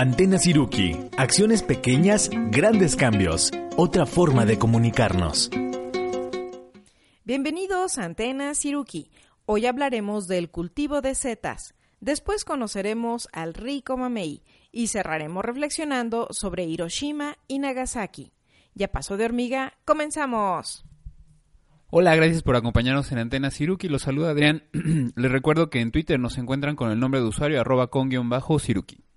Antena 0.00 0.38
Siruki. 0.38 0.96
Acciones 1.16 1.64
pequeñas, 1.64 2.30
grandes 2.52 2.94
cambios. 2.94 3.50
Otra 3.76 4.06
forma 4.06 4.46
de 4.46 4.56
comunicarnos. 4.56 5.50
Bienvenidos 7.24 7.98
a 7.98 8.04
Antena 8.04 8.54
Siruki. 8.54 9.10
Hoy 9.44 9.66
hablaremos 9.66 10.28
del 10.28 10.50
cultivo 10.50 11.00
de 11.00 11.16
setas. 11.16 11.74
Después 11.98 12.44
conoceremos 12.44 13.28
al 13.32 13.54
rico 13.54 13.96
mamey 13.96 14.44
y 14.70 14.86
cerraremos 14.86 15.44
reflexionando 15.44 16.28
sobre 16.30 16.62
Hiroshima 16.62 17.36
y 17.48 17.58
Nagasaki. 17.58 18.30
Ya 18.74 18.92
pasó 18.92 19.16
de 19.16 19.24
hormiga, 19.24 19.72
comenzamos. 19.84 20.84
Hola, 21.90 22.14
gracias 22.14 22.44
por 22.44 22.54
acompañarnos 22.54 23.10
en 23.10 23.18
Antena 23.18 23.50
Siruki. 23.50 23.88
Los 23.88 24.02
saluda 24.02 24.30
Adrián. 24.30 24.62
Les 25.16 25.32
recuerdo 25.32 25.70
que 25.70 25.80
en 25.80 25.90
Twitter 25.90 26.20
nos 26.20 26.38
encuentran 26.38 26.76
con 26.76 26.92
el 26.92 27.00
nombre 27.00 27.18
de 27.18 27.26
usuario 27.26 27.60
arroba 27.60 27.88
con-siruki. 27.88 29.07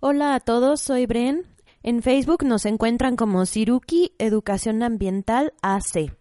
Hola 0.00 0.36
a 0.36 0.38
todos, 0.38 0.80
soy 0.80 1.06
Bren. 1.06 1.44
En 1.82 2.02
Facebook 2.02 2.44
nos 2.44 2.66
encuentran 2.66 3.16
como 3.16 3.44
Siruki 3.46 4.12
Educación 4.20 4.84
Ambiental 4.84 5.54
AC. 5.60 6.16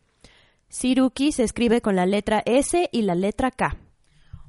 Siruki 0.68 1.32
se 1.32 1.44
escribe 1.44 1.80
con 1.82 1.96
la 1.96 2.08
letra 2.08 2.42
S 2.48 2.90
y 2.92 3.04
la 3.04 3.14
letra 3.14 3.52
K. 3.52 3.78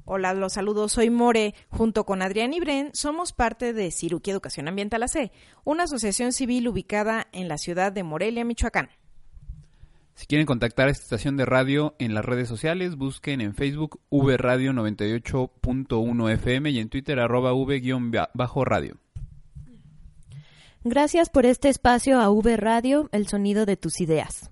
Hola, 0.03 0.33
los 0.33 0.53
saludos, 0.53 0.93
soy 0.93 1.11
More. 1.11 1.53
Junto 1.69 2.07
con 2.07 2.23
Adrián 2.23 2.55
y 2.55 2.59
Bren 2.59 2.89
somos 2.93 3.31
parte 3.31 3.71
de 3.71 3.91
Siruki 3.91 4.31
Educación 4.31 4.67
Ambiental 4.67 5.03
AC, 5.03 5.31
una 5.63 5.83
asociación 5.83 6.33
civil 6.33 6.67
ubicada 6.67 7.27
en 7.31 7.47
la 7.47 7.59
ciudad 7.59 7.91
de 7.91 8.01
Morelia, 8.01 8.43
Michoacán. 8.43 8.89
Si 10.15 10.25
quieren 10.25 10.47
contactar 10.47 10.87
a 10.87 10.91
esta 10.91 11.03
estación 11.03 11.37
de 11.37 11.45
radio 11.45 11.95
en 11.99 12.15
las 12.15 12.25
redes 12.25 12.47
sociales, 12.47 12.95
busquen 12.95 13.41
en 13.41 13.53
Facebook 13.53 14.01
V 14.09 14.37
Radio 14.37 14.73
98.1 14.73 16.31
FM 16.33 16.71
y 16.71 16.79
en 16.79 16.89
Twitter 16.89 17.19
arroba 17.19 17.53
V-radio. 17.53 18.97
Gracias 20.85 21.29
por 21.29 21.45
este 21.45 21.67
espacio 21.67 22.21
a 22.21 22.29
V 22.29 22.55
Radio, 22.55 23.09
el 23.11 23.27
sonido 23.27 23.65
de 23.65 23.75
tus 23.75 23.99
ideas. 23.99 24.49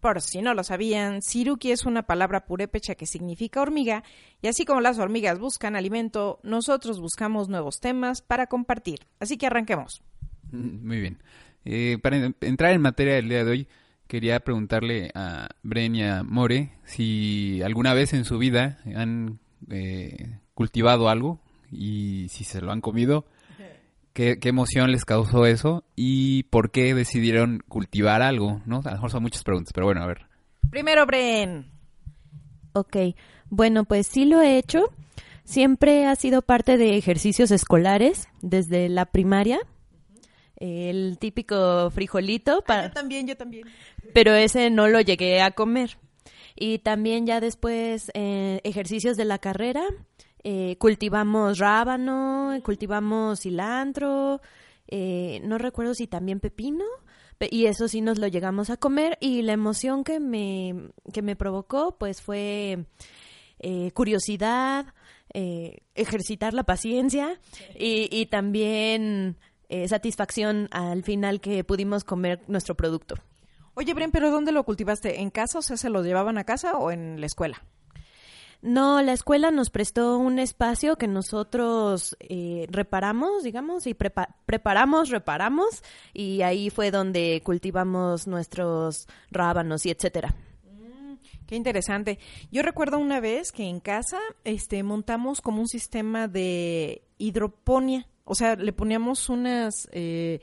Por 0.00 0.22
si 0.22 0.40
no 0.40 0.54
lo 0.54 0.64
sabían, 0.64 1.20
Siruki 1.20 1.72
es 1.72 1.84
una 1.84 2.04
palabra 2.04 2.46
purépecha 2.46 2.94
que 2.94 3.04
significa 3.04 3.60
hormiga, 3.60 4.02
y 4.40 4.48
así 4.48 4.64
como 4.64 4.80
las 4.80 4.98
hormigas 4.98 5.38
buscan 5.38 5.76
alimento, 5.76 6.40
nosotros 6.42 7.00
buscamos 7.00 7.50
nuevos 7.50 7.80
temas 7.80 8.22
para 8.22 8.46
compartir. 8.46 9.00
Así 9.20 9.36
que 9.36 9.46
arranquemos. 9.46 10.02
Muy 10.50 11.00
bien. 11.00 11.18
Eh, 11.66 11.98
para 12.02 12.32
entrar 12.40 12.72
en 12.72 12.80
materia 12.80 13.14
del 13.16 13.28
día 13.28 13.44
de 13.44 13.50
hoy, 13.50 13.68
quería 14.06 14.40
preguntarle 14.40 15.10
a 15.14 15.50
Bren 15.62 15.94
y 15.94 16.02
a 16.02 16.22
More 16.22 16.72
si 16.84 17.60
alguna 17.62 17.92
vez 17.92 18.14
en 18.14 18.24
su 18.24 18.38
vida 18.38 18.80
han 18.96 19.38
eh, 19.70 20.38
cultivado 20.54 21.10
algo 21.10 21.40
y 21.70 22.28
si 22.30 22.44
se 22.44 22.62
lo 22.62 22.72
han 22.72 22.80
comido 22.80 23.26
qué, 24.12 24.38
emoción 24.42 24.90
les 24.92 25.04
causó 25.04 25.46
eso 25.46 25.84
y 25.96 26.44
por 26.44 26.70
qué 26.70 26.94
decidieron 26.94 27.62
cultivar 27.68 28.22
algo, 28.22 28.60
¿no? 28.66 28.78
A 28.84 28.90
lo 28.90 28.92
mejor 28.92 29.10
son 29.10 29.22
muchas 29.22 29.42
preguntas, 29.44 29.72
pero 29.72 29.86
bueno, 29.86 30.02
a 30.02 30.06
ver. 30.06 30.26
Primero, 30.70 31.06
Bren. 31.06 31.70
Ok, 32.72 32.96
bueno, 33.50 33.84
pues 33.84 34.06
sí 34.06 34.24
lo 34.24 34.40
he 34.40 34.58
hecho. 34.58 34.84
Siempre 35.44 36.06
ha 36.06 36.14
sido 36.16 36.42
parte 36.42 36.76
de 36.76 36.96
ejercicios 36.96 37.50
escolares 37.50 38.28
desde 38.40 38.88
la 38.88 39.06
primaria. 39.06 39.60
El 40.56 41.18
típico 41.18 41.90
frijolito. 41.90 42.58
Ah, 42.60 42.64
para... 42.66 42.86
yo 42.86 42.92
también, 42.92 43.26
yo 43.26 43.36
también. 43.36 43.68
Pero 44.14 44.34
ese 44.34 44.70
no 44.70 44.88
lo 44.88 45.00
llegué 45.00 45.42
a 45.42 45.50
comer. 45.50 45.98
Y 46.54 46.78
también 46.78 47.26
ya 47.26 47.40
después 47.40 48.10
eh, 48.14 48.60
ejercicios 48.64 49.16
de 49.16 49.24
la 49.24 49.38
carrera 49.38 49.82
eh, 50.44 50.76
cultivamos 50.78 51.58
rábano, 51.58 52.58
cultivamos 52.64 53.40
cilantro, 53.40 54.40
eh, 54.88 55.40
no 55.44 55.58
recuerdo 55.58 55.94
si 55.94 56.06
también 56.06 56.40
pepino, 56.40 56.84
y 57.50 57.66
eso 57.66 57.88
sí 57.88 58.00
nos 58.00 58.18
lo 58.18 58.28
llegamos 58.28 58.70
a 58.70 58.76
comer 58.76 59.18
y 59.20 59.42
la 59.42 59.52
emoción 59.52 60.04
que 60.04 60.20
me, 60.20 60.90
que 61.12 61.22
me 61.22 61.34
provocó 61.34 61.96
pues 61.98 62.22
fue 62.22 62.86
eh, 63.58 63.90
curiosidad, 63.92 64.94
ejercitar 65.34 66.52
la 66.52 66.64
paciencia 66.64 67.40
y, 67.74 68.06
y 68.12 68.26
también 68.26 69.38
satisfacción 69.88 70.68
al 70.70 71.02
final 71.02 71.40
que 71.40 71.64
pudimos 71.64 72.04
comer 72.04 72.42
nuestro 72.48 72.76
producto. 72.76 73.14
Oye, 73.74 73.94
Bren, 73.94 74.10
pero 74.10 74.30
¿dónde 74.30 74.52
lo 74.52 74.64
cultivaste? 74.64 75.22
¿En 75.22 75.30
casa? 75.30 75.60
O 75.60 75.62
sea, 75.62 75.78
¿se 75.78 75.88
lo 75.88 76.02
llevaban 76.02 76.36
a 76.36 76.44
casa 76.44 76.76
o 76.76 76.90
en 76.90 77.18
la 77.18 77.26
escuela? 77.26 77.64
No, 78.62 79.02
la 79.02 79.12
escuela 79.12 79.50
nos 79.50 79.70
prestó 79.70 80.18
un 80.18 80.38
espacio 80.38 80.94
que 80.94 81.08
nosotros 81.08 82.16
eh, 82.20 82.68
reparamos, 82.70 83.42
digamos, 83.42 83.88
y 83.88 83.94
preparamos, 83.94 85.10
reparamos, 85.10 85.82
y 86.14 86.42
ahí 86.42 86.70
fue 86.70 86.92
donde 86.92 87.42
cultivamos 87.44 88.28
nuestros 88.28 89.08
rábanos 89.32 89.84
y 89.84 89.90
etcétera. 89.90 90.36
Mm, 90.64 91.14
qué 91.44 91.56
interesante. 91.56 92.20
Yo 92.52 92.62
recuerdo 92.62 93.00
una 93.00 93.18
vez 93.18 93.50
que 93.50 93.64
en 93.64 93.80
casa 93.80 94.20
este, 94.44 94.84
montamos 94.84 95.40
como 95.40 95.60
un 95.60 95.68
sistema 95.68 96.28
de 96.28 97.02
hidroponía. 97.18 98.06
O 98.24 98.36
sea, 98.36 98.54
le 98.54 98.72
poníamos 98.72 99.28
unas 99.28 99.88
eh, 99.90 100.38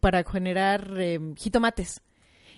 para 0.00 0.24
generar 0.24 0.92
eh, 0.98 1.18
jitomates. 1.38 2.02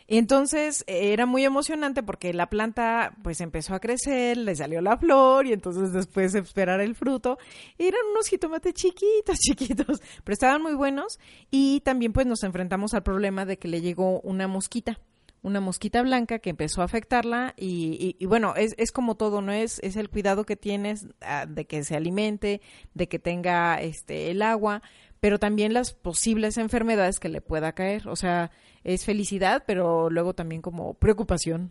Entonces 0.07 0.85
era 0.87 1.25
muy 1.25 1.45
emocionante 1.45 2.03
porque 2.03 2.35
la 2.35 2.51
planta 2.51 3.15
pues 3.23 3.41
empezó 3.41 3.75
a 3.75 3.81
crecer, 3.81 4.37
le 4.37 4.55
salió 4.55 4.81
la 4.81 4.99
flor 4.99 5.47
y 5.47 5.53
entonces 5.53 5.93
después 5.93 6.35
esperar 6.35 6.81
el 6.81 6.95
fruto. 6.95 7.39
Eran 7.79 8.01
unos 8.11 8.29
jitomates 8.29 8.75
chiquitos, 8.75 9.39
chiquitos, 9.41 10.03
pero 10.23 10.35
estaban 10.35 10.63
muy 10.63 10.75
buenos 10.75 11.19
y 11.51 11.81
también 11.81 12.13
pues 12.13 12.27
nos 12.27 12.43
enfrentamos 12.43 12.93
al 12.95 13.03
problema 13.03 13.47
de 13.47 13.59
que 13.59 13.69
le 13.69 13.81
llegó 13.81 14.21
una 14.21 14.47
mosquita 14.47 15.01
una 15.45 15.61
mosquita 15.61 16.01
blanca 16.01 16.39
que 16.39 16.49
empezó 16.49 16.81
a 16.81 16.87
afectarla 16.87 17.53
y, 17.59 18.17
y, 18.19 18.25
bueno, 18.25 18.55
es, 18.57 18.75
es, 18.79 18.91
como 18.91 19.15
todo, 19.15 19.43
¿no? 19.43 19.53
Es, 19.53 19.79
es 19.81 19.97
el 19.97 20.09
cuidado 20.09 20.47
que 20.47 20.57
tienes 20.57 21.07
ah, 21.21 21.45
de 21.47 21.67
que 21.67 21.85
se 21.85 21.95
alimente, 21.95 22.63
de 22.95 23.09
que 23.09 23.19
tenga 23.19 23.77
este 23.77 24.31
el 24.31 24.41
agua, 24.41 24.83
pero 25.25 25.39
también 25.39 25.73
las 25.73 25.95
posibles 25.95 26.59
enfermedades 26.59 27.19
que 27.19 27.31
le 27.31 27.41
pueda 27.41 27.73
caer. 27.73 28.09
O 28.09 28.15
sea, 28.15 28.51
es 28.83 29.07
felicidad, 29.07 29.65
pero 29.67 30.11
luego 30.11 30.35
también 30.35 30.61
como 30.61 30.93
preocupación. 30.93 31.71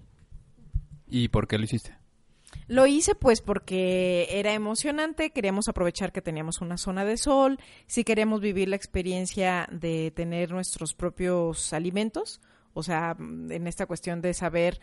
¿Y 1.07 1.27
por 1.27 1.47
qué 1.47 1.59
lo 1.59 1.65
hiciste? 1.65 1.95
Lo 2.65 2.87
hice 2.87 3.13
pues 3.13 3.41
porque 3.41 4.25
era 4.31 4.53
emocionante, 4.53 5.29
queríamos 5.29 5.67
aprovechar 5.67 6.11
que 6.11 6.23
teníamos 6.23 6.61
una 6.61 6.77
zona 6.77 7.05
de 7.05 7.15
sol, 7.15 7.59
si 7.85 8.03
queríamos 8.03 8.41
vivir 8.41 8.69
la 8.69 8.75
experiencia 8.75 9.69
de 9.71 10.09
tener 10.09 10.49
nuestros 10.49 10.95
propios 10.95 11.73
alimentos, 11.73 12.41
o 12.73 12.81
sea, 12.81 13.15
en 13.19 13.67
esta 13.67 13.85
cuestión 13.85 14.19
de 14.19 14.33
saber 14.33 14.81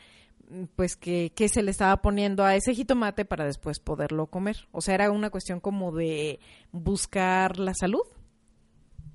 pues 0.76 0.96
qué 0.96 1.48
se 1.52 1.64
le 1.64 1.72
estaba 1.72 2.00
poniendo 2.02 2.44
a 2.44 2.54
ese 2.54 2.72
jitomate 2.72 3.24
para 3.24 3.46
después 3.46 3.80
poderlo 3.80 4.28
comer. 4.28 4.68
O 4.70 4.80
sea, 4.80 4.94
era 4.94 5.10
una 5.10 5.30
cuestión 5.30 5.58
como 5.58 5.90
de 5.90 6.38
buscar 6.70 7.58
la 7.58 7.74
salud. 7.74 8.04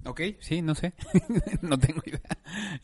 Ok, 0.06 0.22
sí, 0.40 0.62
no 0.62 0.76
sé, 0.76 0.94
no 1.62 1.78
tengo 1.80 2.02
idea. 2.06 2.22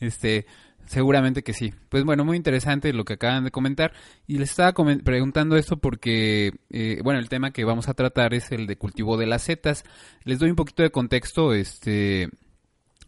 Este, 0.00 0.46
seguramente 0.86 1.42
que 1.42 1.52
sí. 1.52 1.72
Pues 1.88 2.04
bueno, 2.04 2.24
muy 2.24 2.36
interesante 2.36 2.92
lo 2.92 3.04
que 3.04 3.14
acaban 3.14 3.44
de 3.44 3.50
comentar. 3.50 3.92
Y 4.26 4.38
les 4.38 4.50
estaba 4.50 4.72
preguntando 4.72 5.56
esto 5.56 5.76
porque, 5.76 6.52
eh, 6.70 7.00
bueno, 7.04 7.20
el 7.20 7.28
tema 7.28 7.52
que 7.52 7.64
vamos 7.64 7.88
a 7.88 7.94
tratar 7.94 8.34
es 8.34 8.50
el 8.50 8.66
de 8.66 8.76
cultivo 8.76 9.16
de 9.16 9.26
las 9.26 9.42
setas. 9.42 9.84
Les 10.24 10.38
doy 10.38 10.50
un 10.50 10.56
poquito 10.56 10.82
de 10.82 10.90
contexto, 10.90 11.54
este... 11.54 12.28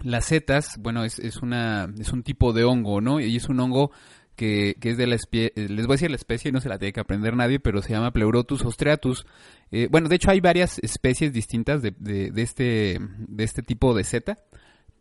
Las 0.02 0.24
setas, 0.24 0.76
bueno, 0.80 1.04
es, 1.04 1.20
es, 1.20 1.36
una, 1.36 1.88
es 2.00 2.12
un 2.12 2.24
tipo 2.24 2.52
de 2.52 2.64
hongo, 2.64 3.00
¿no? 3.00 3.20
Y 3.20 3.36
es 3.36 3.48
un 3.48 3.60
hongo 3.60 3.92
que, 4.36 4.76
que, 4.80 4.90
es 4.90 4.96
de 4.96 5.06
la 5.06 5.14
especie, 5.14 5.52
eh, 5.56 5.68
les 5.68 5.86
voy 5.86 5.94
a 5.94 5.96
decir 5.96 6.10
la 6.10 6.16
especie, 6.16 6.52
no 6.52 6.60
se 6.60 6.68
la 6.68 6.78
tiene 6.78 6.92
que 6.92 7.00
aprender 7.00 7.36
nadie, 7.36 7.60
pero 7.60 7.82
se 7.82 7.92
llama 7.92 8.12
Pleurotus 8.12 8.64
ostreatus. 8.64 9.26
Eh, 9.70 9.88
bueno, 9.90 10.08
de 10.08 10.16
hecho 10.16 10.30
hay 10.30 10.40
varias 10.40 10.78
especies 10.80 11.32
distintas 11.32 11.82
de, 11.82 11.94
de, 11.98 12.30
de, 12.30 12.42
este, 12.42 12.98
de 13.00 13.44
este 13.44 13.62
tipo 13.62 13.94
de 13.94 14.04
seta 14.04 14.38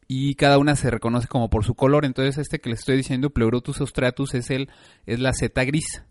y 0.08 0.36
cada 0.36 0.58
una 0.58 0.76
se 0.76 0.92
reconoce 0.92 1.28
como 1.28 1.50
por 1.50 1.64
su 1.66 1.76
color. 1.76 2.06
Entonces 2.06 2.38
este 2.38 2.60
que 2.60 2.70
les 2.70 2.80
estoy 2.80 2.98
diciendo, 2.98 3.32
Pleurotus 3.32 3.82
ostreatus, 3.82 4.34
es, 4.34 4.50
el, 4.50 4.70
es 5.06 5.20
la 5.20 5.34
seta 5.34 5.64
gris 5.64 6.04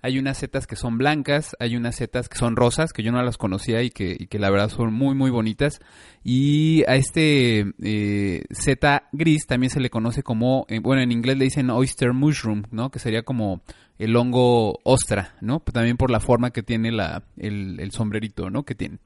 hay 0.00 0.18
unas 0.18 0.38
setas 0.38 0.66
que 0.66 0.76
son 0.76 0.96
blancas, 0.98 1.56
hay 1.58 1.76
unas 1.76 1.96
setas 1.96 2.28
que 2.28 2.38
son 2.38 2.56
rosas, 2.56 2.92
que 2.92 3.02
yo 3.02 3.10
no 3.10 3.22
las 3.22 3.36
conocía 3.36 3.82
y 3.82 3.90
que, 3.90 4.28
la 4.32 4.50
verdad 4.50 4.68
son 4.68 4.92
muy, 4.94 5.14
muy 5.14 5.30
bonitas. 5.30 5.80
Y 6.22 6.84
a 6.86 6.96
este 6.96 7.66
eh, 7.82 8.44
seta 8.50 9.08
gris 9.12 9.46
también 9.46 9.70
se 9.70 9.80
le 9.80 9.90
conoce 9.90 10.22
como, 10.22 10.66
eh, 10.68 10.78
bueno, 10.78 11.02
en 11.02 11.10
inglés 11.10 11.38
le 11.38 11.44
dicen 11.44 11.70
oyster 11.70 12.12
mushroom, 12.12 12.64
¿no? 12.70 12.90
Que 12.90 12.98
sería 12.98 13.22
como 13.22 13.62
el 13.98 14.14
hongo 14.14 14.78
ostra, 14.84 15.34
¿no? 15.40 15.60
También 15.60 15.96
por 15.96 16.10
la 16.10 16.20
forma 16.20 16.50
que 16.50 16.62
tiene 16.62 16.92
la, 16.92 17.24
el, 17.36 17.80
el 17.80 17.90
sombrerito, 17.90 18.50
¿no? 18.50 18.64
Que 18.64 18.76
tiene. 18.76 18.98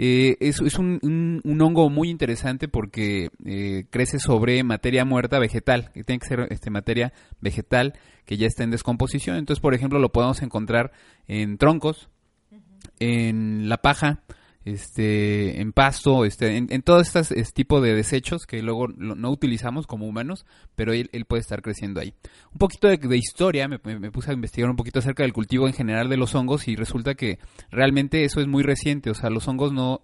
Eh, 0.00 0.36
es, 0.38 0.60
es 0.60 0.78
un, 0.78 1.00
un, 1.44 1.60
hongo 1.60 1.90
muy 1.90 2.08
interesante 2.08 2.68
porque 2.68 3.30
eh, 3.44 3.84
crece 3.90 4.20
sobre 4.20 4.62
materia 4.62 5.04
muerta 5.04 5.40
vegetal, 5.40 5.90
que 5.92 6.04
tiene 6.04 6.20
que 6.20 6.28
ser 6.28 6.46
este, 6.50 6.70
materia 6.70 7.12
vegetal 7.40 7.94
que 8.24 8.36
ya 8.36 8.46
está 8.46 8.62
en 8.62 8.70
descomposición. 8.70 9.36
Entonces, 9.36 9.60
por 9.60 9.74
ejemplo, 9.74 9.98
lo 9.98 10.12
podemos 10.12 10.40
encontrar 10.42 10.92
en 11.26 11.58
troncos, 11.58 12.08
en 13.00 13.68
la 13.68 13.78
paja, 13.78 14.22
este, 14.72 15.60
en 15.60 15.72
pasto, 15.72 16.24
este, 16.24 16.56
en, 16.56 16.68
en 16.70 16.82
todos 16.82 17.06
estos 17.06 17.32
este 17.32 17.52
tipo 17.52 17.80
de 17.80 17.94
desechos 17.94 18.46
que 18.46 18.62
luego 18.62 18.88
no 18.88 19.30
utilizamos 19.30 19.86
como 19.86 20.06
humanos, 20.06 20.46
pero 20.76 20.92
él, 20.92 21.08
él 21.12 21.24
puede 21.24 21.40
estar 21.40 21.62
creciendo 21.62 22.00
ahí. 22.00 22.14
Un 22.52 22.58
poquito 22.58 22.88
de, 22.88 23.16
historia, 23.16 23.68
me, 23.68 23.78
me, 23.78 24.10
puse 24.10 24.30
a 24.30 24.34
investigar 24.34 24.70
un 24.70 24.76
poquito 24.76 24.98
acerca 24.98 25.22
del 25.22 25.32
cultivo 25.32 25.66
en 25.66 25.74
general 25.74 26.08
de 26.08 26.16
los 26.16 26.34
hongos 26.34 26.68
y 26.68 26.76
resulta 26.76 27.14
que 27.14 27.38
realmente 27.70 28.24
eso 28.24 28.40
es 28.40 28.46
muy 28.46 28.62
reciente, 28.62 29.10
o 29.10 29.14
sea, 29.14 29.30
los 29.30 29.46
hongos 29.48 29.72
no, 29.72 30.02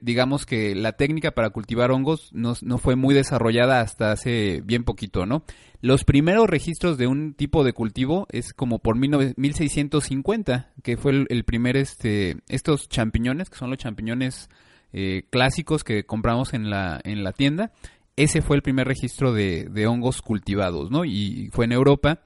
digamos 0.00 0.46
que 0.46 0.74
la 0.74 0.92
técnica 0.92 1.32
para 1.32 1.50
cultivar 1.50 1.90
hongos 1.90 2.30
no, 2.32 2.54
no, 2.62 2.78
fue 2.78 2.96
muy 2.96 3.14
desarrollada 3.14 3.80
hasta 3.80 4.12
hace 4.12 4.62
bien 4.64 4.84
poquito, 4.84 5.26
¿no? 5.26 5.44
Los 5.80 6.04
primeros 6.04 6.48
registros 6.48 6.98
de 6.98 7.06
un 7.06 7.32
tipo 7.32 7.64
de 7.64 7.72
cultivo 7.72 8.26
es 8.30 8.52
como 8.52 8.80
por 8.80 8.96
1650, 8.96 10.72
que 10.82 10.96
fue 10.98 11.26
el, 11.28 11.44
primer, 11.44 11.78
este, 11.78 12.36
estos 12.48 12.88
champiñones, 12.88 13.48
que 13.48 13.56
son 13.56 13.70
los 13.70 13.78
champiñones 13.78 14.50
eh, 14.92 15.24
clásicos 15.30 15.82
que 15.82 16.04
compramos 16.04 16.52
en 16.52 16.68
la, 16.68 17.00
en 17.02 17.24
la 17.24 17.32
tienda. 17.32 17.72
Ese 18.16 18.42
fue 18.42 18.56
el 18.56 18.62
primer 18.62 18.86
registro 18.86 19.32
de, 19.32 19.64
de 19.70 19.86
hongos 19.86 20.20
cultivados, 20.20 20.90
¿no? 20.90 21.06
Y 21.06 21.48
fue 21.52 21.64
en 21.64 21.72
Europa. 21.72 22.20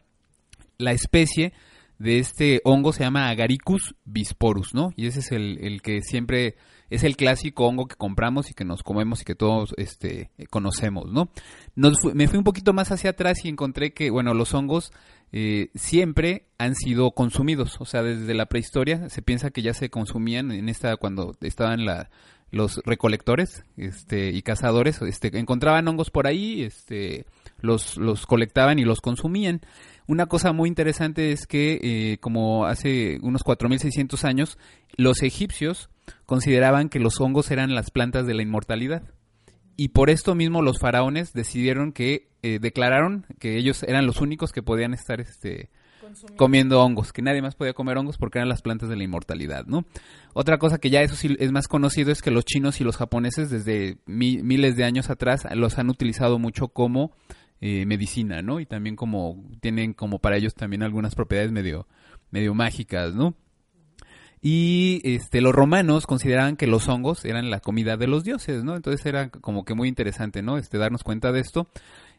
La 0.78 0.90
especie 0.90 1.52
de 1.98 2.18
este 2.18 2.60
hongo 2.64 2.92
se 2.92 3.04
llama 3.04 3.28
Agaricus 3.28 3.94
bisporus, 4.04 4.74
¿no? 4.74 4.92
Y 4.96 5.06
ese 5.06 5.20
es 5.20 5.32
el, 5.32 5.58
el 5.60 5.82
que 5.82 6.00
siempre 6.02 6.56
es 6.90 7.04
el 7.04 7.16
clásico 7.16 7.66
hongo 7.66 7.86
que 7.86 7.96
compramos 7.96 8.50
y 8.50 8.54
que 8.54 8.64
nos 8.64 8.82
comemos 8.82 9.22
y 9.22 9.24
que 9.24 9.34
todos 9.34 9.74
este, 9.76 10.30
conocemos, 10.50 11.10
¿no? 11.10 11.28
me 11.76 12.28
fui 12.28 12.38
un 12.38 12.44
poquito 12.44 12.72
más 12.72 12.90
hacia 12.92 13.10
atrás 13.10 13.44
y 13.44 13.48
encontré 13.48 13.92
que, 13.92 14.10
bueno, 14.10 14.34
los 14.34 14.54
hongos 14.54 14.92
eh, 15.32 15.70
siempre 15.74 16.46
han 16.58 16.74
sido 16.74 17.10
consumidos, 17.12 17.80
o 17.80 17.84
sea, 17.84 18.02
desde 18.02 18.34
la 18.34 18.46
prehistoria 18.46 19.08
se 19.08 19.22
piensa 19.22 19.50
que 19.50 19.62
ya 19.62 19.74
se 19.74 19.90
consumían 19.90 20.52
en 20.52 20.68
esta, 20.68 20.96
cuando 20.96 21.36
estaban 21.40 21.84
la, 21.84 22.10
los 22.54 22.80
recolectores 22.84 23.64
este, 23.76 24.30
y 24.30 24.42
cazadores, 24.42 25.02
este, 25.02 25.36
encontraban 25.38 25.88
hongos 25.88 26.10
por 26.10 26.26
ahí, 26.26 26.62
este, 26.62 27.26
los, 27.60 27.96
los 27.96 28.26
colectaban 28.26 28.78
y 28.78 28.84
los 28.84 29.00
consumían. 29.00 29.60
Una 30.06 30.26
cosa 30.26 30.52
muy 30.52 30.68
interesante 30.68 31.32
es 31.32 31.46
que, 31.46 31.80
eh, 31.82 32.18
como 32.18 32.66
hace 32.66 33.18
unos 33.22 33.42
4.600 33.42 34.24
años, 34.24 34.58
los 34.96 35.22
egipcios 35.22 35.88
consideraban 36.26 36.90
que 36.90 37.00
los 37.00 37.20
hongos 37.20 37.50
eran 37.50 37.74
las 37.74 37.90
plantas 37.90 38.26
de 38.26 38.34
la 38.34 38.42
inmortalidad. 38.42 39.02
Y 39.76 39.88
por 39.88 40.10
esto 40.10 40.34
mismo 40.34 40.62
los 40.62 40.78
faraones 40.78 41.32
decidieron 41.32 41.92
que, 41.92 42.28
eh, 42.42 42.58
declararon 42.60 43.26
que 43.40 43.56
ellos 43.56 43.82
eran 43.82 44.06
los 44.06 44.20
únicos 44.20 44.52
que 44.52 44.62
podían 44.62 44.92
estar 44.94 45.20
este, 45.20 45.70
comiendo 46.36 46.82
hongos, 46.82 47.12
que 47.12 47.22
nadie 47.22 47.42
más 47.42 47.54
podía 47.54 47.72
comer 47.72 47.96
hongos 47.96 48.18
porque 48.18 48.38
eran 48.38 48.48
las 48.48 48.62
plantas 48.62 48.88
de 48.88 48.96
la 48.96 49.04
inmortalidad, 49.04 49.64
¿no? 49.66 49.84
Otra 50.32 50.58
cosa 50.58 50.78
que 50.78 50.90
ya 50.90 51.02
eso 51.02 51.16
sí 51.16 51.36
es 51.38 51.50
más 51.52 51.66
conocido 51.68 52.12
es 52.12 52.22
que 52.22 52.30
los 52.30 52.44
chinos 52.44 52.80
y 52.80 52.84
los 52.84 52.96
japoneses 52.96 53.50
desde 53.50 53.98
miles 54.06 54.76
de 54.76 54.84
años 54.84 55.10
atrás 55.10 55.44
los 55.54 55.78
han 55.78 55.90
utilizado 55.90 56.38
mucho 56.38 56.68
como 56.68 57.12
eh, 57.60 57.86
medicina, 57.86 58.42
¿no? 58.42 58.60
Y 58.60 58.66
también 58.66 58.96
como 58.96 59.44
tienen 59.60 59.94
como 59.94 60.18
para 60.18 60.36
ellos 60.36 60.54
también 60.54 60.82
algunas 60.82 61.14
propiedades 61.14 61.52
medio 61.52 61.86
medio 62.30 62.54
mágicas, 62.54 63.14
¿no? 63.14 63.34
Y 64.46 65.00
este, 65.04 65.40
los 65.40 65.54
romanos 65.54 66.06
consideraban 66.06 66.56
que 66.56 66.66
los 66.66 66.86
hongos 66.86 67.24
eran 67.24 67.48
la 67.48 67.60
comida 67.60 67.96
de 67.96 68.06
los 68.06 68.24
dioses, 68.24 68.62
¿no? 68.62 68.76
Entonces 68.76 69.06
era 69.06 69.30
como 69.30 69.64
que 69.64 69.72
muy 69.72 69.88
interesante, 69.88 70.42
¿no? 70.42 70.58
Este, 70.58 70.76
darnos 70.76 71.02
cuenta 71.02 71.32
de 71.32 71.40
esto. 71.40 71.66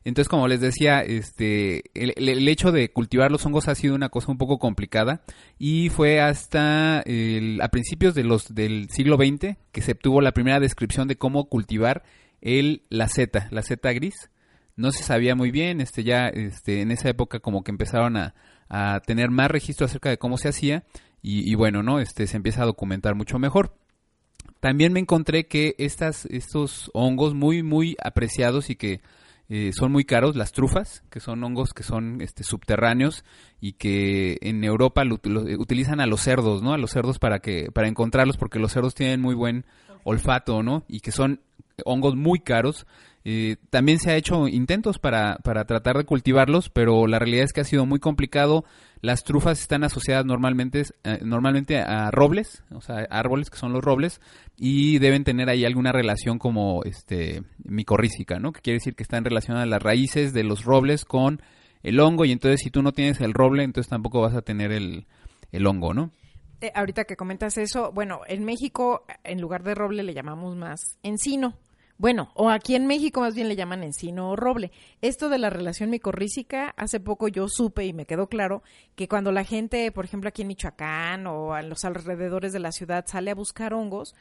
Entonces, 0.05 0.27
como 0.29 0.47
les 0.47 0.59
decía, 0.59 1.01
este, 1.01 1.83
el, 1.93 2.47
hecho 2.47 2.71
de 2.71 2.91
cultivar 2.91 3.31
los 3.31 3.45
hongos 3.45 3.67
ha 3.67 3.75
sido 3.75 3.93
una 3.93 4.09
cosa 4.09 4.31
un 4.31 4.39
poco 4.39 4.57
complicada 4.57 5.21
y 5.59 5.89
fue 5.89 6.19
hasta 6.19 6.99
a 6.99 7.67
principios 7.69 8.15
de 8.15 8.23
los, 8.23 8.53
del 8.53 8.89
siglo 8.89 9.17
XX 9.17 9.57
que 9.71 9.81
se 9.81 9.91
obtuvo 9.91 10.21
la 10.21 10.31
primera 10.31 10.59
descripción 10.59 11.07
de 11.07 11.17
cómo 11.17 11.45
cultivar 11.45 12.03
el, 12.41 12.83
la 12.89 13.07
seta, 13.07 13.47
la 13.51 13.61
seta 13.61 13.93
gris. 13.93 14.31
No 14.75 14.91
se 14.91 15.03
sabía 15.03 15.35
muy 15.35 15.51
bien, 15.51 15.81
este, 15.81 16.03
ya 16.03 16.27
este, 16.27 16.81
en 16.81 16.91
esa 16.91 17.09
época 17.09 17.39
como 17.39 17.63
que 17.63 17.71
empezaron 17.71 18.17
a, 18.17 18.35
a 18.69 18.99
tener 19.01 19.29
más 19.29 19.49
registro 19.49 19.85
acerca 19.85 20.09
de 20.09 20.17
cómo 20.17 20.37
se 20.37 20.49
hacía 20.49 20.83
y, 21.27 21.55
bueno, 21.55 21.81
¿no? 21.81 21.99
Este 21.99 22.27
se 22.27 22.37
empieza 22.37 22.61
a 22.61 22.67
documentar 22.67 23.15
mucho 23.15 23.39
mejor. 23.39 23.75
También 24.59 24.93
me 24.93 24.99
encontré 24.99 25.47
que 25.47 25.73
estas, 25.79 26.27
estos 26.27 26.91
hongos 26.93 27.33
muy, 27.33 27.63
muy 27.63 27.97
apreciados 28.03 28.69
y 28.69 28.75
que 28.75 29.01
eh, 29.49 29.71
son 29.73 29.91
muy 29.91 30.05
caros, 30.05 30.35
las 30.35 30.51
trufas, 30.51 31.03
que 31.09 31.19
son 31.19 31.43
hongos 31.43 31.73
que 31.73 31.81
son 31.81 32.21
este, 32.21 32.43
subterráneos 32.43 33.25
y 33.59 33.73
que 33.73 34.37
en 34.41 34.63
Europa 34.63 35.03
lo, 35.03 35.15
utilizan 35.57 35.99
a 35.99 36.05
los 36.05 36.21
cerdos, 36.21 36.61
¿no? 36.61 36.73
A 36.73 36.77
los 36.77 36.91
cerdos 36.91 37.17
para 37.17 37.39
que 37.39 37.71
para 37.73 37.87
encontrarlos 37.87 38.37
porque 38.37 38.59
los 38.59 38.71
cerdos 38.71 38.93
tienen 38.93 39.19
muy 39.19 39.33
buen 39.33 39.65
olfato, 40.03 40.61
¿no? 40.61 40.83
Y 40.87 40.99
que 40.99 41.11
son 41.11 41.41
hongos 41.85 42.15
muy 42.15 42.39
caros 42.39 42.85
eh, 43.27 43.57
también 43.71 43.97
se 43.97 44.11
ha 44.11 44.15
hecho 44.15 44.47
intentos 44.47 44.99
para, 44.99 45.37
para 45.37 45.65
tratar 45.65 45.97
de 45.97 46.05
cultivarlos, 46.05 46.69
pero 46.69 47.07
la 47.07 47.17
realidad 47.17 47.45
es 47.45 47.53
que 47.53 47.61
ha 47.61 47.65
sido 47.65 47.87
muy 47.87 47.99
complicado. 47.99 48.65
Las 49.01 49.23
trufas 49.23 49.59
están 49.59 49.83
asociadas 49.83 50.27
normalmente, 50.27 50.83
eh, 51.03 51.19
normalmente 51.23 51.79
a 51.79 52.11
robles, 52.11 52.63
o 52.69 52.81
sea, 52.81 53.07
árboles 53.09 53.49
que 53.49 53.57
son 53.57 53.73
los 53.73 53.83
robles, 53.83 54.21
y 54.57 54.99
deben 54.99 55.23
tener 55.23 55.49
ahí 55.49 55.65
alguna 55.65 55.91
relación 55.91 56.37
como 56.37 56.83
este 56.83 57.41
micorrícica, 57.63 58.37
¿no? 58.37 58.51
Que 58.51 58.61
quiere 58.61 58.77
decir 58.77 58.95
que 58.95 59.03
están 59.03 59.25
relacionadas 59.25 59.67
las 59.67 59.81
raíces 59.81 60.31
de 60.31 60.43
los 60.43 60.63
robles 60.63 61.03
con 61.03 61.41
el 61.81 61.99
hongo, 61.99 62.25
y 62.25 62.31
entonces 62.31 62.61
si 62.61 62.69
tú 62.69 62.83
no 62.83 62.91
tienes 62.91 63.21
el 63.21 63.33
roble, 63.33 63.63
entonces 63.63 63.89
tampoco 63.89 64.21
vas 64.21 64.35
a 64.35 64.43
tener 64.43 64.71
el, 64.71 65.07
el 65.51 65.65
hongo, 65.65 65.95
¿no? 65.95 66.11
Eh, 66.61 66.71
ahorita 66.75 67.05
que 67.05 67.15
comentas 67.15 67.57
eso, 67.57 67.91
bueno, 67.91 68.21
en 68.27 68.45
México 68.45 69.03
en 69.23 69.41
lugar 69.41 69.63
de 69.63 69.73
roble 69.75 70.03
le 70.03 70.13
llamamos 70.13 70.55
más 70.55 70.97
encino. 71.03 71.55
Bueno, 71.97 72.29
o 72.33 72.49
aquí 72.49 72.75
en 72.75 72.87
México 72.87 73.21
más 73.21 73.35
bien 73.35 73.47
le 73.47 73.55
llaman 73.55 73.81
encino 73.81 74.31
o 74.31 74.35
roble. 74.35 74.71
Esto 75.01 75.29
de 75.29 75.37
la 75.37 75.49
relación 75.49 75.89
micorrícica, 75.89 76.73
hace 76.75 76.99
poco 76.99 77.29
yo 77.29 77.47
supe 77.47 77.85
y 77.85 77.93
me 77.93 78.05
quedó 78.05 78.27
claro 78.27 78.63
que 78.95 79.07
cuando 79.07 79.31
la 79.31 79.45
gente, 79.45 79.89
por 79.93 80.03
ejemplo, 80.03 80.27
aquí 80.27 80.41
en 80.41 80.49
Michoacán 80.49 81.25
o 81.25 81.53
a 81.53 81.61
los 81.61 81.85
alrededores 81.85 82.51
de 82.51 82.59
la 82.59 82.73
ciudad 82.73 83.05
sale 83.07 83.31
a 83.31 83.35
buscar 83.35 83.73
hongos, 83.73 84.13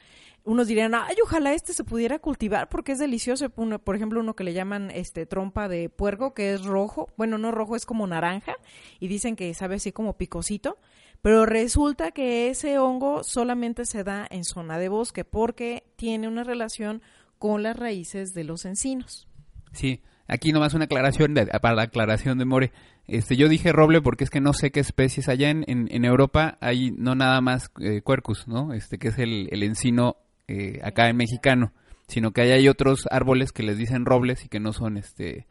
unos 0.45 0.69
dirían, 0.69 0.95
ay, 0.95 1.17
ojalá 1.25 1.53
este 1.53 1.73
se 1.73 1.83
pudiera 1.83 2.21
cultivar 2.21 2.69
porque 2.69 2.93
es 2.93 3.01
delicioso. 3.01 3.51
por 3.51 3.97
ejemplo, 3.97 4.21
uno 4.21 4.37
que 4.37 4.45
le 4.45 4.53
llaman 4.53 4.93
este 4.93 5.27
trompa 5.27 5.67
de 5.67 5.89
puerco, 5.89 6.33
que 6.33 6.55
es 6.55 6.65
rojo, 6.65 7.09
bueno, 7.17 7.39
no 7.39 7.51
rojo, 7.51 7.75
es 7.75 7.87
como 7.87 8.07
naranja, 8.07 8.55
y 9.01 9.09
dicen 9.09 9.35
que 9.35 9.53
sabe 9.53 9.77
así 9.77 9.91
como 9.91 10.17
picosito. 10.17 10.79
Pero 11.23 11.47
resulta 11.47 12.11
que 12.13 12.51
ese 12.51 12.79
hongo 12.79 13.25
solamente 13.25 13.87
se 13.87 14.05
da 14.05 14.29
en 14.31 14.45
zona 14.45 14.79
de 14.79 14.91
bosque 14.91 15.25
porque 15.25 15.83
tiene 15.97 16.29
una 16.29 16.45
relación 16.45 17.01
con 17.45 17.63
las 17.63 17.77
raíces 17.77 18.33
de 18.33 18.43
los 18.43 18.65
encinos. 18.65 19.29
Sí, 19.73 20.01
aquí 20.27 20.51
nomás 20.51 20.73
una 20.73 20.87
aclaración 20.87 21.35
para 21.61 21.75
la 21.75 21.83
aclaración 21.83 22.39
de 22.39 22.47
More. 22.47 22.73
Este, 23.07 23.37
yo 23.37 23.51
dije 23.51 23.71
roble 23.71 24.01
porque 24.01 24.25
es 24.25 24.31
que 24.31 24.41
no 24.41 24.55
sé 24.55 24.71
qué 24.71 24.81
especies 24.81 25.29
allá 25.29 25.51
en, 25.51 26.05
Europa 26.07 26.57
hay 26.63 26.91
no 26.93 27.15
nada 27.15 27.43
más 27.43 27.71
eh, 27.83 28.01
quercus, 28.03 28.49
¿no? 28.49 28.73
Este 28.73 28.97
que 28.97 29.09
es 29.09 29.19
el, 29.19 29.51
el 29.53 29.63
encino 29.63 30.17
eh, 30.49 30.81
acá 30.83 31.11
en 31.11 31.19
mexicano, 31.19 31.75
sino 32.09 32.31
que 32.31 32.41
allá 32.41 32.55
hay 32.55 32.67
otros 32.67 33.07
árboles 33.11 33.53
que 33.53 33.63
les 33.63 33.77
dicen 33.77 34.07
robles 34.07 34.47
y 34.47 34.49
que 34.49 34.59
no 34.59 34.73
son 34.73 34.97
este 34.97 35.47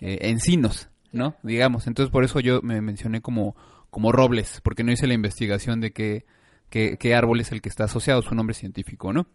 eh, 0.00 0.18
encinos, 0.22 0.88
¿no? 1.12 1.36
Digamos, 1.44 1.86
entonces 1.86 2.10
por 2.10 2.24
eso 2.24 2.40
yo 2.40 2.62
me 2.62 2.80
mencioné 2.80 3.20
como 3.20 3.54
como 3.90 4.10
robles, 4.10 4.60
porque 4.64 4.82
no 4.82 4.90
hice 4.90 5.06
la 5.06 5.14
investigación 5.14 5.80
de 5.80 5.92
qué, 5.92 6.26
qué, 6.68 6.96
qué 6.98 7.14
árbol 7.14 7.38
es 7.38 7.52
el 7.52 7.62
que 7.62 7.68
está 7.68 7.84
asociado, 7.84 8.22
su 8.22 8.34
nombre 8.34 8.54
científico, 8.54 9.12
¿no? 9.12 9.28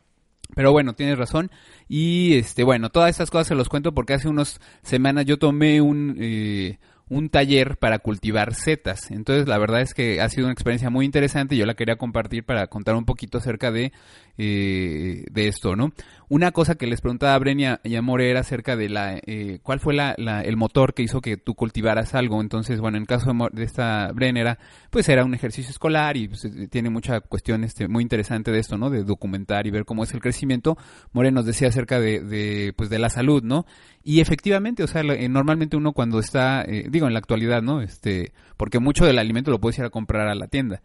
Pero 0.56 0.72
bueno, 0.72 0.94
tienes 0.94 1.18
razón. 1.18 1.52
Y 1.88 2.36
este, 2.36 2.64
bueno, 2.64 2.90
todas 2.90 3.10
estas 3.10 3.32
cosas 3.32 3.48
se 3.48 3.56
los 3.56 3.70
cuento 3.70 3.94
porque 3.94 4.14
hace 4.14 4.28
unas 4.28 4.60
semanas 4.84 5.26
yo 5.26 5.38
tomé 5.40 5.82
un, 5.82 6.18
eh, 6.20 6.78
un 7.10 7.30
taller 7.30 7.78
para 7.78 8.00
cultivar 8.00 8.54
setas. 8.54 9.12
Entonces, 9.12 9.48
la 9.48 9.58
verdad 9.58 9.82
es 9.82 9.94
que 9.94 10.22
ha 10.22 10.30
sido 10.30 10.46
una 10.46 10.54
experiencia 10.54 10.90
muy 10.90 11.06
interesante 11.06 11.56
y 11.56 11.58
yo 11.58 11.66
la 11.66 11.76
quería 11.76 11.96
compartir 11.96 12.44
para 12.44 12.68
contar 12.68 12.96
un 12.96 13.06
poquito 13.06 13.38
acerca 13.38 13.72
de, 13.72 13.92
eh, 14.38 15.26
de 15.30 15.48
esto, 15.48 15.76
¿no? 15.76 15.92
Una 16.30 16.52
cosa 16.52 16.76
que 16.76 16.88
les 16.88 17.02
preguntaba 17.02 17.34
a 17.36 17.40
Brenia 17.40 17.82
y 17.84 17.96
a 17.96 18.02
More 18.02 18.30
era 18.30 18.40
acerca 18.40 18.76
de 18.76 18.90
la, 18.90 19.20
eh, 19.26 19.60
cuál 19.64 19.80
fue 19.80 19.94
la, 19.94 20.14
el 20.14 20.58
motor 20.58 20.94
que 20.94 21.04
hizo 21.04 21.22
que 21.22 21.38
tú 21.38 21.56
cultivaras 21.56 22.16
algo. 22.16 22.42
Entonces, 22.42 22.80
bueno, 22.80 22.98
en 22.98 23.04
el 23.04 23.08
caso 23.08 23.32
de, 23.52 23.64
esta 23.64 24.12
Brenera, 24.14 24.58
pues 24.90 25.10
era 25.10 25.26
un 25.26 25.34
ejercicio 25.34 25.72
escolar 25.72 26.18
y 26.18 26.30
pues, 26.30 26.46
eh, 26.46 26.68
tiene 26.70 26.90
mucha 26.90 27.20
cuestión 27.22 27.64
este, 27.64 27.88
muy 27.88 28.04
interesante 28.04 28.52
de 28.52 28.60
esto, 28.60 28.78
¿no? 28.78 28.90
De 28.90 29.04
documentar 29.04 29.68
y 29.68 29.72
ver 29.72 29.86
cómo 29.86 30.04
es 30.04 30.14
el 30.14 30.22
crecimiento. 30.22 30.78
More 31.12 31.32
nos 31.32 31.46
decía 31.46 31.68
acerca 31.68 32.00
de, 32.00 32.22
de 32.22 32.74
pues, 32.76 32.90
de 32.90 33.00
la 33.00 33.10
salud, 33.10 33.44
¿no? 33.44 33.66
Y 34.04 34.20
efectivamente, 34.20 34.84
o 34.84 34.88
sea, 34.88 35.02
eh, 35.02 35.30
normalmente 35.30 35.78
uno 35.78 35.94
cuando 35.94 36.20
está, 36.20 36.64
eh, 36.64 36.88
digo, 36.90 37.08
en 37.08 37.14
la 37.14 37.20
actualidad, 37.20 37.62
¿no? 37.62 37.82
Este, 37.82 38.34
porque 38.58 38.80
mucho 38.80 39.06
del 39.06 39.18
alimento 39.18 39.50
lo 39.50 39.60
puedes 39.60 39.80
ir 39.80 39.86
a 39.86 39.90
comprar 39.90 40.28
a 40.28 40.36
la 40.36 40.48
tienda. 40.48 40.82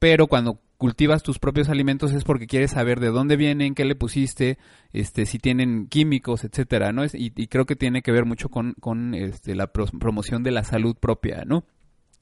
Pero 0.00 0.26
cuando 0.26 0.58
cultivas 0.78 1.22
tus 1.22 1.38
propios 1.38 1.68
alimentos 1.68 2.12
es 2.12 2.24
porque 2.24 2.46
quieres 2.46 2.70
saber 2.72 3.00
de 3.00 3.10
dónde 3.10 3.36
vienen, 3.36 3.74
qué 3.74 3.84
le 3.84 3.94
pusiste, 3.94 4.58
este, 4.94 5.26
si 5.26 5.38
tienen 5.38 5.86
químicos, 5.88 6.42
etcétera, 6.42 6.90
¿no? 6.90 7.04
Y, 7.04 7.32
y 7.36 7.46
creo 7.48 7.66
que 7.66 7.76
tiene 7.76 8.00
que 8.00 8.10
ver 8.10 8.24
mucho 8.24 8.48
con, 8.48 8.72
con 8.80 9.14
este, 9.14 9.54
la 9.54 9.68
promoción 9.68 10.42
de 10.42 10.52
la 10.52 10.64
salud 10.64 10.96
propia, 10.96 11.44
¿no? 11.46 11.64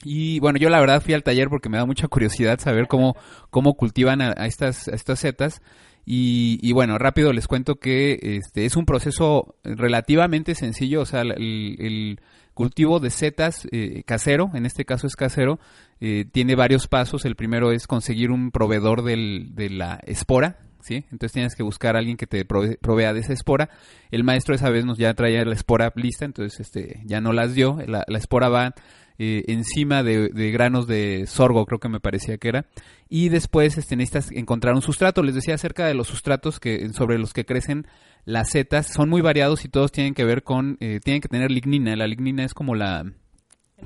Y 0.05 0.39
bueno, 0.41 0.59
yo 0.59 0.71
la 0.71 0.81
verdad 0.81 1.03
fui 1.03 1.15
al 1.15 1.23
taller 1.23 1.49
porque 1.49 1.69
me 1.69 1.79
da 1.79 1.87
mucha 1.87 2.09
curiosidad 2.09 2.59
saber 2.61 2.87
cómo, 2.87 3.17
cómo 3.51 3.75
cultivan 3.75 4.21
a, 4.23 4.33
estas, 4.47 4.89
a 4.89 4.95
estas 4.95 5.21
setas 5.21 5.63
Y, 6.11 6.59
y 6.62 6.73
bueno, 6.73 6.97
rápido 6.97 7.35
les 7.35 7.47
cuento 7.47 7.75
que 7.75 8.19
este 8.23 8.65
es 8.65 8.77
un 8.77 8.87
proceso 8.87 9.57
relativamente 9.62 10.55
sencillo, 10.55 11.03
o 11.03 11.05
sea, 11.05 11.21
el, 11.21 12.19
cultivo 12.55 12.99
de 12.99 13.11
setas 13.11 13.69
eh, 13.73 14.05
casero, 14.07 14.50
en 14.55 14.65
este 14.65 14.87
caso 14.87 15.07
es 15.07 15.17
casero, 15.17 15.61
eh, 16.00 16.25
tiene 16.33 16.57
varios 16.57 16.88
pasos. 16.88 17.27
El 17.27 17.37
primero 17.37 17.73
es 17.73 17.87
conseguir 17.87 18.31
un 18.31 18.50
proveedor 18.53 19.03
del, 19.03 19.50
de 19.55 19.69
la 19.69 20.00
espora, 20.07 20.57
¿sí? 20.81 21.05
Entonces 21.12 21.33
tienes 21.33 21.55
que 21.55 21.62
buscar 21.62 21.95
a 21.95 21.99
alguien 21.99 22.17
que 22.17 22.27
te 22.27 22.49
prove- 22.49 22.79
provea 22.81 23.12
de 23.12 23.21
esa 23.21 23.35
espora. 23.35 23.69
El 24.11 24.25
maestro 24.25 24.55
esa 24.55 24.71
vez 24.71 24.87
nos 24.87 24.97
ya 24.97 25.12
traía 25.12 25.45
la 25.45 25.53
espora 25.55 25.93
lista, 25.95 26.25
entonces 26.25 26.59
este 26.59 27.03
ya 27.05 27.21
no 27.21 27.35
las 27.35 27.55
dio. 27.55 27.79
La, 27.87 28.05
la 28.09 28.19
espora 28.19 28.49
va 28.49 28.75
eh, 29.19 29.45
encima 29.49 30.03
de, 30.03 30.29
de 30.29 30.51
granos 30.51 30.87
de 30.87 31.27
sorgo, 31.27 31.67
creo 31.67 31.81
que 31.81 31.89
me 31.89 32.01
parecía 32.01 32.39
que 32.39 32.49
era. 32.49 32.67
Y 33.09 33.29
después 33.29 33.77
este, 33.79 33.97
necesitas 33.97 34.31
encontrar 34.33 34.75
un 34.75 34.83
sustrato. 34.83 35.23
Les 35.23 35.35
decía 35.35 35.55
acerca 35.55 35.87
de 35.87 35.95
los 35.95 36.07
sustratos 36.09 36.61
que 36.61 36.89
sobre 36.93 37.19
los 37.19 37.33
que 37.33 37.45
crecen 37.45 37.87
las 38.25 38.51
setas. 38.51 38.87
Son 38.87 39.09
muy 39.09 39.21
variados 39.21 39.65
y 39.65 39.69
todos 39.69 39.93
tienen 39.93 40.15
que 40.15 40.25
ver 40.25 40.43
con, 40.43 40.77
eh, 40.81 41.01
tienen 41.03 41.21
que 41.21 41.29
tener 41.29 41.51
lignina. 41.51 41.97
La 41.97 42.07
lignina 42.07 42.45
es 42.45 42.55
como 42.55 42.75
la 42.75 43.05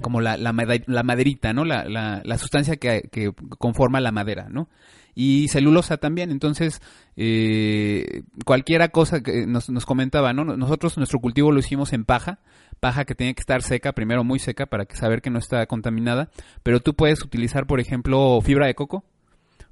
como 0.01 0.21
la, 0.21 0.37
la, 0.39 0.55
la 0.87 1.03
maderita, 1.03 1.53
¿no? 1.53 1.65
La, 1.65 1.85
la, 1.85 2.23
la 2.25 2.39
sustancia 2.39 2.77
que, 2.77 3.09
que 3.13 3.33
conforma 3.59 4.01
la 4.01 4.11
madera, 4.11 4.49
¿no? 4.49 4.69
Y 5.15 5.49
celulosa 5.49 5.99
también. 5.99 6.31
Entonces, 6.31 6.81
eh, 7.17 8.23
cualquiera 8.45 8.89
cosa 8.89 9.23
que 9.23 9.47
nos, 9.47 9.69
nos 9.71 9.85
comentaba, 9.87 10.33
¿no? 10.33 10.45
Nosotros 10.45 10.97
nuestro 10.97 11.21
cultivo 11.21 11.53
lo 11.53 11.59
hicimos 11.61 11.93
en 11.93 12.05
paja, 12.05 12.39
paja 12.81 13.05
que 13.05 13.15
tiene 13.15 13.35
que 13.35 13.41
estar 13.41 13.63
seca, 13.63 13.93
primero 13.93 14.25
muy 14.25 14.39
seca 14.39 14.67
para 14.67 14.87
que 14.87 14.97
saber 14.97 15.21
que 15.23 15.31
no 15.31 15.39
está 15.39 15.67
contaminada, 15.67 16.31
pero 16.63 16.81
tú 16.81 16.95
puedes 16.95 17.23
utilizar, 17.23 17.67
por 17.67 17.79
ejemplo, 17.81 18.41
fibra 18.43 18.67
de 18.67 18.75
coco, 18.75 19.05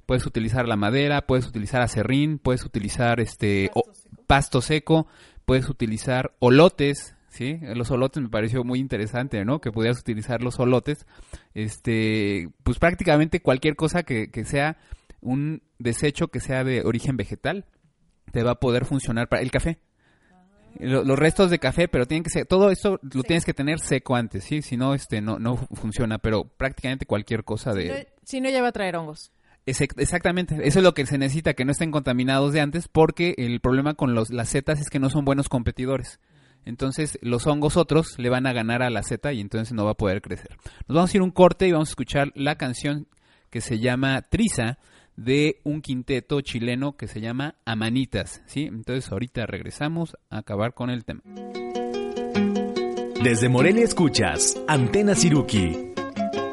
puedes 0.05 0.25
utilizar 0.25 0.67
la 0.67 0.75
madera, 0.75 1.21
puedes 1.25 1.47
utilizar 1.47 1.81
acerrín, 1.81 2.37
puedes 2.37 2.63
utilizar 2.63 3.19
este 3.19 3.71
o- 3.73 3.83
pasto 4.27 4.61
seco, 4.61 5.07
puedes 5.45 5.67
utilizar 5.69 6.33
olotes, 6.39 7.15
¿sí? 7.29 7.59
Los 7.75 7.91
olotes 7.91 8.21
me 8.23 8.29
pareció 8.29 8.63
muy 8.63 8.79
interesante, 8.79 9.43
¿no? 9.43 9.59
Que 9.59 9.71
pudieras 9.71 9.99
utilizar 9.99 10.41
los 10.43 10.59
olotes, 10.59 11.05
este, 11.53 12.49
pues 12.63 12.79
prácticamente 12.79 13.41
cualquier 13.41 13.75
cosa 13.75 14.03
que, 14.03 14.29
que 14.31 14.45
sea 14.45 14.77
un 15.21 15.61
desecho 15.79 16.27
que 16.29 16.39
sea 16.39 16.63
de 16.63 16.81
origen 16.83 17.17
vegetal 17.17 17.65
te 18.31 18.43
va 18.43 18.51
a 18.51 18.59
poder 18.59 18.85
funcionar 18.85 19.27
para 19.29 19.41
el 19.41 19.51
café. 19.51 19.79
Lo- 20.79 21.03
Los 21.03 21.19
restos 21.19 21.49
de 21.51 21.59
café, 21.59 21.87
pero 21.87 22.05
tienen 22.07 22.23
que 22.23 22.29
ser, 22.29 22.45
todo 22.45 22.71
esto 22.71 22.99
lo 23.13 23.23
tienes 23.23 23.43
que 23.45 23.53
tener 23.53 23.79
seco 23.79 24.15
antes, 24.15 24.45
¿sí? 24.45 24.61
Si 24.61 24.77
no, 24.77 24.93
este, 24.93 25.19
no, 25.21 25.37
no 25.37 25.57
funciona, 25.57 26.17
pero 26.17 26.45
prácticamente 26.45 27.05
cualquier 27.05 27.43
cosa 27.43 27.73
de... 27.73 27.81
Si 27.83 27.89
no, 27.89 27.95
si 28.23 28.41
no, 28.41 28.49
ya 28.49 28.61
va 28.61 28.69
a 28.69 28.71
traer 28.71 28.95
hongos. 28.95 29.31
Exact- 29.65 29.99
Exactamente, 29.99 30.55
eso 30.63 30.79
es 30.79 30.83
lo 30.83 30.93
que 30.93 31.05
se 31.05 31.17
necesita, 31.17 31.53
que 31.53 31.65
no 31.65 31.71
estén 31.73 31.91
contaminados 31.91 32.53
de 32.53 32.61
antes, 32.61 32.87
porque 32.87 33.35
el 33.37 33.59
problema 33.59 33.93
con 33.95 34.15
los, 34.15 34.29
las 34.31 34.47
setas 34.49 34.79
es 34.79 34.89
que 34.89 34.99
no 34.99 35.09
son 35.09 35.25
buenos 35.25 35.49
competidores. 35.49 36.19
Entonces 36.63 37.19
los 37.21 37.47
hongos 37.47 37.75
otros 37.75 38.17
le 38.17 38.29
van 38.29 38.45
a 38.47 38.53
ganar 38.53 38.81
a 38.81 38.89
la 38.89 39.03
seta 39.03 39.33
y 39.33 39.41
entonces 39.41 39.73
no 39.73 39.83
va 39.83 39.91
a 39.91 39.95
poder 39.95 40.21
crecer. 40.21 40.57
Nos 40.87 40.95
vamos 40.95 41.13
a 41.13 41.17
ir 41.17 41.21
un 41.21 41.31
corte 41.31 41.67
y 41.67 41.71
vamos 41.73 41.89
a 41.89 41.91
escuchar 41.91 42.31
la 42.35 42.55
canción 42.55 43.07
que 43.49 43.61
se 43.61 43.79
llama 43.79 44.21
Triza 44.21 44.77
de 45.15 45.59
un 45.63 45.81
quinteto 45.81 46.41
chileno 46.41 46.95
que 46.97 47.07
se 47.07 47.21
llama 47.21 47.55
Amanitas, 47.65 48.41
¿sí? 48.45 48.63
Entonces 48.63 49.11
ahorita 49.11 49.45
regresamos 49.45 50.17
a 50.29 50.39
acabar 50.39 50.73
con 50.73 50.89
el 50.89 51.05
tema. 51.05 51.21
Desde 53.23 53.49
Morelia 53.49 53.83
escuchas 53.83 54.59
Antena 54.67 55.13
Siruki. 55.13 55.93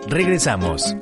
Regresamos. 0.07 0.95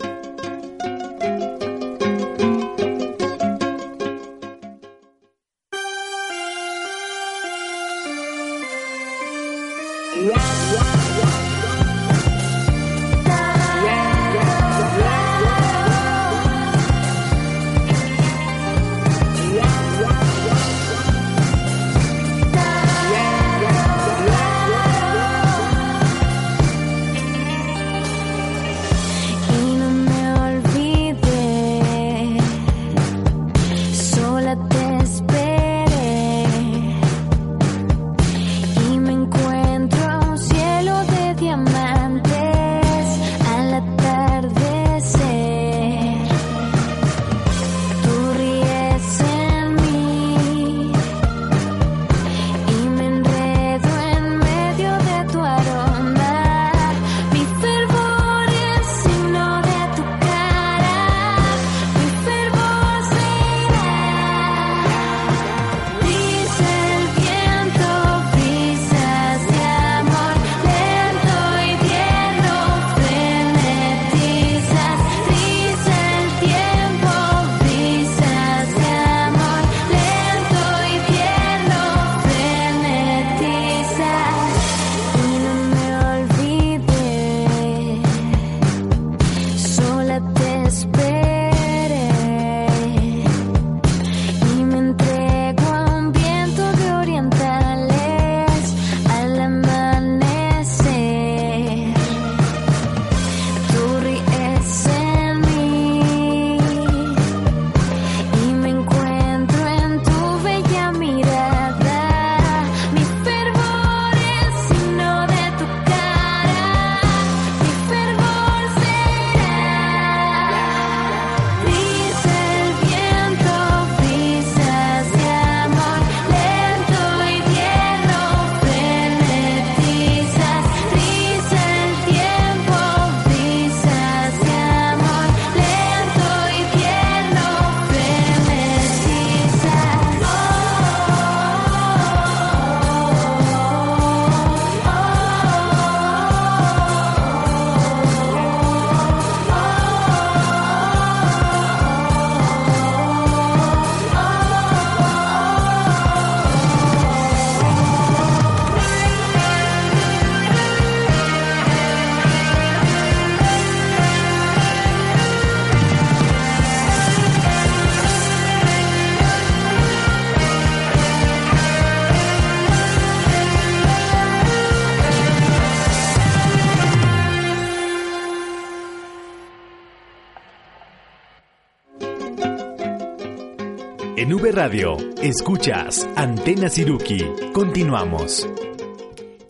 Radio, 184.57 184.97
escuchas 185.23 186.09
Antena 186.17 186.71
Siruki. 186.71 187.23
Continuamos. 187.53 188.49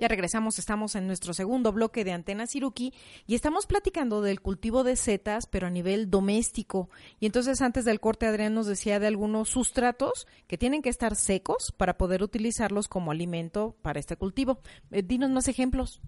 Ya 0.01 0.09
regresamos, 0.09 0.59
estamos 0.59 0.97
en 0.97 1.07
nuestro 1.07 1.33
segundo 1.33 1.71
bloque 1.73 2.05
de 2.05 2.11
Antena 2.11 2.47
Siruki 2.49 2.93
y 3.25 3.37
estamos 3.37 3.67
platicando 3.67 4.21
del 4.21 4.41
cultivo 4.41 4.83
de 4.83 4.97
setas, 4.97 5.47
pero 5.47 5.69
a 5.69 5.71
nivel 5.71 6.11
doméstico. 6.11 6.91
Y 7.21 7.27
entonces 7.27 7.63
antes 7.63 7.85
del 7.85 8.01
corte 8.01 8.27
Adrián 8.27 8.55
nos 8.55 8.67
decía 8.67 8.99
de 8.99 9.07
algunos 9.07 9.49
sustratos 9.49 10.27
que 10.49 10.59
tienen 10.59 10.83
que 10.83 10.89
estar 10.91 11.15
secos 11.15 11.73
para 11.77 11.97
poder 11.97 12.25
utilizarlos 12.25 12.89
como 12.89 13.13
alimento 13.13 13.77
para 13.83 14.01
este 14.01 14.17
cultivo. 14.17 14.59
Eh, 14.91 15.03
dinos 15.05 15.31
más 15.31 15.47
ejemplos. 15.47 16.01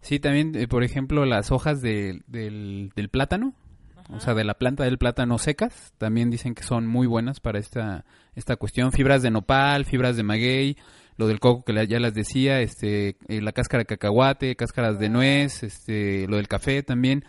Sí, 0.00 0.20
también, 0.20 0.54
eh, 0.54 0.68
por 0.68 0.84
ejemplo, 0.84 1.24
las 1.24 1.50
hojas 1.50 1.80
de- 1.82 2.22
del, 2.28 2.92
del 2.94 3.08
plátano, 3.08 3.54
o 4.10 4.20
sea, 4.20 4.34
de 4.34 4.44
la 4.44 4.54
planta 4.54 4.84
del 4.84 4.98
plátano 4.98 5.38
secas, 5.38 5.92
también 5.98 6.30
dicen 6.30 6.54
que 6.54 6.62
son 6.62 6.86
muy 6.86 7.06
buenas 7.06 7.40
para 7.40 7.58
esta, 7.58 8.04
esta 8.34 8.56
cuestión. 8.56 8.92
Fibras 8.92 9.22
de 9.22 9.30
nopal, 9.30 9.84
fibras 9.84 10.16
de 10.16 10.22
maguey, 10.22 10.76
lo 11.16 11.26
del 11.26 11.40
coco 11.40 11.64
que 11.64 11.86
ya 11.86 12.00
las 12.00 12.14
decía, 12.14 12.60
este, 12.60 13.16
eh, 13.28 13.40
la 13.40 13.52
cáscara 13.52 13.82
de 13.82 13.86
cacahuate, 13.86 14.56
cáscaras 14.56 14.98
de 14.98 15.08
nuez, 15.08 15.62
este, 15.62 16.26
lo 16.28 16.36
del 16.36 16.48
café 16.48 16.82
también. 16.82 17.24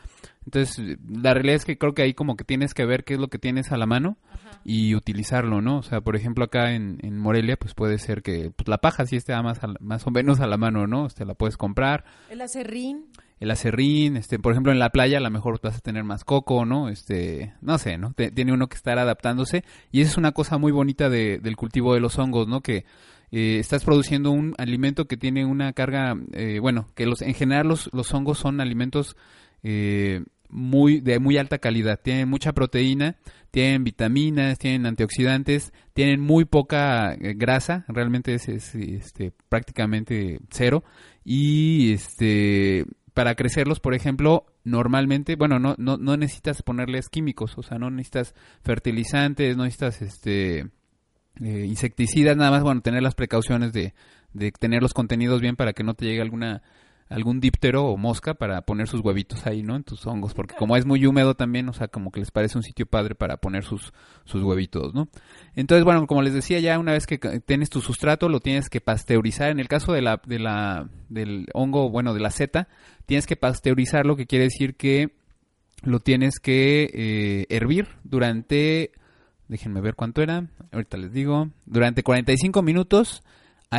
Entonces, 0.46 0.98
la 1.08 1.34
realidad 1.34 1.56
es 1.56 1.66
que 1.66 1.78
creo 1.78 1.94
que 1.94 2.04
ahí 2.04 2.14
como 2.14 2.36
que 2.36 2.44
tienes 2.44 2.74
que 2.74 2.86
ver 2.86 3.04
qué 3.04 3.16
es 3.16 3.20
lo 3.20 3.30
que 3.30 3.40
tienes 3.40 3.72
a 3.72 3.78
la 3.78 3.88
mano 3.88 4.18
y 4.64 4.94
utilizarlo, 4.96 5.62
¿no? 5.62 5.78
O 5.78 5.84
sea, 5.84 6.02
por 6.02 6.16
ejemplo, 6.16 6.46
acá 6.46 6.74
en, 6.74 7.00
en 7.02 7.18
Morelia, 7.18 7.58
pues 7.58 7.74
puede 7.74 7.98
ser 7.98 8.22
que 8.22 8.52
pues, 8.56 8.68
la 8.68 8.78
paja 8.78 9.06
sí 9.06 9.16
esté 9.16 9.36
más, 9.42 9.64
a 9.64 9.68
más 9.80 10.06
o 10.06 10.12
menos 10.12 10.40
a 10.42 10.48
la 10.48 10.58
mano, 10.58 10.86
¿no? 10.86 11.08
Este, 11.08 11.26
la 11.26 11.34
puedes 11.34 11.58
comprar 11.58 12.06
El 12.30 12.42
acerrín. 12.42 13.06
El 13.40 13.52
acerrín, 13.52 14.16
este, 14.18 14.40
por 14.40 14.54
ejemplo, 14.54 14.72
en 14.72 14.80
la 14.80 14.90
playa 14.92 15.18
a 15.18 15.22
lo 15.22 15.30
mejor 15.30 15.60
vas 15.62 15.78
a 15.78 15.82
tener 15.82 16.04
más 16.04 16.24
coco, 16.24 16.66
¿no? 16.66 16.90
Este, 16.90 17.54
no 17.62 17.78
sé, 17.78 17.98
¿no? 17.98 18.14
Tiene 18.14 18.54
uno 18.54 18.68
que 18.68 18.76
estar 18.78 18.98
adaptándose 18.98 19.64
y 19.92 20.02
esa 20.02 20.12
es 20.12 20.18
una 20.18 20.32
cosa 20.32 20.58
muy 20.58 20.72
bonita 20.72 21.10
de- 21.10 21.40
del 21.40 21.56
cultivo 21.58 21.94
de 21.94 22.00
los 22.00 22.18
hongos, 22.18 22.48
¿no? 22.48 22.62
Que 22.62 22.86
eh, 23.32 23.58
estás 23.60 23.84
produciendo 23.84 24.32
un 24.32 24.54
alimento 24.58 25.06
que 25.06 25.18
tiene 25.18 25.46
una 25.46 25.74
carga, 25.74 26.16
eh, 26.34 26.60
bueno, 26.62 26.88
que 26.96 27.06
los, 27.06 27.22
en 27.22 27.34
general 27.34 27.68
los, 27.68 27.90
los 27.92 28.14
hongos 28.14 28.38
son 28.40 28.62
alimentos 28.62 29.18
eh, 29.64 30.24
muy 30.48 31.02
de 31.02 31.20
muy 31.20 31.38
alta 31.38 31.58
calidad, 31.58 32.00
tienen 32.02 32.30
mucha 32.30 32.54
proteína, 32.54 33.18
tienen 33.52 33.84
vitaminas, 33.84 34.58
tienen 34.60 34.86
antioxidantes, 34.86 35.74
tienen 35.94 36.22
muy 36.22 36.46
poca 36.46 37.14
eh, 37.16 37.34
grasa, 37.36 37.84
realmente 37.90 38.36
es, 38.36 38.48
es, 38.48 38.76
este, 38.76 39.34
prácticamente 39.50 40.40
cero 40.52 40.84
y 41.26 41.92
este 41.94 42.86
para 43.16 43.36
crecerlos, 43.36 43.80
por 43.80 43.96
ejemplo, 43.96 44.46
normalmente, 44.66 45.38
bueno, 45.38 45.58
no, 45.58 45.74
no, 45.78 45.96
no 45.96 46.18
necesitas 46.18 46.62
ponerles 46.62 47.08
químicos, 47.08 47.58
o 47.58 47.64
sea, 47.64 47.80
no 47.80 47.90
necesitas 47.90 48.36
fertilizantes, 48.62 49.56
no 49.56 49.64
necesitas 49.64 50.02
este 50.02 50.60
eh, 50.60 51.66
insecticidas, 51.66 52.36
nada 52.36 52.52
más, 52.52 52.64
bueno, 52.64 52.82
tener 52.82 53.02
las 53.02 53.16
precauciones 53.16 53.72
de, 53.72 53.94
de 54.34 54.52
tener 54.52 54.82
los 54.82 54.94
contenidos 54.94 55.40
bien 55.40 55.56
para 55.56 55.72
que 55.72 55.86
no 55.86 55.94
te 55.94 56.06
llegue 56.06 56.22
alguna 56.22 56.62
algún 57.10 57.40
díptero 57.40 57.86
o 57.86 57.98
mosca 57.98 58.34
para 58.34 58.62
poner 58.64 58.88
sus 58.88 59.02
huevitos 59.02 59.46
ahí, 59.46 59.62
¿no? 59.62 59.76
En 59.76 59.84
tus 59.84 60.06
hongos, 60.08 60.34
porque 60.34 60.56
como 60.56 60.76
es 60.76 60.86
muy 60.86 61.06
húmedo 61.06 61.36
también, 61.36 61.70
o 61.70 61.74
sea, 61.74 61.88
como 61.88 62.12
que 62.12 62.20
les 62.20 62.32
parece 62.32 62.58
un 62.58 62.64
sitio 62.64 62.88
padre 62.88 63.14
para 63.14 63.38
poner 63.38 63.64
sus, 63.64 63.94
sus 64.24 64.42
huevitos, 64.42 64.94
¿no? 64.94 65.08
Entonces, 65.56 65.84
bueno, 65.84 66.08
como 66.08 66.24
les 66.24 66.34
decía, 66.34 66.60
ya 66.60 66.80
una 66.80 66.94
vez 66.94 67.06
que 67.06 67.20
tienes 67.46 67.70
tu 67.70 67.82
sustrato, 67.82 68.28
lo 68.28 68.40
tienes 68.40 68.70
que 68.70 68.82
pasteurizar. 68.82 69.52
En 69.52 69.60
el 69.60 69.68
caso 69.68 69.94
de 69.94 70.02
la, 70.02 70.20
de 70.26 70.40
la, 70.40 70.90
del 71.10 71.48
hongo, 71.54 71.90
bueno, 71.90 72.14
de 72.14 72.22
la 72.22 72.32
seta, 72.32 72.68
tienes 73.06 73.28
que 73.28 73.36
pasteurizarlo, 73.36 74.16
que 74.16 74.26
quiere 74.26 74.46
decir 74.46 74.76
que 74.76 75.12
lo 75.84 76.00
tienes 76.00 76.40
que 76.40 76.90
eh, 76.92 77.46
hervir 77.50 77.90
durante, 78.04 78.92
déjenme 79.48 79.82
ver 79.82 79.94
cuánto 79.94 80.24
era, 80.24 80.48
ahorita 80.72 80.98
les 80.98 81.14
digo, 81.14 81.50
durante 81.66 82.02
45 82.02 82.64
minutos 82.64 83.22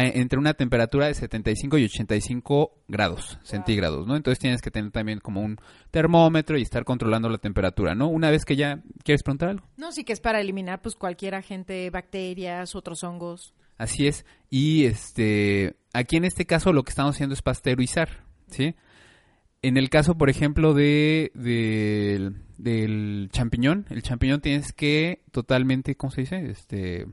entre 0.05 0.39
una 0.39 0.55
temperatura 0.55 1.07
de 1.07 1.15
75 1.15 1.79
y 1.79 1.85
85 1.85 2.73
grados 2.89 3.39
centígrados, 3.43 4.07
¿no? 4.07 4.17
Entonces 4.17 4.39
tienes 4.39 4.61
que 4.61 4.71
tener 4.71 4.91
también 4.91 5.21
como 5.21 5.41
un 5.41 5.59
termómetro 5.91 6.59
y 6.59 6.63
estar 6.63 6.85
controlando 6.85 7.29
la 7.29 7.39
temperatura, 7.39 7.95
¿no? 7.95 8.09
Una 8.09 8.31
vez 8.31 8.45
que 8.45 8.57
ya, 8.57 8.83
¿quieres 9.05 9.23
preguntar 9.23 9.51
algo? 9.51 9.67
No, 9.77 9.93
sí 9.93 10.05
que 10.05 10.13
es 10.13 10.21
para 10.21 10.41
eliminar 10.41 10.83
pues 10.83 10.95
cualquier 10.97 11.35
agente, 11.35 11.89
bacterias, 11.91 12.75
otros 12.75 13.05
hongos. 13.05 13.55
Así 13.79 14.07
es. 14.07 14.25
Y 14.51 14.85
este, 14.85 15.77
aquí 15.93 16.17
en 16.17 16.25
este 16.25 16.47
caso 16.47 16.73
lo 16.73 16.83
que 16.83 16.91
estamos 16.91 17.15
haciendo 17.15 17.35
es 17.35 17.43
pasteurizar, 17.43 18.25
¿sí? 18.49 18.75
En 19.63 19.77
el 19.77 19.91
caso, 19.91 20.17
por 20.17 20.31
ejemplo, 20.31 20.75
de, 20.75 21.33
del, 21.35 22.37
del 22.59 23.29
champiñón, 23.33 23.87
el 23.91 24.03
champiñón 24.03 24.41
tienes 24.41 24.73
que 24.73 25.23
totalmente, 25.33 25.97
¿cómo 25.97 26.11
se 26.11 26.21
dice? 26.23 26.51
Este, 26.51 27.07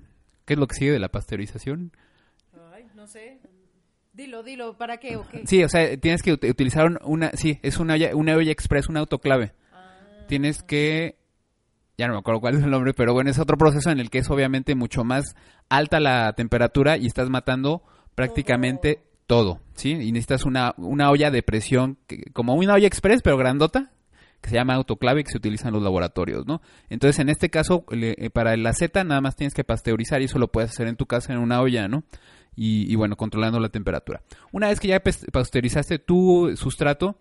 ¿qué 0.45 0.53
es 0.53 0.59
lo 0.59 0.67
que 0.67 0.75
sigue 0.75 0.91
de 0.91 0.99
la 0.99 1.09
pasteurización? 1.09 1.93
No 3.03 3.07
sé. 3.07 3.37
Dilo, 4.13 4.43
dilo, 4.43 4.77
¿para 4.77 4.95
qué 4.95 5.17
o 5.17 5.27
qué? 5.27 5.45
Sí, 5.45 5.61
o 5.61 5.67
sea, 5.67 5.97
tienes 5.97 6.23
que 6.23 6.31
ut- 6.39 6.49
utilizar 6.49 6.85
un- 6.85 6.99
una, 7.03 7.31
sí, 7.33 7.59
es 7.61 7.77
una 7.77 7.95
olla, 7.95 8.15
una 8.15 8.33
olla 8.37 8.49
express, 8.49 8.87
una 8.87 9.01
autoclave. 9.01 9.51
Tienes 10.29 10.63
que, 10.63 11.17
ya 11.97 12.07
no 12.07 12.13
me 12.13 12.19
acuerdo 12.19 12.39
cuál 12.39 12.55
es 12.55 12.63
el 12.63 12.69
nombre, 12.71 12.93
pero 12.93 13.11
bueno, 13.11 13.29
es 13.29 13.39
otro 13.39 13.57
proceso 13.57 13.91
en 13.91 13.99
el 13.99 14.09
que 14.09 14.19
es 14.19 14.29
obviamente 14.29 14.73
mucho 14.73 15.03
más 15.03 15.35
alta 15.67 15.99
la 15.99 16.31
temperatura 16.31 16.95
y 16.95 17.07
estás 17.07 17.29
matando 17.29 17.83
prácticamente 18.15 19.01
todo, 19.27 19.59
¿sí? 19.73 19.89
Y 19.91 20.13
necesitas 20.13 20.45
una, 20.45 20.73
una 20.77 21.09
olla 21.11 21.29
de 21.29 21.43
presión, 21.43 21.97
que- 22.07 22.23
como 22.31 22.53
una 22.55 22.75
olla 22.75 22.87
express, 22.87 23.21
pero 23.21 23.35
grandota, 23.35 23.91
que 24.39 24.49
se 24.49 24.55
llama 24.55 24.75
autoclave 24.75 25.25
que 25.25 25.31
se 25.31 25.37
utiliza 25.39 25.67
en 25.67 25.73
los 25.73 25.83
laboratorios, 25.83 26.47
¿no? 26.47 26.61
Entonces, 26.89 27.19
en 27.19 27.27
este 27.27 27.49
caso, 27.49 27.83
le- 27.89 28.15
eh, 28.17 28.29
para 28.29 28.55
la 28.55 28.71
Z 28.71 29.03
nada 29.03 29.19
más 29.19 29.35
tienes 29.35 29.53
que 29.53 29.65
pasteurizar 29.65 30.21
y 30.21 30.25
eso 30.25 30.39
lo 30.39 30.53
puedes 30.53 30.71
hacer 30.71 30.87
en 30.87 30.95
tu 30.95 31.05
casa 31.05 31.33
en 31.33 31.39
una 31.39 31.59
olla, 31.61 31.89
¿no? 31.89 32.03
Y, 32.55 32.95
bueno, 32.95 33.15
controlando 33.15 33.59
la 33.59 33.69
temperatura. 33.69 34.21
Una 34.51 34.67
vez 34.67 34.79
que 34.79 34.89
ya 34.89 35.01
pasteurizaste 35.01 35.99
tu 35.99 36.55
sustrato, 36.55 37.17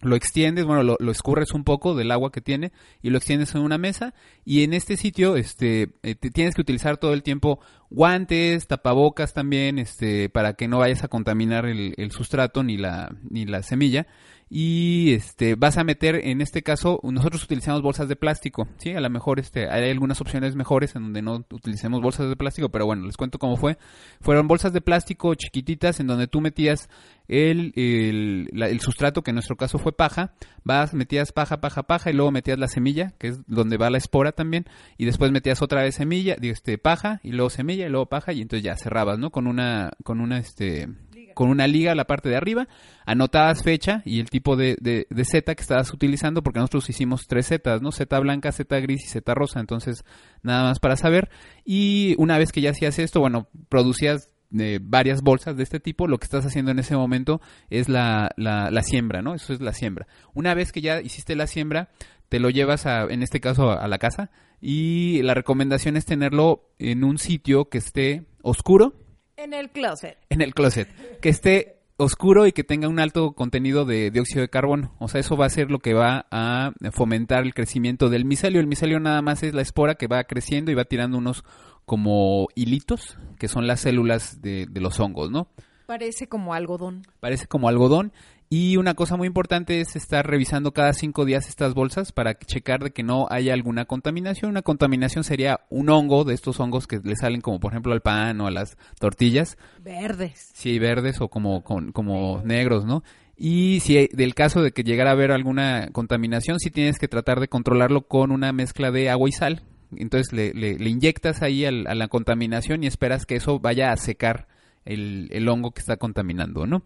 lo 0.00 0.16
extiendes, 0.16 0.64
bueno, 0.64 0.82
lo, 0.82 1.10
escurres 1.10 1.52
un 1.52 1.64
poco 1.64 1.94
del 1.94 2.10
agua 2.10 2.30
que 2.30 2.40
tiene 2.40 2.72
y 3.02 3.10
lo 3.10 3.16
extiendes 3.16 3.54
en 3.54 3.62
una 3.62 3.78
mesa 3.78 4.14
y 4.44 4.62
en 4.62 4.74
este 4.74 4.96
sitio 4.96 5.36
este 5.36 5.94
eh, 6.02 6.14
tienes 6.14 6.54
que 6.54 6.60
utilizar 6.60 6.98
todo 6.98 7.14
el 7.14 7.22
tiempo 7.22 7.58
guantes, 7.88 8.66
tapabocas 8.66 9.32
también, 9.32 9.78
este 9.78 10.28
para 10.28 10.54
que 10.54 10.68
no 10.68 10.78
vayas 10.78 11.04
a 11.04 11.08
contaminar 11.08 11.64
el, 11.64 11.94
el 11.96 12.10
sustrato 12.10 12.62
ni 12.62 12.76
la 12.76 13.16
ni 13.30 13.46
la 13.46 13.62
semilla 13.62 14.06
y 14.50 15.12
este 15.14 15.54
vas 15.54 15.78
a 15.78 15.84
meter 15.84 16.16
en 16.16 16.40
este 16.40 16.62
caso 16.62 17.00
nosotros 17.02 17.42
utilizamos 17.44 17.82
bolsas 17.82 18.08
de 18.08 18.16
plástico, 18.16 18.68
sí, 18.78 18.92
a 18.92 19.00
lo 19.00 19.10
mejor 19.10 19.40
este 19.40 19.68
hay 19.70 19.90
algunas 19.90 20.20
opciones 20.20 20.54
mejores 20.54 20.94
en 20.94 21.02
donde 21.02 21.22
no 21.22 21.44
utilicemos 21.50 22.00
bolsas 22.00 22.28
de 22.28 22.36
plástico, 22.36 22.68
pero 22.68 22.86
bueno, 22.86 23.06
les 23.06 23.16
cuento 23.16 23.38
cómo 23.38 23.56
fue. 23.56 23.78
Fueron 24.20 24.46
bolsas 24.48 24.72
de 24.72 24.80
plástico 24.80 25.34
chiquititas 25.34 26.00
en 26.00 26.06
donde 26.06 26.26
tú 26.26 26.40
metías 26.40 26.88
el, 27.28 27.72
el, 27.76 28.48
la- 28.52 28.68
el 28.68 28.80
sustrato, 28.80 29.22
que 29.22 29.30
en 29.30 29.36
nuestro 29.36 29.56
caso 29.56 29.78
fue 29.78 29.92
paja, 29.96 30.34
vas, 30.62 30.92
metías 30.94 31.32
paja, 31.32 31.60
paja, 31.60 31.84
paja, 31.84 32.10
y 32.10 32.12
luego 32.14 32.30
metías 32.30 32.58
la 32.58 32.68
semilla, 32.68 33.14
que 33.18 33.28
es 33.28 33.40
donde 33.46 33.76
va 33.78 33.88
la 33.90 33.98
espora 33.98 34.32
también, 34.32 34.66
y 34.98 35.06
después 35.06 35.30
metías 35.32 35.62
otra 35.62 35.82
vez 35.82 35.94
semilla, 35.94 36.36
este, 36.42 36.76
paja, 36.78 37.20
y 37.22 37.32
luego 37.32 37.48
semilla, 37.50 37.86
y 37.86 37.90
luego 37.90 38.06
paja, 38.06 38.32
y 38.32 38.42
entonces 38.42 38.62
ya 38.64 38.76
cerrabas, 38.76 39.18
¿no? 39.18 39.30
Con 39.30 39.46
una, 39.46 39.92
con 40.04 40.20
una, 40.20 40.38
este, 40.38 40.88
con 41.34 41.50
una 41.50 41.66
liga 41.66 41.92
a 41.92 41.94
la 41.94 42.06
parte 42.06 42.28
de 42.28 42.36
arriba, 42.36 42.68
anotabas 43.04 43.62
fecha 43.62 44.02
y 44.04 44.20
el 44.20 44.30
tipo 44.30 44.56
de, 44.56 44.76
de, 44.80 45.24
seta 45.24 45.54
que 45.54 45.62
estabas 45.62 45.92
utilizando, 45.92 46.42
porque 46.42 46.60
nosotros 46.60 46.88
hicimos 46.88 47.26
tres 47.26 47.46
setas, 47.46 47.82
¿no? 47.82 47.92
Seta 47.92 48.18
blanca, 48.20 48.52
seta 48.52 48.80
gris 48.80 49.04
y 49.04 49.08
seta 49.08 49.34
rosa, 49.34 49.60
entonces 49.60 50.04
nada 50.42 50.64
más 50.64 50.78
para 50.78 50.96
saber. 50.96 51.30
Y 51.64 52.14
una 52.18 52.38
vez 52.38 52.52
que 52.52 52.60
ya 52.60 52.70
hacías 52.70 52.98
esto, 52.98 53.20
bueno, 53.20 53.48
producías 53.68 54.30
eh, 54.56 54.78
varias 54.80 55.22
bolsas 55.22 55.56
de 55.56 55.64
este 55.64 55.80
tipo, 55.80 56.06
lo 56.06 56.18
que 56.18 56.24
estás 56.24 56.46
haciendo 56.46 56.70
en 56.70 56.78
ese 56.78 56.96
momento 56.96 57.40
es 57.70 57.88
la, 57.88 58.30
la, 58.36 58.82
siembra, 58.82 59.20
¿no? 59.20 59.34
Eso 59.34 59.52
es 59.52 59.60
la 59.60 59.72
siembra. 59.72 60.06
Una 60.32 60.54
vez 60.54 60.70
que 60.70 60.80
ya 60.80 61.00
hiciste 61.00 61.34
la 61.34 61.46
siembra, 61.46 61.88
te 62.28 62.38
lo 62.38 62.50
llevas 62.50 62.86
a, 62.86 63.02
en 63.04 63.22
este 63.22 63.40
caso 63.40 63.70
a 63.70 63.88
la 63.88 63.98
casa 63.98 64.30
y 64.60 65.22
la 65.22 65.34
recomendación 65.34 65.96
es 65.96 66.06
tenerlo 66.06 66.70
en 66.78 67.04
un 67.04 67.18
sitio 67.18 67.68
que 67.68 67.78
esté 67.78 68.24
oscuro, 68.42 68.94
En 69.36 69.52
el 69.52 69.70
closet. 69.70 70.16
en 70.30 70.40
el 70.40 70.54
closet, 70.54 70.88
que 71.20 71.28
esté 71.28 71.76
oscuro 71.96 72.46
y 72.46 72.52
que 72.52 72.64
tenga 72.64 72.88
un 72.88 72.98
alto 72.98 73.32
contenido 73.32 73.84
de 73.84 74.10
dióxido 74.10 74.42
de 74.42 74.48
carbono. 74.48 74.94
O 74.98 75.08
sea, 75.08 75.20
eso 75.20 75.36
va 75.36 75.46
a 75.46 75.50
ser 75.50 75.70
lo 75.70 75.78
que 75.78 75.94
va 75.94 76.26
a 76.30 76.72
fomentar 76.92 77.44
el 77.44 77.54
crecimiento 77.54 78.08
del 78.08 78.24
micelio. 78.24 78.60
El 78.60 78.66
micelio 78.66 79.00
nada 79.00 79.22
más 79.22 79.42
es 79.42 79.54
la 79.54 79.62
espora 79.62 79.94
que 79.94 80.06
va 80.06 80.24
creciendo 80.24 80.70
y 80.70 80.74
va 80.74 80.84
tirando 80.84 81.18
unos 81.18 81.44
como 81.84 82.48
hilitos, 82.54 83.18
que 83.38 83.48
son 83.48 83.66
las 83.66 83.80
células 83.80 84.40
de, 84.40 84.66
de 84.66 84.80
los 84.80 84.98
hongos, 84.98 85.30
¿no? 85.30 85.48
Parece 85.86 86.28
como 86.28 86.54
algodón. 86.54 87.02
Parece 87.20 87.46
como 87.46 87.68
algodón. 87.68 88.12
Y 88.56 88.76
una 88.76 88.94
cosa 88.94 89.16
muy 89.16 89.26
importante 89.26 89.80
es 89.80 89.96
estar 89.96 90.24
revisando 90.24 90.70
cada 90.72 90.92
cinco 90.92 91.24
días 91.24 91.48
estas 91.48 91.74
bolsas 91.74 92.12
para 92.12 92.38
checar 92.38 92.84
de 92.84 92.92
que 92.92 93.02
no 93.02 93.26
haya 93.28 93.52
alguna 93.52 93.84
contaminación. 93.84 94.52
Una 94.52 94.62
contaminación 94.62 95.24
sería 95.24 95.62
un 95.70 95.88
hongo 95.90 96.22
de 96.22 96.34
estos 96.34 96.60
hongos 96.60 96.86
que 96.86 97.00
le 97.02 97.16
salen 97.16 97.40
como 97.40 97.58
por 97.58 97.72
ejemplo 97.72 97.92
al 97.92 98.00
pan 98.00 98.40
o 98.40 98.46
a 98.46 98.52
las 98.52 98.76
tortillas. 99.00 99.58
Verdes. 99.82 100.52
Sí, 100.54 100.78
verdes 100.78 101.20
o 101.20 101.26
como, 101.26 101.64
con- 101.64 101.90
como 101.90 102.42
negros, 102.44 102.84
¿no? 102.84 103.02
Y 103.36 103.80
si 103.80 104.08
del 104.12 104.36
caso 104.36 104.62
de 104.62 104.70
que 104.70 104.84
llegara 104.84 105.10
a 105.10 105.14
haber 105.14 105.32
alguna 105.32 105.88
contaminación, 105.90 106.60
sí 106.60 106.70
tienes 106.70 107.00
que 107.00 107.08
tratar 107.08 107.40
de 107.40 107.48
controlarlo 107.48 108.02
con 108.06 108.30
una 108.30 108.52
mezcla 108.52 108.92
de 108.92 109.10
agua 109.10 109.28
y 109.28 109.32
sal. 109.32 109.62
Entonces 109.96 110.32
le, 110.32 110.54
le- 110.54 110.78
le 110.78 110.90
inyectas 110.90 111.42
ahí 111.42 111.64
al- 111.64 111.88
a 111.88 111.96
la 111.96 112.06
contaminación 112.06 112.84
y 112.84 112.86
esperas 112.86 113.26
que 113.26 113.34
eso 113.34 113.58
vaya 113.58 113.90
a 113.90 113.96
secar 113.96 114.46
el, 114.84 115.28
el 115.32 115.48
hongo 115.48 115.72
que 115.72 115.80
está 115.80 115.96
contaminando, 115.96 116.66
¿no? 116.66 116.84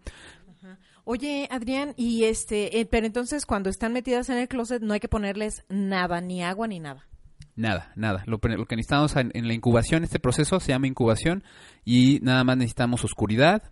Oye, 1.10 1.48
Adrián, 1.50 1.94
y 1.96 2.24
este, 2.24 2.80
eh, 2.80 2.84
pero 2.84 3.06
entonces 3.06 3.46
cuando 3.46 3.70
están 3.70 3.94
metidas 3.94 4.28
en 4.28 4.36
el 4.36 4.46
closet 4.46 4.82
no 4.82 4.92
hay 4.92 5.00
que 5.00 5.08
ponerles 5.08 5.64
nada, 5.70 6.20
ni 6.20 6.42
agua 6.42 6.68
ni 6.68 6.80
nada. 6.80 7.08
Nada, 7.56 7.92
nada. 7.96 8.24
Lo, 8.26 8.38
lo 8.42 8.66
que 8.66 8.76
necesitamos 8.76 9.16
en, 9.16 9.48
la 9.48 9.54
incubación, 9.54 10.04
este 10.04 10.20
proceso 10.20 10.60
se 10.60 10.72
llama 10.72 10.86
incubación 10.86 11.44
y 11.82 12.18
nada 12.20 12.44
más 12.44 12.58
necesitamos 12.58 13.04
oscuridad, 13.04 13.62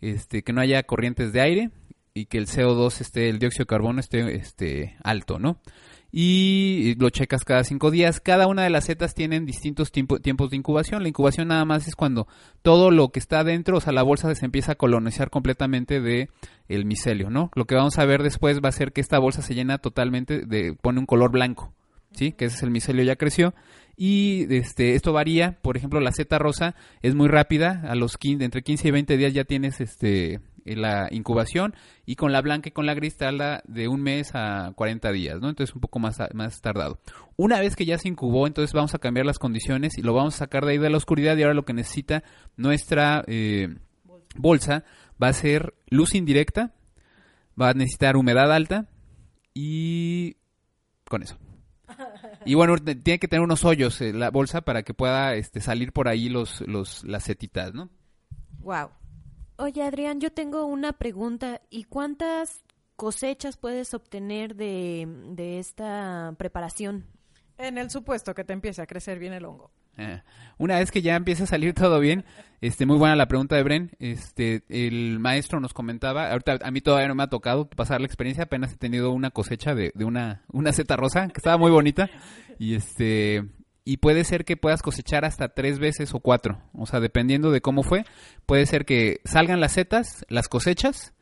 este, 0.00 0.42
que 0.42 0.52
no 0.52 0.60
haya 0.60 0.82
corrientes 0.82 1.32
de 1.32 1.40
aire 1.40 1.70
y 2.12 2.26
que 2.26 2.38
el 2.38 2.48
CO2 2.48 3.00
esté, 3.00 3.28
el 3.28 3.38
dióxido 3.38 3.66
de 3.66 3.68
carbono 3.68 4.00
esté, 4.00 4.34
este, 4.34 4.96
alto, 5.04 5.38
¿no? 5.38 5.60
Y 6.12 6.96
lo 6.98 7.10
checas 7.10 7.44
cada 7.44 7.62
cinco 7.64 7.90
días. 7.90 8.20
Cada 8.20 8.46
una 8.46 8.62
de 8.64 8.70
las 8.70 8.84
setas 8.84 9.14
tienen 9.14 9.46
distintos 9.46 9.92
tiempo- 9.92 10.18
tiempos 10.18 10.50
de 10.50 10.56
incubación. 10.56 11.02
La 11.02 11.08
incubación 11.08 11.48
nada 11.48 11.64
más 11.64 11.86
es 11.86 11.94
cuando 11.94 12.26
todo 12.62 12.90
lo 12.90 13.10
que 13.10 13.20
está 13.20 13.44
dentro, 13.44 13.76
o 13.76 13.80
sea, 13.80 13.92
la 13.92 14.02
bolsa 14.02 14.34
se 14.34 14.44
empieza 14.44 14.72
a 14.72 14.74
colonizar 14.76 15.30
completamente 15.30 16.00
de 16.00 16.28
el 16.68 16.84
micelio, 16.84 17.30
¿no? 17.30 17.50
Lo 17.54 17.64
que 17.66 17.74
vamos 17.76 17.98
a 17.98 18.04
ver 18.04 18.22
después 18.22 18.60
va 18.64 18.68
a 18.70 18.72
ser 18.72 18.92
que 18.92 19.00
esta 19.00 19.18
bolsa 19.18 19.42
se 19.42 19.54
llena 19.54 19.78
totalmente 19.78 20.46
de, 20.46 20.74
pone 20.80 20.98
un 21.00 21.06
color 21.06 21.30
blanco. 21.30 21.72
¿sí? 22.12 22.32
Que 22.32 22.46
ese 22.46 22.56
es 22.56 22.62
el 22.64 22.70
micelio 22.70 23.04
ya 23.04 23.14
creció. 23.16 23.54
Y 23.96 24.46
este, 24.54 24.94
esto 24.94 25.12
varía, 25.12 25.58
por 25.62 25.76
ejemplo, 25.76 26.00
la 26.00 26.10
seta 26.10 26.38
rosa 26.38 26.74
es 27.02 27.14
muy 27.14 27.28
rápida, 27.28 27.82
a 27.86 27.94
los 27.94 28.16
15, 28.16 28.44
entre 28.44 28.62
15 28.62 28.88
y 28.88 28.90
20 28.90 29.16
días 29.16 29.32
ya 29.34 29.44
tienes 29.44 29.80
este 29.80 30.40
la 30.64 31.08
incubación 31.10 31.74
y 32.06 32.16
con 32.16 32.32
la 32.32 32.40
blanca 32.40 32.68
y 32.68 32.72
con 32.72 32.86
la 32.86 32.94
gris 32.94 33.16
tarda 33.16 33.62
de 33.66 33.88
un 33.88 34.02
mes 34.02 34.30
a 34.34 34.72
40 34.74 35.12
días, 35.12 35.40
¿no? 35.40 35.48
Entonces 35.48 35.74
un 35.74 35.80
poco 35.80 35.98
más, 35.98 36.18
más 36.34 36.60
tardado. 36.60 37.00
Una 37.36 37.60
vez 37.60 37.76
que 37.76 37.86
ya 37.86 37.98
se 37.98 38.08
incubó, 38.08 38.46
entonces 38.46 38.72
vamos 38.72 38.94
a 38.94 38.98
cambiar 38.98 39.26
las 39.26 39.38
condiciones 39.38 39.98
y 39.98 40.02
lo 40.02 40.14
vamos 40.14 40.34
a 40.34 40.38
sacar 40.38 40.64
de 40.64 40.72
ahí 40.72 40.78
de 40.78 40.90
la 40.90 40.96
oscuridad 40.96 41.36
y 41.36 41.42
ahora 41.42 41.54
lo 41.54 41.64
que 41.64 41.72
necesita 41.72 42.22
nuestra 42.56 43.24
eh, 43.26 43.76
bolsa 44.36 44.84
va 45.22 45.28
a 45.28 45.32
ser 45.32 45.74
luz 45.88 46.14
indirecta, 46.14 46.72
va 47.60 47.70
a 47.70 47.74
necesitar 47.74 48.16
humedad 48.16 48.52
alta 48.52 48.88
y 49.54 50.36
con 51.08 51.22
eso. 51.22 51.36
Y 52.44 52.54
bueno, 52.54 52.76
tiene 52.78 53.18
que 53.18 53.28
tener 53.28 53.42
unos 53.42 53.64
hoyos 53.64 54.00
eh, 54.00 54.12
la 54.12 54.30
bolsa 54.30 54.62
para 54.62 54.82
que 54.82 54.94
pueda 54.94 55.34
este, 55.34 55.60
salir 55.60 55.92
por 55.92 56.08
ahí 56.08 56.28
los, 56.28 56.62
los, 56.62 57.04
las 57.04 57.24
setitas, 57.24 57.74
¿no? 57.74 57.90
Wow. 58.60 58.90
Oye, 59.60 59.82
Adrián, 59.82 60.20
yo 60.20 60.32
tengo 60.32 60.64
una 60.64 60.94
pregunta. 60.94 61.60
¿Y 61.68 61.84
cuántas 61.84 62.64
cosechas 62.96 63.58
puedes 63.58 63.92
obtener 63.92 64.56
de, 64.56 65.06
de 65.32 65.58
esta 65.58 66.34
preparación? 66.38 67.04
En 67.58 67.76
el 67.76 67.90
supuesto 67.90 68.34
que 68.34 68.42
te 68.42 68.54
empiece 68.54 68.80
a 68.80 68.86
crecer 68.86 69.18
bien 69.18 69.34
el 69.34 69.44
hongo. 69.44 69.70
Eh, 69.98 70.22
Una 70.56 70.78
vez 70.78 70.90
que 70.90 71.02
ya 71.02 71.14
empieza 71.14 71.44
a 71.44 71.46
salir 71.46 71.74
todo 71.74 72.00
bien, 72.00 72.24
este, 72.62 72.86
muy 72.86 72.96
buena 72.96 73.16
la 73.16 73.28
pregunta 73.28 73.54
de 73.56 73.62
Bren. 73.62 73.90
Este, 73.98 74.62
el 74.70 75.18
maestro 75.18 75.60
nos 75.60 75.74
comentaba, 75.74 76.30
ahorita 76.30 76.60
a 76.62 76.70
mí 76.70 76.80
todavía 76.80 77.08
no 77.08 77.14
me 77.14 77.24
ha 77.24 77.28
tocado 77.28 77.68
pasar 77.68 78.00
la 78.00 78.06
experiencia, 78.06 78.44
apenas 78.44 78.72
he 78.72 78.76
tenido 78.78 79.10
una 79.10 79.30
cosecha 79.30 79.74
de, 79.74 79.92
de 79.94 80.04
una, 80.06 80.42
una 80.50 80.72
seta 80.72 80.96
rosa 80.96 81.28
que 81.28 81.36
estaba 81.36 81.58
muy 81.58 81.70
bonita 81.70 82.08
y 82.58 82.76
este, 82.76 83.44
y 83.90 83.96
puede 83.96 84.22
ser 84.22 84.44
que 84.44 84.56
puedas 84.56 84.82
cosechar 84.82 85.24
hasta 85.24 85.48
tres 85.48 85.80
veces 85.80 86.14
o 86.14 86.20
cuatro, 86.20 86.62
o 86.74 86.86
sea, 86.86 87.00
dependiendo 87.00 87.50
de 87.50 87.60
cómo 87.60 87.82
fue, 87.82 88.04
puede 88.46 88.64
ser 88.64 88.84
que 88.84 89.20
salgan 89.24 89.58
las 89.58 89.72
setas, 89.72 90.24
las 90.28 90.46
cosechas, 90.46 91.12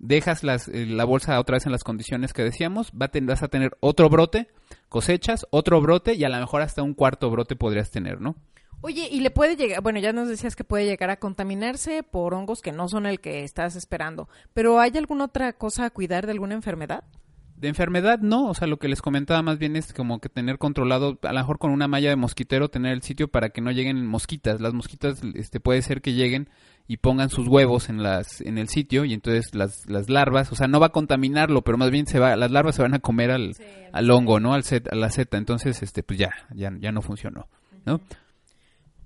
dejas 0.00 0.42
las, 0.42 0.66
eh, 0.66 0.86
la 0.86 1.04
bolsa 1.04 1.38
otra 1.38 1.54
vez 1.54 1.66
en 1.66 1.70
las 1.70 1.84
condiciones 1.84 2.32
que 2.32 2.42
decíamos, 2.42 2.90
va 2.90 3.06
a 3.06 3.20
vas 3.22 3.44
a 3.44 3.48
tener 3.48 3.76
otro 3.78 4.08
brote, 4.08 4.48
cosechas, 4.88 5.46
otro 5.50 5.80
brote 5.80 6.14
y 6.14 6.24
a 6.24 6.28
lo 6.28 6.40
mejor 6.40 6.62
hasta 6.62 6.82
un 6.82 6.94
cuarto 6.94 7.30
brote 7.30 7.54
podrías 7.54 7.92
tener, 7.92 8.20
¿no? 8.20 8.34
Oye, 8.80 9.08
y 9.08 9.20
le 9.20 9.30
puede 9.30 9.54
llegar, 9.54 9.80
bueno, 9.80 10.00
ya 10.00 10.12
nos 10.12 10.26
decías 10.26 10.56
que 10.56 10.64
puede 10.64 10.84
llegar 10.84 11.10
a 11.10 11.20
contaminarse 11.20 12.02
por 12.02 12.34
hongos 12.34 12.60
que 12.60 12.72
no 12.72 12.88
son 12.88 13.06
el 13.06 13.20
que 13.20 13.44
estás 13.44 13.76
esperando, 13.76 14.28
pero 14.52 14.80
¿hay 14.80 14.90
alguna 14.96 15.26
otra 15.26 15.52
cosa 15.52 15.84
a 15.84 15.90
cuidar 15.90 16.26
de 16.26 16.32
alguna 16.32 16.56
enfermedad? 16.56 17.04
De 17.56 17.68
enfermedad 17.68 18.18
no, 18.18 18.48
o 18.48 18.54
sea, 18.54 18.66
lo 18.66 18.78
que 18.78 18.88
les 18.88 19.00
comentaba 19.00 19.40
más 19.40 19.58
bien 19.58 19.76
es 19.76 19.94
como 19.94 20.20
que 20.20 20.28
tener 20.28 20.58
controlado, 20.58 21.18
a 21.22 21.32
lo 21.32 21.38
mejor 21.38 21.58
con 21.58 21.70
una 21.70 21.88
malla 21.88 22.10
de 22.10 22.16
mosquitero, 22.16 22.68
tener 22.68 22.92
el 22.92 23.02
sitio 23.02 23.28
para 23.28 23.48
que 23.48 23.62
no 23.62 23.70
lleguen 23.70 24.06
mosquitas. 24.06 24.60
Las 24.60 24.74
mosquitas, 24.74 25.22
este, 25.34 25.58
puede 25.58 25.80
ser 25.80 26.02
que 26.02 26.12
lleguen 26.12 26.50
y 26.86 26.98
pongan 26.98 27.30
sus 27.30 27.48
huevos 27.48 27.88
en 27.88 28.02
las, 28.02 28.42
en 28.42 28.58
el 28.58 28.68
sitio 28.68 29.06
y 29.06 29.14
entonces 29.14 29.54
las, 29.54 29.88
las 29.88 30.10
larvas, 30.10 30.52
o 30.52 30.54
sea, 30.54 30.68
no 30.68 30.80
va 30.80 30.86
a 30.86 30.92
contaminarlo, 30.92 31.62
pero 31.62 31.78
más 31.78 31.90
bien 31.90 32.06
se 32.06 32.18
va, 32.18 32.36
las 32.36 32.50
larvas 32.50 32.76
se 32.76 32.82
van 32.82 32.92
a 32.92 32.98
comer 32.98 33.30
al, 33.30 33.54
al 33.90 34.10
hongo, 34.10 34.38
¿no? 34.38 34.52
Al 34.52 34.62
set, 34.62 34.92
a 34.92 34.94
la 34.94 35.10
seta, 35.10 35.38
entonces, 35.38 35.82
este, 35.82 36.02
pues 36.02 36.18
ya, 36.18 36.30
ya, 36.54 36.70
ya 36.78 36.92
no 36.92 37.00
funcionó, 37.00 37.48
¿no? 37.86 38.02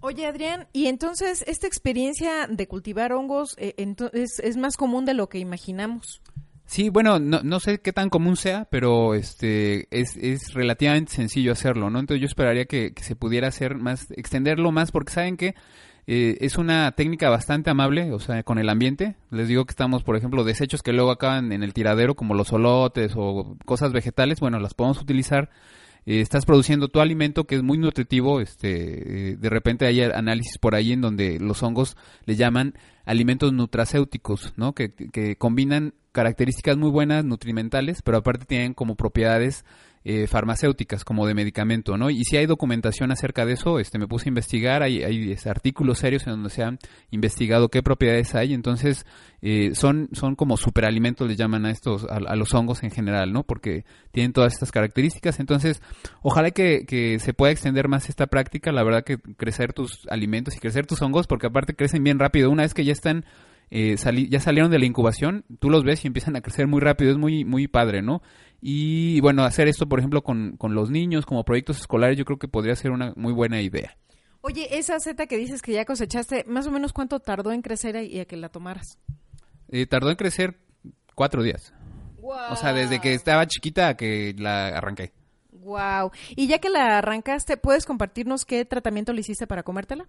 Oye, 0.01 0.27
Adrián, 0.27 0.67
y 0.73 0.87
entonces 0.87 1.45
esta 1.47 1.67
experiencia 1.67 2.47
de 2.49 2.67
cultivar 2.67 3.13
hongos 3.13 3.55
eh, 3.59 3.75
es, 4.13 4.41
es 4.41 4.57
más 4.57 4.77
común 4.77 5.05
de 5.05 5.15
lo 5.15 5.29
que 5.29 5.39
imaginamos. 5.39 6.21
Sí, 6.71 6.89
bueno, 6.89 7.19
no, 7.19 7.41
no 7.43 7.59
sé 7.59 7.81
qué 7.81 7.93
tan 7.93 8.11
común 8.11 8.37
sea, 8.37 8.69
pero 8.71 9.17
este 9.17 9.89
es, 9.91 10.17
es 10.17 10.55
relativamente 10.55 11.11
sencillo 11.11 11.51
hacerlo, 11.51 11.91
¿no? 11.91 11.99
Entonces 11.99 12.21
yo 12.21 12.27
esperaría 12.27 12.67
que, 12.67 12.93
que 12.93 13.03
se 13.03 13.17
pudiera 13.17 13.49
hacer 13.49 13.75
más, 13.75 14.09
extenderlo 14.13 14.71
más, 14.71 14.93
porque 14.93 15.13
saben 15.13 15.37
que 15.37 15.57
eh, 16.07 16.39
es 16.41 16.59
una 16.59 16.93
técnica 16.93 17.29
bastante 17.29 17.71
amable, 17.71 18.13
o 18.13 18.21
sea, 18.21 18.45
con 18.45 18.61
el 18.61 18.69
ambiente. 18.69 19.17
Les 19.33 19.49
digo 19.49 19.65
que 19.65 19.73
estamos, 19.73 20.05
por 20.05 20.15
ejemplo, 20.15 20.45
desechos 20.45 20.85
que 20.85 20.93
luego 20.93 21.11
acaban 21.11 21.51
en 21.51 21.65
el 21.65 21.75
tiradero, 21.75 22.15
como 22.15 22.35
los 22.35 22.47
solotes 22.47 23.15
o 23.17 23.57
cosas 23.65 23.93
vegetales, 23.93 24.39
bueno, 24.39 24.61
las 24.61 24.75
podemos 24.75 25.03
utilizar. 25.03 25.51
Eh, 26.07 26.21
estás 26.21 26.47
produciendo 26.47 26.87
tu 26.87 27.01
alimento 27.01 27.49
que 27.49 27.57
es 27.57 27.65
muy 27.65 27.79
nutritivo, 27.79 28.41
este, 28.41 29.31
eh, 29.33 29.37
de 29.37 29.51
repente 29.51 29.87
hay 29.87 30.03
análisis 30.03 30.57
por 30.59 30.77
ahí 30.77 30.93
en 30.93 31.01
donde 31.01 31.41
los 31.41 31.65
hongos 31.65 31.97
le 32.27 32.37
llaman 32.37 32.75
alimentos 33.05 33.53
nutracéuticos, 33.53 34.53
¿no? 34.57 34.73
Que, 34.73 34.93
que 34.93 35.35
combinan 35.35 35.95
características 36.13 36.77
muy 36.77 36.91
buenas, 36.91 37.25
nutrimentales, 37.25 38.03
pero 38.03 38.19
aparte 38.19 38.45
tienen 38.45 38.75
como 38.75 38.97
propiedades 38.97 39.65
eh, 40.03 40.27
farmacéuticas, 40.27 41.05
como 41.05 41.27
de 41.27 41.35
medicamento, 41.35 41.99
¿no? 41.99 42.09
Y 42.09 42.25
si 42.25 42.39
hay 42.39 42.47
documentación 42.47 43.13
acerca 43.13 43.45
de 43.45 43.53
eso, 43.53 43.79
este, 43.79 43.99
me 43.99 44.07
puse 44.07 44.29
a 44.29 44.31
investigar, 44.31 44.83
hay, 44.83 45.03
hay 45.03 45.37
artículos 45.45 45.99
serios 45.99 46.27
en 46.27 46.33
donde 46.33 46.49
se 46.49 46.63
han 46.63 46.79
investigado 47.11 47.69
qué 47.69 47.83
propiedades 47.83 48.35
hay, 48.35 48.55
entonces 48.55 49.05
eh, 49.43 49.73
son, 49.75 50.09
son 50.13 50.37
como 50.37 50.57
superalimentos, 50.57 51.29
le 51.29 51.37
llaman 51.37 51.67
a 51.67 51.71
estos, 51.71 52.05
a, 52.05 52.17
a 52.17 52.35
los 52.35 52.55
hongos 52.55 52.83
en 52.83 52.91
general, 52.91 53.35
¿no? 53.35 53.43
Porque 53.43 53.85
tienen 54.11 54.33
todas 54.33 54.55
estas 54.55 54.73
características, 54.73 55.39
entonces 55.39 55.83
ojalá 56.23 56.51
que, 56.51 56.87
que 56.87 57.19
se 57.19 57.35
pueda 57.35 57.53
extender 57.53 57.87
más 57.87 58.09
esta 58.09 58.27
práctica, 58.27 58.73
la 58.73 58.83
verdad 58.83 59.05
que 59.05 59.19
crecer 59.19 59.75
tus 59.75 60.07
alimentos 60.09 60.57
y 60.57 60.61
crecer 60.61 60.87
tus 60.87 61.03
hongos, 61.03 61.27
porque 61.27 61.49
aparte 61.49 61.75
crecen 61.75 62.03
bien 62.03 62.19
rápido, 62.19 62.49
una 62.49 62.63
vez 62.63 62.73
que 62.73 62.87
ya 62.87 62.93
están 62.93 63.27
eh, 63.71 63.97
sali- 63.97 64.29
ya 64.29 64.41
salieron 64.41 64.71
de 64.71 64.79
la 64.79 64.85
incubación, 64.87 65.45
tú 65.59 65.71
los 65.71 65.85
ves 65.85 66.05
y 66.05 66.09
empiezan 66.09 66.37
a 66.37 66.41
crecer 66.41 66.67
muy 66.67 66.81
rápido, 66.81 67.11
es 67.11 67.19
muy, 67.19 67.45
muy 67.45 67.69
padre, 67.69 68.03
¿no? 68.03 68.23
Y 68.61 69.21
bueno, 69.21 69.45
hacer 69.45 69.69
esto, 69.69 69.89
por 69.89 69.99
ejemplo, 70.01 70.23
con, 70.23 70.57
con 70.57 70.75
los 70.75 70.91
niños, 70.91 71.25
como 71.25 71.45
proyectos 71.45 71.79
escolares, 71.79 72.19
yo 72.19 72.25
creo 72.25 72.39
que 72.39 72.49
podría 72.49 72.77
ser 72.77 72.91
una 72.91 73.13
muy 73.17 73.33
buena 73.33 73.61
idea. 73.63 73.97
Oye, 74.43 74.79
esa 74.79 74.99
seta 75.01 75.27
que 75.27 75.37
dices 75.37 75.63
que 75.63 75.73
ya 75.73 75.85
cosechaste, 75.85 76.45
más 76.47 76.67
o 76.67 76.71
menos 76.71 76.93
cuánto 76.93 77.21
tardó 77.21 77.53
en 77.53 77.63
crecer 77.63 77.97
y 77.97 78.21
a 78.21 78.25
que 78.25 78.37
la 78.37 78.49
tomaras. 78.49 78.99
Eh, 79.69 79.87
tardó 79.87 80.11
en 80.11 80.17
crecer 80.17 80.59
cuatro 81.15 81.43
días. 81.43 81.73
O 82.23 82.57
sea, 82.57 82.73
desde 82.73 83.01
que 83.01 83.15
estaba 83.15 83.47
chiquita 83.47 83.89
a 83.89 83.97
que 83.97 84.35
la 84.39 84.69
arranqué. 84.69 85.13
Wow. 85.53 86.11
Y 86.37 86.47
ya 86.47 86.59
que 86.59 86.69
la 86.71 86.99
arrancaste, 86.99 87.57
¿puedes 87.57 87.85
compartirnos 87.87 88.45
qué 88.45 88.65
tratamiento 88.65 89.13
le 89.13 89.21
hiciste 89.21 89.47
para 89.47 89.63
comértela? 89.63 90.07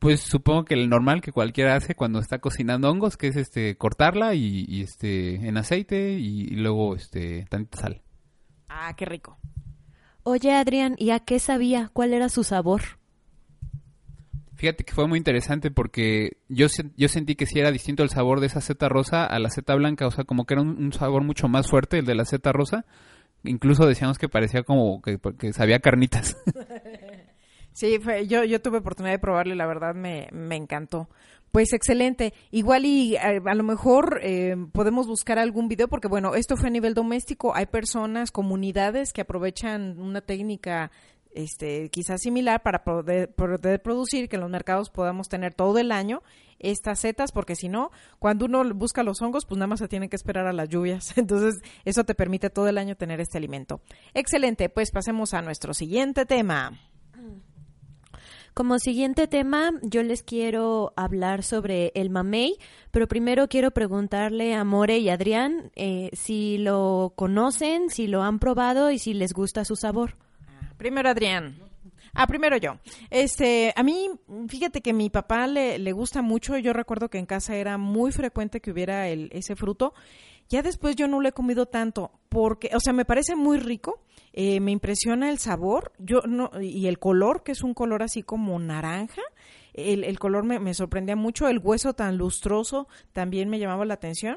Pues 0.00 0.20
supongo 0.22 0.64
que 0.64 0.74
el 0.74 0.88
normal 0.88 1.20
que 1.20 1.30
cualquiera 1.30 1.76
hace 1.76 1.94
cuando 1.94 2.20
está 2.20 2.38
cocinando 2.38 2.90
hongos, 2.90 3.18
que 3.18 3.28
es 3.28 3.36
este 3.36 3.76
cortarla 3.76 4.34
y, 4.34 4.64
y, 4.66 4.80
este 4.80 5.34
en 5.46 5.58
aceite 5.58 6.14
y, 6.14 6.44
y 6.44 6.56
luego 6.56 6.96
este 6.96 7.44
tantita 7.50 7.82
sal. 7.82 8.02
Ah, 8.70 8.94
qué 8.96 9.04
rico. 9.04 9.38
Oye, 10.22 10.52
Adrián, 10.54 10.94
¿y 10.96 11.10
a 11.10 11.20
qué 11.20 11.38
sabía? 11.38 11.90
¿Cuál 11.92 12.14
era 12.14 12.30
su 12.30 12.44
sabor? 12.44 12.80
Fíjate 14.54 14.84
que 14.84 14.94
fue 14.94 15.06
muy 15.06 15.18
interesante 15.18 15.70
porque 15.70 16.38
yo, 16.48 16.66
yo 16.96 17.08
sentí 17.08 17.34
que 17.34 17.44
sí 17.46 17.58
era 17.58 17.70
distinto 17.70 18.02
el 18.02 18.08
sabor 18.08 18.40
de 18.40 18.46
esa 18.46 18.62
seta 18.62 18.88
rosa 18.88 19.26
a 19.26 19.38
la 19.38 19.50
seta 19.50 19.74
blanca, 19.74 20.06
o 20.06 20.10
sea, 20.10 20.24
como 20.24 20.46
que 20.46 20.54
era 20.54 20.62
un, 20.62 20.82
un 20.82 20.92
sabor 20.94 21.24
mucho 21.24 21.46
más 21.48 21.68
fuerte 21.68 21.98
el 21.98 22.06
de 22.06 22.14
la 22.14 22.24
seta 22.24 22.52
rosa. 22.52 22.86
Incluso 23.44 23.86
decíamos 23.86 24.18
que 24.18 24.30
parecía 24.30 24.62
como 24.62 25.02
que, 25.02 25.18
que 25.38 25.52
sabía 25.52 25.80
carnitas. 25.80 26.36
Sí, 27.80 27.98
fue- 27.98 28.26
yo, 28.26 28.44
yo 28.44 28.60
tuve 28.60 28.76
oportunidad 28.76 29.14
de 29.14 29.18
probarlo 29.18 29.54
y 29.54 29.56
la 29.56 29.66
verdad 29.66 29.94
me, 29.94 30.28
encantó. 30.54 31.08
Pues 31.50 31.72
excelente. 31.72 32.34
Igual 32.50 32.84
y 32.84 33.16
eh, 33.16 33.40
a 33.42 33.54
lo 33.54 33.62
mejor 33.62 34.20
eh, 34.22 34.54
podemos 34.72 35.06
buscar 35.06 35.38
algún 35.38 35.66
video 35.66 35.88
porque 35.88 36.06
bueno, 36.06 36.34
esto 36.34 36.58
fue 36.58 36.68
a 36.68 36.72
nivel 36.72 36.92
doméstico. 36.92 37.56
Hay 37.56 37.64
personas, 37.64 38.32
comunidades 38.32 39.14
que 39.14 39.22
aprovechan 39.22 39.98
una 39.98 40.20
técnica 40.20 40.90
este 41.30 41.88
quizás 41.88 42.20
similar 42.20 42.62
para 42.62 42.84
poder, 42.84 43.32
producir 43.32 44.28
que 44.28 44.36
en 44.36 44.42
los 44.42 44.50
mercados 44.50 44.90
podamos 44.90 45.30
tener 45.30 45.54
todo 45.54 45.78
el 45.78 45.90
año 45.90 46.22
estas 46.58 46.98
setas 46.98 47.32
porque 47.32 47.56
si 47.56 47.70
no, 47.70 47.92
cuando 48.18 48.44
uno 48.44 48.62
busca 48.74 49.02
los 49.02 49.22
hongos, 49.22 49.46
pues 49.46 49.56
nada 49.56 49.68
más 49.68 49.78
se 49.78 49.88
tiene 49.88 50.10
que 50.10 50.16
esperar 50.16 50.46
a 50.46 50.52
las 50.52 50.68
lluvias. 50.68 51.14
Entonces, 51.16 51.62
eso 51.86 52.04
te 52.04 52.14
permite 52.14 52.50
todo 52.50 52.68
el 52.68 52.76
año 52.76 52.94
tener 52.94 53.22
este 53.22 53.38
alimento. 53.38 53.80
Excelente, 54.12 54.68
pues 54.68 54.90
pasemos 54.90 55.32
a 55.32 55.40
nuestro 55.40 55.72
siguiente 55.72 56.26
tema. 56.26 56.78
Como 58.54 58.78
siguiente 58.78 59.28
tema, 59.28 59.70
yo 59.82 60.02
les 60.02 60.22
quiero 60.22 60.92
hablar 60.96 61.42
sobre 61.44 61.92
el 61.94 62.10
mamey, 62.10 62.56
pero 62.90 63.06
primero 63.06 63.48
quiero 63.48 63.70
preguntarle 63.70 64.54
a 64.54 64.64
More 64.64 64.98
y 64.98 65.08
Adrián 65.08 65.70
eh, 65.76 66.10
si 66.12 66.58
lo 66.58 67.12
conocen, 67.16 67.90
si 67.90 68.06
lo 68.06 68.22
han 68.22 68.38
probado 68.38 68.90
y 68.90 68.98
si 68.98 69.14
les 69.14 69.32
gusta 69.32 69.64
su 69.64 69.76
sabor. 69.76 70.16
Primero 70.76 71.08
Adrián. 71.08 71.56
Ah, 72.12 72.26
primero 72.26 72.56
yo. 72.56 72.78
Este, 73.10 73.72
a 73.76 73.82
mí, 73.82 74.10
fíjate 74.48 74.80
que 74.80 74.92
mi 74.92 75.10
papá 75.10 75.46
le, 75.46 75.78
le 75.78 75.92
gusta 75.92 76.22
mucho. 76.22 76.56
Yo 76.58 76.72
recuerdo 76.72 77.08
que 77.08 77.18
en 77.18 77.26
casa 77.26 77.54
era 77.54 77.78
muy 77.78 78.10
frecuente 78.10 78.60
que 78.60 78.72
hubiera 78.72 79.08
el, 79.08 79.30
ese 79.32 79.54
fruto. 79.54 79.94
Ya 80.48 80.62
después 80.62 80.96
yo 80.96 81.06
no 81.06 81.20
lo 81.20 81.28
he 81.28 81.32
comido 81.32 81.66
tanto 81.66 82.10
porque, 82.28 82.70
o 82.74 82.80
sea, 82.80 82.92
me 82.92 83.04
parece 83.04 83.36
muy 83.36 83.58
rico. 83.58 84.00
Eh, 84.32 84.60
me 84.60 84.70
impresiona 84.70 85.30
el 85.30 85.38
sabor. 85.38 85.92
Yo 85.98 86.20
no 86.28 86.50
y 86.60 86.86
el 86.86 86.98
color, 86.98 87.42
que 87.42 87.52
es 87.52 87.62
un 87.62 87.74
color 87.74 88.02
así 88.02 88.22
como 88.22 88.58
naranja. 88.58 89.22
El, 89.72 90.04
el 90.04 90.18
color 90.18 90.44
me, 90.44 90.58
me 90.58 90.74
sorprendía 90.74 91.16
mucho. 91.16 91.48
El 91.48 91.58
hueso 91.58 91.94
tan 91.94 92.16
lustroso 92.16 92.88
también 93.12 93.48
me 93.48 93.58
llamaba 93.58 93.84
la 93.84 93.94
atención. 93.94 94.36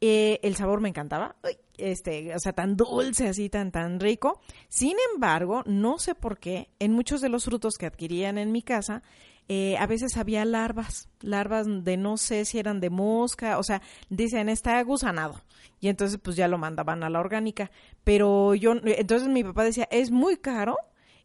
Eh, 0.00 0.40
el 0.42 0.56
sabor 0.56 0.80
me 0.80 0.88
encantaba. 0.88 1.36
Uy, 1.44 1.56
este, 1.78 2.34
o 2.34 2.38
sea, 2.38 2.52
tan 2.52 2.76
dulce, 2.76 3.28
así, 3.28 3.48
tan, 3.48 3.70
tan 3.70 4.00
rico. 4.00 4.40
Sin 4.68 4.96
embargo, 5.12 5.62
no 5.66 5.98
sé 5.98 6.14
por 6.14 6.38
qué, 6.38 6.70
en 6.78 6.92
muchos 6.92 7.20
de 7.20 7.28
los 7.28 7.44
frutos 7.44 7.76
que 7.78 7.86
adquirían 7.86 8.38
en 8.38 8.52
mi 8.52 8.62
casa, 8.62 9.02
eh, 9.48 9.76
a 9.76 9.86
veces 9.86 10.16
había 10.16 10.44
larvas, 10.44 11.08
larvas 11.20 11.66
de 11.84 11.96
no 11.96 12.16
sé 12.16 12.44
si 12.44 12.58
eran 12.58 12.80
de 12.80 12.90
mosca, 12.90 13.58
o 13.58 13.62
sea, 13.62 13.82
dicen 14.08 14.48
está 14.48 14.82
gusanado. 14.82 15.42
Y 15.80 15.88
entonces 15.88 16.18
pues 16.22 16.36
ya 16.36 16.48
lo 16.48 16.58
mandaban 16.58 17.02
a 17.02 17.10
la 17.10 17.20
orgánica. 17.20 17.70
Pero 18.04 18.54
yo, 18.54 18.74
entonces 18.84 19.28
mi 19.28 19.44
papá 19.44 19.64
decía, 19.64 19.88
es 19.90 20.10
muy 20.10 20.36
caro, 20.36 20.76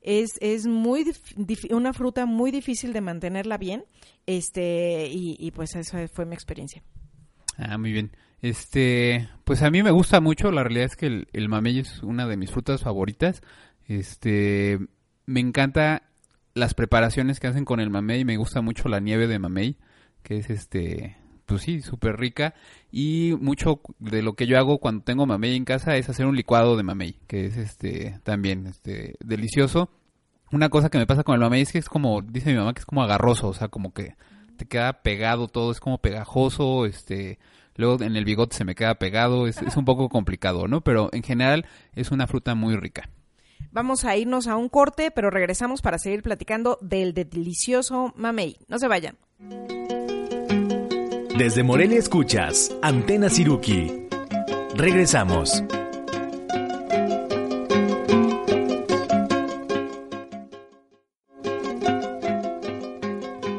es, 0.01 0.37
es 0.41 0.65
muy 0.65 1.05
una 1.69 1.93
fruta 1.93 2.25
muy 2.25 2.51
difícil 2.51 2.93
de 2.93 3.01
mantenerla 3.01 3.57
bien, 3.57 3.85
este, 4.25 5.07
y, 5.07 5.35
y 5.39 5.51
pues 5.51 5.75
esa 5.75 6.07
fue 6.07 6.25
mi 6.25 6.33
experiencia. 6.33 6.83
Ah, 7.57 7.77
muy 7.77 7.91
bien. 7.91 8.11
Este, 8.41 9.29
pues 9.43 9.63
a 9.63 9.71
mí 9.71 9.81
me 9.81 9.91
gusta 9.91 10.21
mucho, 10.21 10.51
la 10.51 10.63
realidad 10.63 10.85
es 10.85 10.95
que 10.95 11.07
el, 11.07 11.27
el 11.33 11.49
mamey 11.49 11.79
es 11.79 12.03
una 12.03 12.27
de 12.27 12.37
mis 12.37 12.51
frutas 12.51 12.81
favoritas. 12.81 13.41
Este, 13.87 14.79
me 15.25 15.39
encanta 15.39 16.06
las 16.57 16.73
preparaciones 16.73 17.39
que 17.39 17.47
hacen 17.47 17.65
con 17.65 17.79
el 17.79 17.89
mamey, 17.89 18.25
me 18.25 18.37
gusta 18.37 18.61
mucho 18.61 18.89
la 18.89 18.99
nieve 18.99 19.27
de 19.27 19.39
mamey, 19.39 19.77
que 20.23 20.37
es 20.37 20.49
este, 20.49 21.17
pues 21.45 21.61
sí, 21.61 21.81
súper 21.81 22.17
rica. 22.17 22.53
Y 22.91 23.35
mucho 23.39 23.81
de 23.99 24.21
lo 24.21 24.33
que 24.33 24.47
yo 24.47 24.57
hago 24.57 24.79
cuando 24.79 25.03
tengo 25.03 25.25
mamey 25.25 25.55
en 25.55 25.65
casa 25.65 25.95
es 25.95 26.09
hacer 26.09 26.25
un 26.25 26.35
licuado 26.35 26.75
de 26.75 26.83
mamey, 26.83 27.19
que 27.27 27.45
es 27.45 27.57
este, 27.57 28.19
también, 28.23 28.67
este, 28.67 29.15
delicioso. 29.23 29.89
Una 30.51 30.69
cosa 30.69 30.89
que 30.89 30.97
me 30.97 31.07
pasa 31.07 31.23
con 31.23 31.35
el 31.35 31.41
mamey 31.41 31.61
es 31.61 31.71
que 31.71 31.79
es 31.79 31.89
como, 31.89 32.21
dice 32.21 32.51
mi 32.51 32.57
mamá, 32.57 32.73
que 32.73 32.79
es 32.79 32.85
como 32.85 33.03
agarroso, 33.03 33.49
o 33.49 33.53
sea, 33.53 33.67
como 33.67 33.93
que 33.93 34.15
te 34.57 34.65
queda 34.65 35.03
pegado 35.03 35.47
todo, 35.47 35.71
es 35.71 35.79
como 35.79 35.99
pegajoso, 35.99 36.85
este, 36.85 37.37
luego 37.75 38.01
en 38.03 38.15
el 38.15 38.25
bigote 38.25 38.55
se 38.55 38.65
me 38.65 38.75
queda 38.75 38.95
pegado, 38.95 39.47
es, 39.47 39.61
es 39.61 39.77
un 39.77 39.85
poco 39.85 40.09
complicado, 40.09 40.67
¿no? 40.67 40.81
Pero 40.81 41.09
en 41.13 41.23
general 41.23 41.65
es 41.93 42.11
una 42.11 42.27
fruta 42.27 42.55
muy 42.55 42.75
rica. 42.75 43.09
Vamos 43.71 44.05
a 44.05 44.15
irnos 44.15 44.47
a 44.47 44.55
un 44.55 44.69
corte, 44.69 45.11
pero 45.11 45.29
regresamos 45.29 45.81
para 45.81 45.99
seguir 45.99 46.23
platicando 46.23 46.77
del 46.81 47.13
delicioso 47.13 48.13
mamey. 48.15 48.57
No 48.67 48.79
se 48.79 48.87
vayan. 48.87 49.17
Desde 51.37 51.63
Morelia 51.63 51.99
escuchas 51.99 52.75
Antena 52.81 53.29
Siruki. 53.29 54.07
Regresamos. 54.75 55.63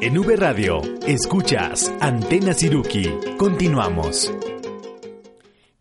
En 0.00 0.18
V 0.18 0.36
Radio, 0.36 0.80
escuchas 1.06 1.92
Antena 2.00 2.54
Siruki. 2.54 3.36
Continuamos. 3.36 4.32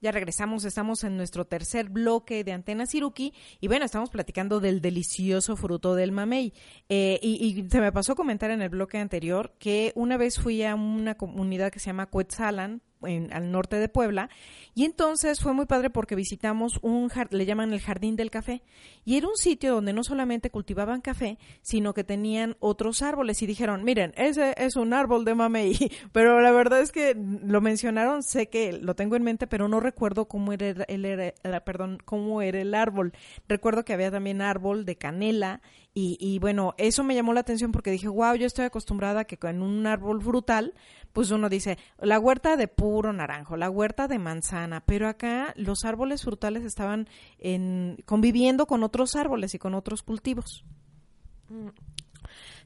Ya 0.08 0.14
regresamos, 0.14 0.64
estamos 0.64 1.04
en 1.04 1.18
nuestro 1.18 1.44
tercer 1.44 1.90
bloque 1.90 2.46
de 2.46 2.54
Antena 2.54 2.86
Siruki 2.86 3.34
y 3.60 3.68
bueno, 3.68 3.84
estamos 3.84 4.10
platicando 4.10 4.62
del 4.62 4.80
delicioso 4.80 5.58
fruto 5.58 5.96
del 5.96 6.14
mamey. 6.14 6.54
Eh, 6.88 7.20
y, 7.22 7.60
y 7.60 7.70
se 7.70 7.82
me 7.82 7.92
pasó 7.92 8.16
comentar 8.16 8.50
en 8.52 8.62
el 8.62 8.70
bloque 8.70 9.00
anterior 9.00 9.54
que 9.60 9.92
una 9.96 10.16
vez 10.16 10.40
fui 10.40 10.64
a 10.64 10.76
una 10.76 11.16
comunidad 11.16 11.74
que 11.74 11.80
se 11.80 11.88
llama 11.88 12.06
Cuetzalan, 12.06 12.82
en, 13.04 13.32
al 13.34 13.52
norte 13.52 13.78
de 13.78 13.90
Puebla, 13.90 14.30
y 14.74 14.86
entonces 14.86 15.40
fue 15.40 15.54
muy 15.54 15.66
padre 15.66 15.90
porque 15.90 16.16
visitamos 16.16 16.80
un, 16.82 17.12
le 17.32 17.46
llaman 17.46 17.74
el 17.74 17.82
Jardín 17.82 18.16
del 18.16 18.32
Café, 18.32 18.64
y 19.06 19.18
era 19.18 19.28
un 19.28 19.38
sitio 19.38 19.74
donde 19.74 19.94
no 19.94 20.04
solamente 20.04 20.50
cultivaban 20.52 21.02
café, 21.02 21.38
sino 21.62 21.94
que 21.94 22.04
tenían 22.04 22.56
otros 22.60 23.02
árboles, 23.02 23.42
y 23.42 23.48
dijeron, 23.48 23.84
miren, 23.84 24.14
ese 24.18 24.54
es 24.58 24.76
un 24.76 24.94
árbol 24.94 25.26
de 25.26 25.36
mamey, 25.36 25.78
pero 26.12 26.42
la 26.42 26.52
verdad 26.52 26.82
es 26.82 26.92
que 26.92 27.16
lo 27.16 27.62
mencionaron, 27.62 28.24
sé 28.24 28.50
que 28.50 28.74
lo 28.74 28.96
tengo 28.96 29.16
en 29.16 29.24
mente, 29.24 29.48
pero 29.48 29.68
no 29.68 29.80
recuerdo 29.80 30.28
cómo 30.28 30.54
era 30.54 30.84
el, 30.88 31.34
perdón, 31.66 32.00
cómo 32.06 32.42
era 32.42 32.60
el 32.62 32.74
árbol. 32.74 33.14
Recuerdo 33.48 33.86
que 33.86 33.94
había 33.94 34.12
también 34.12 34.42
árbol 34.42 34.86
de 34.86 34.96
canela, 34.96 35.62
y, 35.94 36.18
y 36.20 36.38
bueno, 36.38 36.76
eso 36.78 37.04
me 37.04 37.16
llamó 37.16 37.34
la 37.34 37.40
atención 37.40 37.72
porque 37.72 37.90
dije, 37.90 38.08
wow, 38.08 38.36
yo 38.36 38.46
estoy 38.46 38.66
acostumbrada 38.66 39.22
a 39.22 39.26
que 39.26 39.38
con 39.38 39.64
un 39.64 39.88
árbol 39.88 40.22
frutal, 40.22 40.76
pues 41.18 41.32
uno 41.32 41.50
dice, 41.50 41.80
la 42.00 42.20
huerta 42.20 42.58
de 42.58 42.68
puro 42.68 43.12
naranjo, 43.12 43.58
la 43.58 43.72
huerta 43.72 44.08
de 44.08 44.20
manzana, 44.20 44.82
pero 44.82 45.08
acá 45.08 45.52
los 45.56 45.84
árboles 45.84 46.22
frutales 46.22 46.64
estaban 46.64 47.10
en, 47.40 47.98
conviviendo 48.06 48.68
con 48.68 48.84
otros 48.84 49.16
árboles 49.16 49.56
y 49.56 49.58
con 49.58 49.74
otros 49.74 50.04
cultivos. 50.04 50.64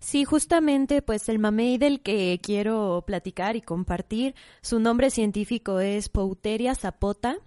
Sí, 0.01 0.25
justamente, 0.25 1.01
pues 1.01 1.29
el 1.29 1.39
mamey 1.39 1.77
del 1.77 2.01
que 2.01 2.41
quiero 2.43 3.05
platicar 3.07 3.55
y 3.55 3.61
compartir, 3.61 4.35
su 4.61 4.81
nombre 4.81 5.11
científico 5.11 5.79
es 5.79 6.09
Pouteria 6.09 6.75
zapota 6.75 7.37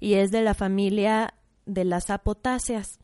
y 0.00 0.14
es 0.14 0.30
de 0.30 0.40
la 0.40 0.54
familia 0.54 1.34
de 1.66 1.84
las 1.84 2.06
zapotáceas. 2.06 2.98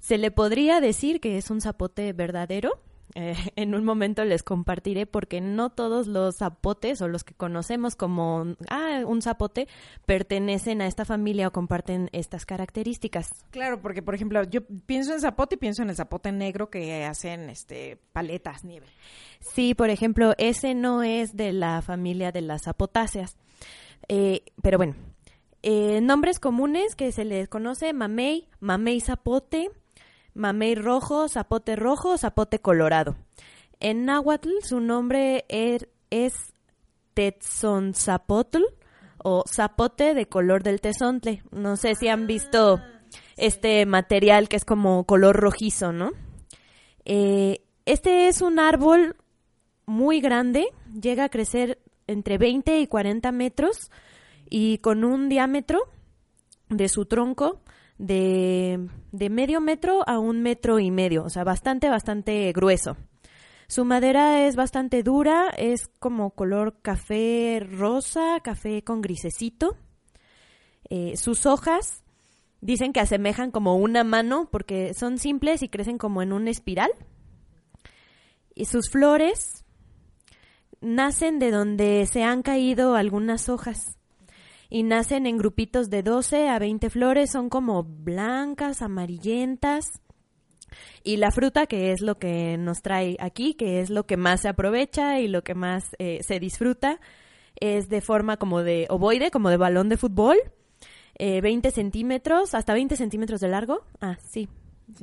Se 0.00 0.18
le 0.18 0.32
podría 0.32 0.80
decir 0.80 1.20
que 1.20 1.38
es 1.38 1.52
un 1.52 1.60
zapote 1.60 2.12
verdadero. 2.12 2.80
Eh, 3.14 3.34
en 3.56 3.74
un 3.74 3.84
momento 3.84 4.24
les 4.24 4.42
compartiré 4.42 5.06
porque 5.06 5.40
no 5.40 5.70
todos 5.70 6.06
los 6.06 6.36
zapotes 6.36 7.00
o 7.02 7.08
los 7.08 7.24
que 7.24 7.34
conocemos 7.34 7.96
como 7.96 8.54
ah, 8.68 9.00
un 9.06 9.22
zapote 9.22 9.68
pertenecen 10.06 10.82
a 10.82 10.86
esta 10.86 11.04
familia 11.04 11.48
o 11.48 11.52
comparten 11.52 12.08
estas 12.12 12.46
características. 12.46 13.30
Claro, 13.50 13.80
porque 13.80 14.02
por 14.02 14.14
ejemplo, 14.14 14.42
yo 14.44 14.62
pienso 14.86 15.12
en 15.12 15.20
zapote 15.20 15.56
y 15.56 15.58
pienso 15.58 15.82
en 15.82 15.90
el 15.90 15.96
zapote 15.96 16.32
negro 16.32 16.70
que 16.70 17.04
hacen 17.04 17.50
este 17.50 17.98
paletas, 18.12 18.64
nieve. 18.64 18.86
Sí, 19.40 19.74
por 19.74 19.90
ejemplo, 19.90 20.34
ese 20.38 20.74
no 20.74 21.02
es 21.02 21.36
de 21.36 21.52
la 21.52 21.82
familia 21.82 22.32
de 22.32 22.42
las 22.42 22.68
apotáceas. 22.68 23.36
Eh, 24.08 24.42
pero 24.62 24.78
bueno, 24.78 24.94
eh, 25.62 26.00
nombres 26.00 26.38
comunes 26.38 26.94
que 26.94 27.12
se 27.12 27.24
les 27.24 27.48
conoce, 27.48 27.92
mamey, 27.92 28.48
mamey 28.60 29.00
zapote, 29.00 29.70
mamey 30.38 30.74
rojo, 30.74 31.28
zapote 31.28 31.76
rojo, 31.76 32.16
zapote 32.16 32.60
colorado. 32.60 33.16
En 33.80 34.04
náhuatl 34.06 34.48
su 34.62 34.80
nombre 34.80 35.44
er- 35.48 35.88
es 36.10 36.32
Tetzonzapotl 37.14 38.62
o 39.22 39.42
zapote 39.52 40.14
de 40.14 40.26
color 40.26 40.62
del 40.62 40.80
tezontle. 40.80 41.42
No 41.50 41.76
sé 41.76 41.94
si 41.94 42.08
han 42.08 42.26
visto 42.26 42.80
este 43.36 43.84
material 43.86 44.48
que 44.48 44.56
es 44.56 44.64
como 44.64 45.04
color 45.04 45.36
rojizo, 45.36 45.92
¿no? 45.92 46.12
Eh, 47.04 47.60
este 47.86 48.28
es 48.28 48.40
un 48.40 48.58
árbol 48.58 49.16
muy 49.86 50.20
grande, 50.20 50.66
llega 51.00 51.24
a 51.24 51.28
crecer 51.28 51.78
entre 52.06 52.38
20 52.38 52.78
y 52.80 52.86
40 52.86 53.32
metros 53.32 53.90
y 54.48 54.78
con 54.78 55.04
un 55.04 55.28
diámetro 55.28 55.80
de 56.68 56.88
su 56.88 57.06
tronco 57.06 57.60
de, 57.98 58.88
de 59.12 59.30
medio 59.30 59.60
metro 59.60 60.02
a 60.08 60.18
un 60.18 60.42
metro 60.42 60.78
y 60.78 60.90
medio, 60.90 61.24
o 61.24 61.28
sea, 61.28 61.44
bastante, 61.44 61.88
bastante 61.88 62.52
grueso. 62.52 62.96
Su 63.66 63.84
madera 63.84 64.46
es 64.46 64.56
bastante 64.56 65.02
dura, 65.02 65.50
es 65.50 65.88
como 65.98 66.30
color 66.30 66.80
café 66.80 67.60
rosa, 67.60 68.40
café 68.42 68.82
con 68.82 69.02
grisecito. 69.02 69.76
Eh, 70.88 71.18
sus 71.18 71.44
hojas 71.44 72.02
dicen 72.62 72.94
que 72.94 73.00
asemejan 73.00 73.50
como 73.50 73.76
una 73.76 74.04
mano 74.04 74.48
porque 74.50 74.94
son 74.94 75.18
simples 75.18 75.62
y 75.62 75.68
crecen 75.68 75.98
como 75.98 76.22
en 76.22 76.32
una 76.32 76.50
espiral. 76.50 76.90
Y 78.54 78.64
sus 78.64 78.88
flores 78.88 79.66
nacen 80.80 81.38
de 81.38 81.50
donde 81.50 82.06
se 82.06 82.24
han 82.24 82.42
caído 82.42 82.94
algunas 82.94 83.50
hojas 83.50 83.97
y 84.70 84.82
nacen 84.82 85.26
en 85.26 85.38
grupitos 85.38 85.90
de 85.90 86.02
12 86.02 86.48
a 86.48 86.58
20 86.58 86.90
flores, 86.90 87.30
son 87.30 87.48
como 87.48 87.84
blancas, 87.84 88.82
amarillentas. 88.82 90.00
Y 91.02 91.16
la 91.16 91.30
fruta, 91.30 91.66
que 91.66 91.92
es 91.92 92.02
lo 92.02 92.18
que 92.18 92.58
nos 92.58 92.82
trae 92.82 93.16
aquí, 93.20 93.54
que 93.54 93.80
es 93.80 93.88
lo 93.88 94.06
que 94.06 94.16
más 94.18 94.42
se 94.42 94.48
aprovecha 94.48 95.20
y 95.20 95.28
lo 95.28 95.42
que 95.42 95.54
más 95.54 95.96
eh, 95.98 96.20
se 96.22 96.38
disfruta, 96.38 97.00
es 97.58 97.88
de 97.88 98.00
forma 98.02 98.36
como 98.36 98.62
de 98.62 98.86
ovoide, 98.90 99.30
como 99.30 99.48
de 99.48 99.56
balón 99.56 99.88
de 99.88 99.96
fútbol, 99.96 100.36
eh, 101.14 101.40
20 101.40 101.70
centímetros, 101.70 102.54
hasta 102.54 102.74
20 102.74 102.96
centímetros 102.96 103.40
de 103.40 103.48
largo. 103.48 103.84
Ah, 104.00 104.18
sí, 104.28 104.48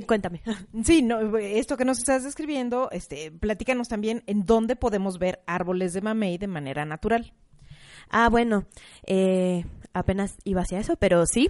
Cuéntame. 0.05 0.41
Sí, 0.83 1.01
no, 1.01 1.37
esto 1.37 1.77
que 1.77 1.85
nos 1.85 1.99
estás 1.99 2.23
describiendo, 2.23 2.89
este, 2.91 3.31
platícanos 3.31 3.87
también 3.87 4.23
en 4.27 4.45
dónde 4.45 4.75
podemos 4.75 5.19
ver 5.19 5.41
árboles 5.45 5.93
de 5.93 6.01
mamey 6.01 6.37
de 6.37 6.47
manera 6.47 6.85
natural. 6.85 7.33
Ah, 8.09 8.29
bueno, 8.29 8.65
eh, 9.05 9.65
apenas 9.93 10.37
iba 10.43 10.61
hacia 10.61 10.79
eso, 10.79 10.95
pero 10.97 11.25
sí. 11.25 11.49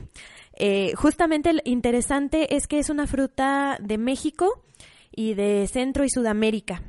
Eh, 0.57 0.93
justamente 0.95 1.53
lo 1.53 1.61
interesante 1.65 2.55
es 2.55 2.67
que 2.67 2.79
es 2.79 2.89
una 2.89 3.07
fruta 3.07 3.77
de 3.81 3.97
México 3.97 4.63
y 5.11 5.33
de 5.33 5.67
Centro 5.67 6.03
y 6.03 6.09
Sudamérica. 6.09 6.81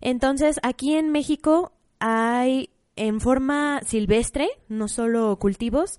Entonces, 0.00 0.58
aquí 0.62 0.94
en 0.94 1.10
México 1.10 1.72
hay 1.98 2.70
en 2.96 3.20
forma 3.20 3.80
silvestre, 3.86 4.48
no 4.68 4.88
solo 4.88 5.38
cultivos, 5.38 5.98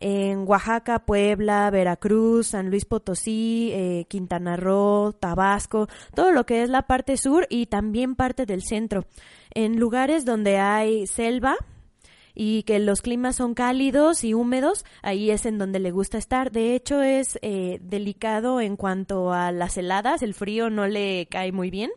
en 0.00 0.44
Oaxaca, 0.46 1.06
Puebla, 1.06 1.70
Veracruz, 1.70 2.48
San 2.48 2.68
Luis 2.68 2.84
Potosí, 2.84 3.70
eh, 3.72 4.06
Quintana 4.08 4.56
Roo, 4.56 5.12
Tabasco, 5.12 5.88
todo 6.14 6.32
lo 6.32 6.44
que 6.44 6.62
es 6.62 6.68
la 6.68 6.82
parte 6.82 7.16
sur 7.16 7.46
y 7.48 7.66
también 7.66 8.14
parte 8.14 8.44
del 8.44 8.62
centro. 8.62 9.06
En 9.54 9.78
lugares 9.78 10.24
donde 10.24 10.58
hay 10.58 11.06
selva, 11.06 11.56
y 12.34 12.64
que 12.64 12.78
los 12.80 13.00
climas 13.00 13.36
son 13.36 13.54
cálidos 13.54 14.24
y 14.24 14.34
húmedos, 14.34 14.84
ahí 15.02 15.30
es 15.30 15.46
en 15.46 15.58
donde 15.58 15.78
le 15.78 15.92
gusta 15.92 16.18
estar. 16.18 16.50
De 16.50 16.74
hecho, 16.74 17.00
es 17.02 17.38
eh, 17.42 17.78
delicado 17.80 18.60
en 18.60 18.76
cuanto 18.76 19.32
a 19.32 19.52
las 19.52 19.76
heladas, 19.76 20.22
el 20.22 20.34
frío 20.34 20.68
no 20.68 20.88
le 20.88 21.26
cae 21.30 21.52
muy 21.52 21.70
bien. 21.70 21.90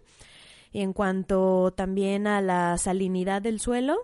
Y 0.71 0.81
en 0.81 0.93
cuanto 0.93 1.73
también 1.75 2.27
a 2.27 2.41
la 2.41 2.77
salinidad 2.77 3.41
del 3.41 3.59
suelo, 3.59 3.97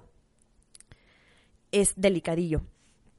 es 1.72 1.94
delicadillo. 1.96 2.62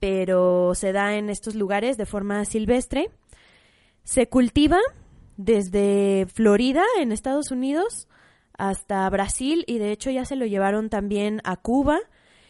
Pero 0.01 0.75
se 0.75 0.93
da 0.93 1.17
en 1.17 1.31
estos 1.31 1.55
lugares 1.55 1.97
de 1.97 2.07
forma 2.07 2.45
silvestre. 2.45 3.11
Se 4.03 4.29
cultiva 4.29 4.81
desde 5.37 6.27
Florida, 6.33 6.83
en 6.99 7.13
Estados 7.13 7.51
Unidos, 7.53 8.09
hasta 8.57 9.09
Brasil 9.11 9.65
y 9.67 9.79
de 9.79 9.93
hecho 9.93 10.11
ya 10.11 10.25
se 10.25 10.37
lo 10.37 10.47
llevaron 10.47 10.89
también 10.89 11.41
a 11.45 11.57
Cuba 11.57 11.99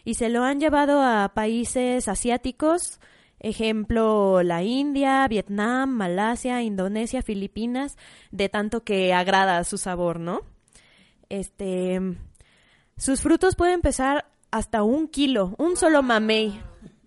y 0.05 0.15
se 0.15 0.29
lo 0.29 0.45
han 0.45 0.61
llevado 0.61 1.03
a 1.03 1.33
países 1.35 2.09
asiáticos, 2.09 3.01
ejemplo 3.41 4.43
la 4.43 4.63
India, 4.63 5.27
Vietnam, 5.29 5.91
Malasia, 5.91 6.63
Indonesia, 6.63 7.23
Filipinas, 7.23 7.97
de 8.31 8.49
tanto 8.49 8.85
que 8.85 9.13
agrada 9.15 9.65
su 9.65 9.79
sabor, 9.79 10.21
¿no? 10.21 10.43
Este, 11.29 12.01
sus 12.97 13.21
frutos 13.21 13.57
pueden 13.57 13.81
pesar 13.81 14.27
hasta 14.51 14.83
un 14.83 15.09
kilo, 15.09 15.55
un 15.59 15.77
solo 15.77 16.03
mamey. 16.03 16.61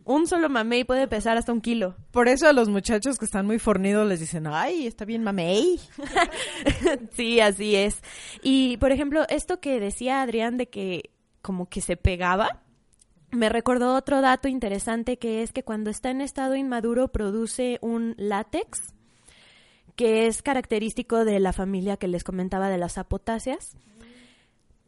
Un 0.04 0.26
solo 0.26 0.48
mamey 0.48 0.86
puede 0.86 1.08
pesar 1.08 1.38
hasta 1.38 1.52
un 1.52 1.60
kilo. 1.60 1.96
Por 2.12 2.30
eso 2.30 2.48
a 2.48 2.54
los 2.54 2.70
muchachos 2.70 3.18
que 3.18 3.26
están 3.26 3.46
muy 3.46 3.60
fornidos 3.60 4.08
les 4.08 4.22
dicen, 4.22 4.48
ay, 4.48 4.88
está 4.88 5.04
bien 5.04 5.22
mamey. 5.22 5.82
sí, 7.12 7.42
así 7.42 7.76
es. 7.76 8.02
Y, 8.42 8.78
por 8.78 8.94
ejemplo, 8.94 9.26
esto 9.28 9.60
que 9.60 9.82
decía 9.82 10.22
Adrián 10.22 10.56
de 10.56 10.70
que 10.70 11.12
como 11.42 11.68
que 11.68 11.82
se 11.82 11.98
pegaba, 11.98 12.64
me 13.38 13.50
recordó 13.50 13.96
otro 13.96 14.22
dato 14.22 14.48
interesante 14.48 15.18
que 15.18 15.44
es 15.44 15.54
que 15.54 15.64
cuando 15.64 15.92
está 15.92 16.10
en 16.10 16.22
estado 16.22 16.56
inmaduro 16.56 17.10
produce 17.10 17.78
un 17.82 18.16
látex 18.18 18.96
que 19.96 20.26
es 20.26 20.42
característico 20.42 21.24
de 21.24 21.40
la 21.40 21.54
familia 21.54 21.98
que 21.98 22.08
les 22.08 22.24
comentaba 22.24 22.70
de 22.70 22.78
las 22.78 22.94
zapotáceas. 22.94 23.76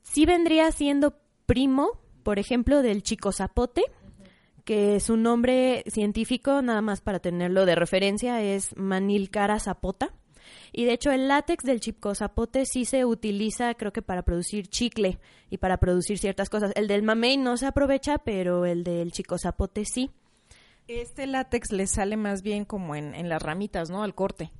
Sí 0.01 0.25
vendría 0.25 0.71
siendo 0.71 1.15
primo, 1.45 1.99
por 2.23 2.39
ejemplo, 2.39 2.81
del 2.81 3.03
chico 3.03 3.31
zapote, 3.31 3.83
que 4.65 4.99
su 4.99 5.17
nombre 5.17 5.83
científico, 5.87 6.61
nada 6.61 6.81
más 6.81 7.01
para 7.01 7.19
tenerlo 7.19 7.65
de 7.65 7.75
referencia, 7.75 8.41
es 8.41 8.75
Manilcara 8.77 9.59
zapota. 9.59 10.13
Y 10.79 10.85
de 10.85 10.93
hecho 10.93 11.11
el 11.11 11.27
látex 11.27 11.65
del 11.65 11.81
chico 11.81 12.15
zapote 12.15 12.65
sí 12.65 12.85
se 12.85 13.03
utiliza 13.03 13.73
creo 13.73 13.91
que 13.91 14.01
para 14.01 14.21
producir 14.21 14.67
chicle 14.67 15.19
y 15.49 15.57
para 15.57 15.75
producir 15.75 16.17
ciertas 16.17 16.49
cosas. 16.49 16.71
El 16.73 16.87
del 16.87 17.03
mamey 17.03 17.35
no 17.35 17.57
se 17.57 17.65
aprovecha, 17.65 18.19
pero 18.19 18.65
el 18.65 18.85
del 18.85 19.11
chico 19.11 19.37
zapote 19.37 19.83
sí. 19.83 20.09
Este 20.87 21.27
látex 21.27 21.73
le 21.73 21.85
sale 21.85 22.15
más 22.15 22.43
bien 22.43 22.63
como 22.63 22.95
en, 22.95 23.13
en 23.13 23.27
las 23.27 23.41
ramitas, 23.41 23.89
¿no? 23.89 24.03
Al 24.03 24.15
corte. 24.15 24.53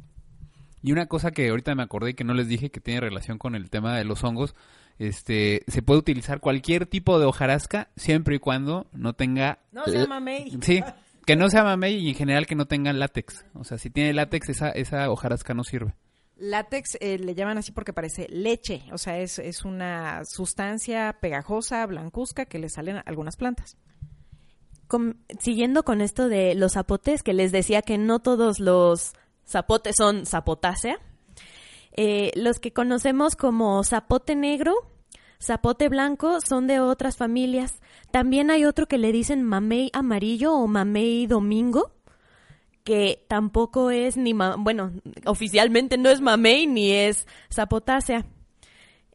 Y 0.84 0.92
una 0.92 1.06
cosa 1.06 1.32
que 1.32 1.48
ahorita 1.48 1.74
me 1.74 1.84
acordé 1.84 2.10
y 2.10 2.14
que 2.16 2.26
no 2.26 2.34
les 2.34 2.50
dije 2.50 2.70
que 2.70 2.82
tiene 2.82 3.00
relación 3.00 3.38
con 3.38 3.56
el 3.56 3.70
tema 3.70 3.96
de 3.96 4.04
los 4.04 4.22
hongos, 4.26 4.56
este, 4.98 5.64
se 5.68 5.82
puede 5.82 6.00
utilizar 6.02 6.42
cualquier 6.42 6.86
tipo 6.86 7.18
de 7.18 7.28
hojarasca 7.28 7.92
siempre 7.96 8.36
y 8.36 8.40
cuando 8.40 8.88
no 8.92 9.14
tenga... 9.14 9.60
No 9.72 9.86
sea 9.86 10.06
mamey. 10.06 10.58
Sí, 10.64 10.84
que 11.26 11.36
no 11.38 11.50
sea 11.50 11.64
mamey 11.64 11.96
y 11.96 12.10
en 12.10 12.16
general 12.16 12.46
que 12.46 12.56
no 12.56 12.66
tenga 12.66 12.92
látex. 12.92 13.46
O 13.54 13.64
sea, 13.64 13.78
si 13.78 13.90
tiene 13.90 14.12
látex, 14.12 14.50
esa, 14.50 14.72
esa 14.72 15.10
hojarasca 15.10 15.54
no 15.54 15.64
sirve. 15.64 15.96
Látex 16.40 16.98
eh, 17.02 17.20
le 17.20 17.36
llaman 17.36 17.58
así 17.58 17.72
porque 17.72 17.94
parece 17.94 18.28
leche, 18.30 18.84
o 18.92 18.98
sea, 18.98 19.20
es, 19.20 19.40
es 19.40 19.66
una 19.66 20.24
sustancia 20.26 21.18
pegajosa, 21.22 21.86
blancuzca, 21.86 22.46
que 22.46 22.60
le 22.60 22.70
salen 22.70 23.02
algunas 23.06 23.36
plantas. 23.36 23.78
Siguiendo 25.40 25.84
con 25.84 26.02
esto 26.02 26.30
de 26.30 26.56
los 26.56 26.74
zapotes, 26.74 27.22
que 27.22 27.34
les 27.34 27.52
decía 27.52 27.84
que 27.84 27.98
no 27.98 28.20
todos 28.20 28.60
los 28.60 29.14
zapotes 29.46 29.96
son 29.98 30.26
zapotácea, 30.26 31.00
eh, 31.92 32.32
los 32.36 32.60
que 32.60 32.72
conocemos 32.72 33.36
como 33.36 33.84
zapote 33.84 34.36
negro, 34.36 34.74
zapote 35.42 35.90
blanco 35.90 36.40
son 36.42 36.66
de 36.66 36.80
otras 36.80 37.18
familias. 37.18 37.82
También 38.12 38.50
hay 38.52 38.66
otro 38.66 38.88
que 38.88 38.98
le 38.98 39.12
dicen 39.12 39.44
mamey 39.44 39.90
amarillo 39.94 40.54
o 40.54 40.68
mamey 40.68 41.28
domingo, 41.28 41.92
que 42.90 43.24
tampoco 43.28 43.92
es 43.92 44.18
ni, 44.18 44.34
ma- 44.34 44.56
bueno, 44.58 44.92
oficialmente 45.28 45.96
no 46.00 46.10
es 46.10 46.22
mamey 46.22 46.66
ni 46.66 46.90
es 46.92 47.28
zapotácea. 47.54 48.26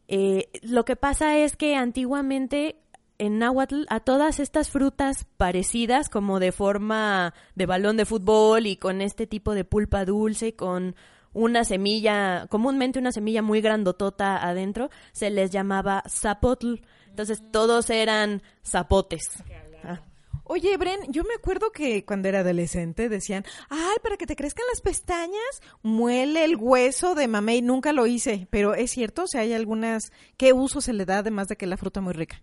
Eh, 0.07 0.49
lo 0.63 0.85
que 0.85 0.95
pasa 0.95 1.39
es 1.39 1.57
que 1.57 1.75
antiguamente 1.75 2.77
en 3.19 3.41
náhuatl 3.41 3.83
a 3.89 3.99
todas 3.99 4.39
estas 4.39 4.71
frutas 4.71 5.27
parecidas, 5.37 6.09
como 6.09 6.39
de 6.39 6.53
forma 6.53 7.35
de 7.57 7.67
balón 7.67 7.97
de 7.97 8.05
fútbol 8.05 8.67
y 8.69 8.77
con 8.77 9.01
este 9.01 9.27
tipo 9.27 9.55
de 9.55 9.65
pulpa 9.65 10.05
dulce, 10.05 10.55
con 10.55 10.95
una 11.33 11.65
semilla, 11.65 12.47
comúnmente 12.49 13.01
una 13.01 13.11
semilla 13.11 13.43
muy 13.43 13.61
grandotota 13.61 14.37
adentro, 14.37 14.89
se 15.11 15.31
les 15.31 15.51
llamaba 15.51 16.05
zapotl. 16.09 16.75
Entonces 17.09 17.43
todos 17.51 17.91
eran 17.91 18.41
zapotes. 18.65 19.43
Ah. 19.83 20.01
Oye, 20.47 20.77
Bren, 20.77 21.01
yo 21.09 21.25
me 21.25 21.35
acuerdo 21.35 21.73
que 21.73 22.05
cuando 22.05 22.29
era 22.29 22.41
adolescente 22.41 23.09
decían, 23.09 23.45
ay, 23.71 23.97
para 24.03 24.19
que 24.19 24.27
te 24.27 24.37
crezcan 24.37 24.67
las 24.71 24.83
pestañas, 24.83 25.63
muele 25.83 26.45
el 26.45 26.57
hueso 26.57 27.15
de 27.15 27.29
mamey. 27.29 27.63
Nunca 27.63 27.95
lo 27.95 28.07
hice, 28.07 28.47
pero 28.51 28.75
es 28.75 28.91
cierto, 28.91 29.23
o 29.23 29.27
sea, 29.27 29.41
hay 29.41 29.55
algunas, 29.55 30.13
¿qué 30.37 30.53
uso 30.53 30.83
se 30.83 30.93
le 30.93 31.07
da 31.07 31.19
además 31.19 31.49
de 31.49 31.57
que 31.57 31.67
la 31.67 31.79
fruta 31.79 32.03
muy 32.03 32.13
rica? 32.13 32.43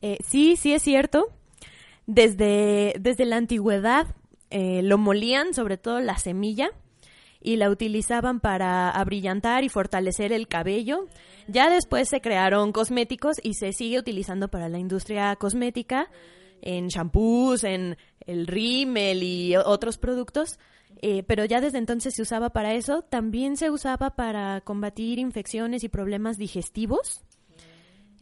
Eh, 0.00 0.18
sí, 0.26 0.56
sí 0.56 0.74
es 0.74 0.82
cierto. 0.82 1.28
Desde, 2.06 2.94
desde 2.98 3.26
la 3.26 3.36
antigüedad 3.36 4.08
eh, 4.50 4.82
lo 4.82 4.98
molían, 4.98 5.54
sobre 5.54 5.78
todo 5.78 6.00
la 6.00 6.18
semilla, 6.18 6.72
y 7.40 7.56
la 7.56 7.70
utilizaban 7.70 8.40
para 8.40 8.90
abrillantar 8.90 9.62
y 9.62 9.68
fortalecer 9.68 10.32
el 10.32 10.48
cabello. 10.48 11.06
Ya 11.46 11.70
después 11.70 12.08
se 12.08 12.20
crearon 12.20 12.72
cosméticos 12.72 13.36
y 13.42 13.54
se 13.54 13.72
sigue 13.72 13.98
utilizando 13.98 14.48
para 14.48 14.68
la 14.68 14.78
industria 14.78 15.34
cosmética, 15.36 16.08
en 16.62 16.88
shampoos, 16.88 17.64
en 17.64 17.98
el 18.20 18.46
rímel 18.46 19.22
y 19.22 19.56
otros 19.56 19.98
productos. 19.98 20.58
Eh, 21.02 21.24
pero 21.24 21.44
ya 21.44 21.60
desde 21.60 21.78
entonces 21.78 22.14
se 22.14 22.22
usaba 22.22 22.50
para 22.50 22.74
eso. 22.74 23.02
También 23.02 23.56
se 23.56 23.70
usaba 23.70 24.10
para 24.10 24.60
combatir 24.62 25.18
infecciones 25.18 25.84
y 25.84 25.88
problemas 25.88 26.38
digestivos 26.38 27.22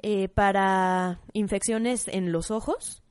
eh, 0.02 0.28
para 0.28 1.20
infecciones 1.34 2.08
en 2.08 2.32
los 2.32 2.50
ojos. 2.50 3.02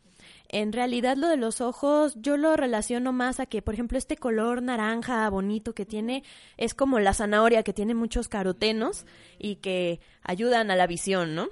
En 0.52 0.74
realidad 0.74 1.15
lo 1.15 1.28
de 1.28 1.38
los 1.38 1.62
ojos 1.62 2.15
yo 2.15 2.36
lo 2.36 2.58
relaciono 2.58 3.13
más 3.13 3.39
a 3.39 3.46
que, 3.46 3.62
por 3.62 3.76
ejemplo, 3.76 4.00
este 4.00 4.18
color 4.18 4.63
naranja 4.63 5.30
bonito 5.30 5.76
que 5.76 5.86
tiene 5.86 6.24
es 6.58 6.74
como 6.74 6.99
la 6.99 7.14
zanahoria 7.14 7.62
que 7.62 7.74
tiene 7.74 7.93
muchos 7.93 8.28
carotenos 8.28 9.06
y 9.38 9.58
que 9.58 9.99
ayudan 10.24 10.72
a 10.72 10.76
la 10.76 10.88
visión, 10.88 11.36
¿no? 11.36 11.49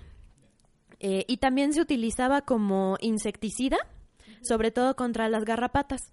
Eh, 0.99 1.25
y 1.27 1.37
también 1.37 1.73
se 1.73 1.81
utilizaba 1.81 2.41
como 2.41 2.97
insecticida, 3.01 3.77
sobre 4.41 4.71
todo 4.71 4.95
contra 4.95 5.29
las 5.29 5.45
garrapatas. 5.45 6.11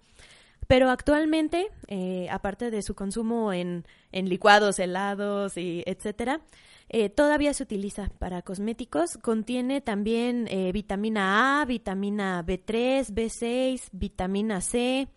Pero 0.67 0.89
actualmente, 0.89 1.67
eh, 1.87 2.27
aparte 2.31 2.71
de 2.71 2.81
su 2.81 2.95
consumo 2.95 3.53
en, 3.53 3.85
en 4.11 4.29
licuados, 4.29 4.79
helados 4.79 5.57
y 5.57 5.83
etcétera, 5.85 6.41
eh, 6.89 7.09
todavía 7.09 7.53
se 7.53 7.63
utiliza 7.63 8.09
para 8.19 8.41
cosméticos. 8.41 9.17
Contiene 9.21 9.81
también 9.81 10.47
vitamina 10.73 11.61
A, 11.61 11.65
vitamina 11.65 12.43
B3, 12.43 13.13
B6, 13.13 13.89
vitamina 13.91 14.61
C, 14.61 15.07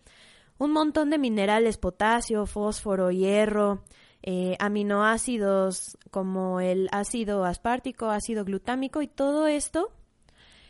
un 0.59 0.71
montón 0.71 1.09
de 1.09 1.17
minerales, 1.17 1.77
potasio, 1.77 2.45
fósforo, 2.45 3.11
hierro, 3.11 3.83
eh, 4.23 4.55
aminoácidos 4.59 5.97
como 6.11 6.59
el 6.59 6.89
ácido 6.91 7.45
aspartico, 7.45 8.09
ácido 8.09 8.43
glutámico 8.45 9.01
y 9.01 9.07
todo 9.07 9.47
esto 9.47 9.91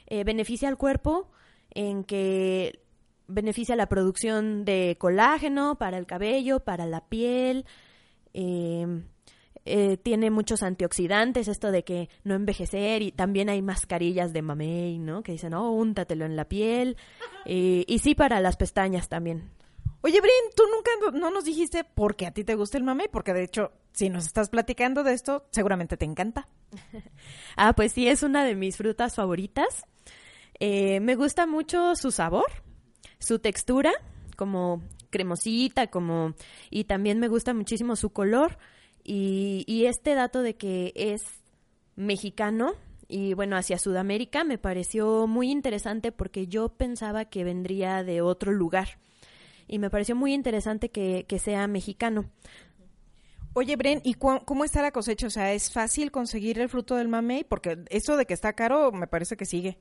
eh, 0.08 0.24
beneficia 0.24 0.70
al 0.70 0.78
cuerpo 0.78 1.30
en 1.72 2.04
que 2.04 2.80
beneficia 3.28 3.76
la 3.76 3.88
producción 3.88 4.66
de 4.66 4.98
colágeno 5.00 5.78
para 5.78 5.98
el 5.98 6.06
cabello, 6.06 6.60
para 6.62 6.86
la 6.86 7.08
piel, 7.08 7.66
Eh, 8.34 8.86
eh, 9.66 9.98
tiene 9.98 10.32
muchos 10.32 10.64
antioxidantes, 10.64 11.48
esto 11.48 11.72
de 11.72 11.84
que 11.84 12.10
no 12.24 12.34
envejecer, 12.34 13.02
y 13.02 13.12
también 13.12 13.50
hay 13.50 13.62
mascarillas 13.62 14.34
de 14.34 14.42
mamey, 14.42 14.98
¿no? 14.98 15.22
Que 15.22 15.34
dicen, 15.34 15.54
oh, 15.54 15.72
úntatelo 15.72 16.26
en 16.26 16.36
la 16.36 16.46
piel. 16.46 16.98
Eh, 17.46 17.86
y 17.88 18.00
sí, 18.00 18.16
para 18.16 18.42
las 18.42 18.58
pestañas 18.58 19.08
también. 19.10 19.50
Oye, 20.02 20.22
Brin, 20.22 20.32
tú 20.56 20.64
nunca 20.74 20.92
no- 21.02 21.20
no 21.20 21.30
nos 21.32 21.44
dijiste 21.44 21.84
por 21.84 22.16
qué 22.16 22.26
a 22.28 22.32
ti 22.32 22.44
te 22.46 22.56
gusta 22.56 22.78
el 22.78 22.84
mamey, 22.86 23.08
porque 23.12 23.34
de 23.34 23.44
hecho, 23.44 23.72
si 23.92 24.10
nos 24.10 24.26
estás 24.26 24.50
platicando 24.50 25.04
de 25.04 25.14
esto, 25.14 25.46
seguramente 25.52 25.98
te 25.98 26.06
encanta. 26.06 26.48
Ah, 27.58 27.74
pues 27.74 27.92
sí, 27.92 28.08
es 28.08 28.24
una 28.24 28.46
de 28.46 28.56
mis 28.56 28.78
frutas 28.78 29.16
favoritas. 29.16 29.84
Eh, 30.60 31.02
me 31.02 31.16
gusta 31.16 31.46
mucho 31.46 31.96
su 31.96 32.12
sabor, 32.12 32.46
su 33.20 33.40
textura, 33.40 33.92
como 34.38 34.82
cremosita, 35.10 35.88
como 35.88 36.34
y 36.70 36.86
también 36.86 37.20
me 37.20 37.28
gusta 37.28 37.54
muchísimo 37.54 37.96
su 37.98 38.12
color 38.12 38.58
y, 39.04 39.66
y 39.68 39.86
este 39.88 40.16
dato 40.16 40.42
de 40.42 40.56
que 40.56 40.94
es 40.96 41.24
mexicano 41.96 42.74
y 43.08 43.34
bueno 43.34 43.58
hacia 43.58 43.78
Sudamérica 43.80 44.44
me 44.44 44.58
pareció 44.58 45.28
muy 45.28 45.50
interesante 45.52 46.12
porque 46.12 46.48
yo 46.48 46.70
pensaba 46.70 47.26
que 47.26 47.44
vendría 47.44 48.04
de 48.04 48.22
otro 48.22 48.52
lugar 48.52 49.00
y 49.70 49.80
me 49.80 49.90
pareció 49.90 50.16
muy 50.16 50.34
interesante 50.34 50.90
que, 50.90 51.26
que 51.28 51.40
sea 51.40 51.68
mexicano. 51.68 52.30
Oye, 53.54 53.76
Bren, 53.76 54.02
¿y 54.04 54.14
cu- 54.16 54.44
cómo 54.46 54.64
está 54.64 54.82
la 54.82 54.92
cosecha? 54.92 55.28
O 55.28 55.30
sea, 55.30 55.54
¿es 55.54 55.72
fácil 55.72 56.12
conseguir 56.12 56.60
el 56.60 56.70
fruto 56.70 56.96
del 56.96 57.08
mamey? 57.08 57.44
Porque 57.44 57.84
eso 57.90 58.18
de 58.18 58.26
que 58.26 58.34
está 58.34 58.54
caro 58.54 58.92
me 58.92 59.08
parece 59.08 59.38
que 59.38 59.46
sigue. 59.46 59.80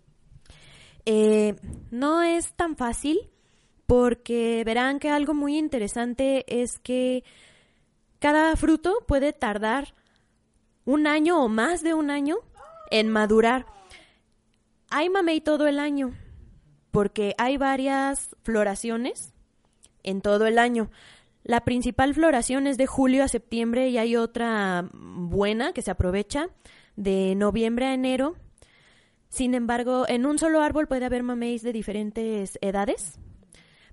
Eh, 1.05 1.55
no 1.91 2.23
es 2.23 2.53
tan 2.55 2.77
fácil 2.77 3.31
porque 3.87 4.63
verán 4.67 4.99
que 4.99 5.11
algo 5.11 5.35
muy 5.35 5.57
interesante 5.57 6.45
es 6.63 6.79
que 6.79 7.25
cada 8.19 8.57
fruto 8.57 9.05
puede 9.07 9.33
tardar 9.33 9.95
un 10.85 11.07
año 11.07 11.43
o 11.45 11.49
más 11.49 11.83
de 11.83 11.95
un 11.95 12.11
año 12.11 12.37
en 12.91 13.09
madurar. 13.09 13.67
Hay 14.91 15.09
mamey 15.11 15.41
todo 15.41 15.67
el 15.67 15.79
año 15.79 16.15
porque 16.91 17.35
hay 17.39 17.59
varias 17.59 18.35
floraciones 18.43 19.35
en 20.03 20.21
todo 20.21 20.47
el 20.47 20.59
año. 20.59 20.91
La 21.45 21.65
principal 21.65 22.15
floración 22.15 22.67
es 22.67 22.77
de 22.77 22.87
julio 22.87 23.25
a 23.25 23.29
septiembre 23.29 23.89
y 23.89 23.99
hay 23.99 24.17
otra 24.17 24.89
buena 24.93 25.73
que 25.73 25.83
se 25.83 25.91
aprovecha 25.91 26.49
de 26.97 27.35
noviembre 27.35 27.87
a 27.87 27.95
enero 27.95 28.37
sin 29.29 29.55
embargo, 29.55 30.07
en 30.09 30.27
un 30.27 30.39
solo 30.39 30.63
árbol 30.63 30.89
puede 30.89 31.05
haber 31.05 31.23
mameis 31.23 31.63
de 31.63 31.73
diferentes 31.73 32.59
edades, 32.63 33.19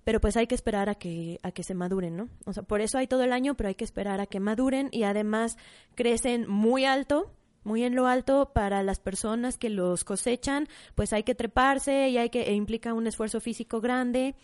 pero 0.03 0.21
pues 0.21 0.37
hay 0.37 0.47
que 0.47 0.55
esperar 0.55 0.89
a 0.89 0.95
que, 0.95 1.39
a 1.43 1.51
que 1.51 1.63
se 1.63 1.73
maduren, 1.73 2.15
¿no? 2.15 2.29
O 2.45 2.53
sea, 2.53 2.63
por 2.63 2.81
eso 2.81 2.97
hay 2.97 3.07
todo 3.07 3.23
el 3.23 3.33
año, 3.33 3.55
pero 3.55 3.67
hay 3.67 3.75
que 3.75 3.83
esperar 3.83 4.21
a 4.21 4.27
que 4.27 4.39
maduren 4.39 4.89
y 4.91 5.03
además 5.03 5.57
crecen 5.95 6.49
muy 6.49 6.85
alto, 6.85 7.33
muy 7.63 7.83
en 7.83 7.95
lo 7.95 8.07
alto 8.07 8.51
para 8.53 8.81
las 8.81 8.99
personas 8.99 9.57
que 9.57 9.69
los 9.69 10.03
cosechan, 10.03 10.67
pues 10.93 11.11
hay 11.11 11.23
que 11.23 11.35
treparse 11.35 12.09
y 12.09 12.17
hay 12.17 12.29
que 12.29 12.43
e 12.43 12.53
implica 12.53 12.93
un 12.93 13.07
esfuerzo 13.07 13.41
físico 13.41 13.81
grande 13.81 14.35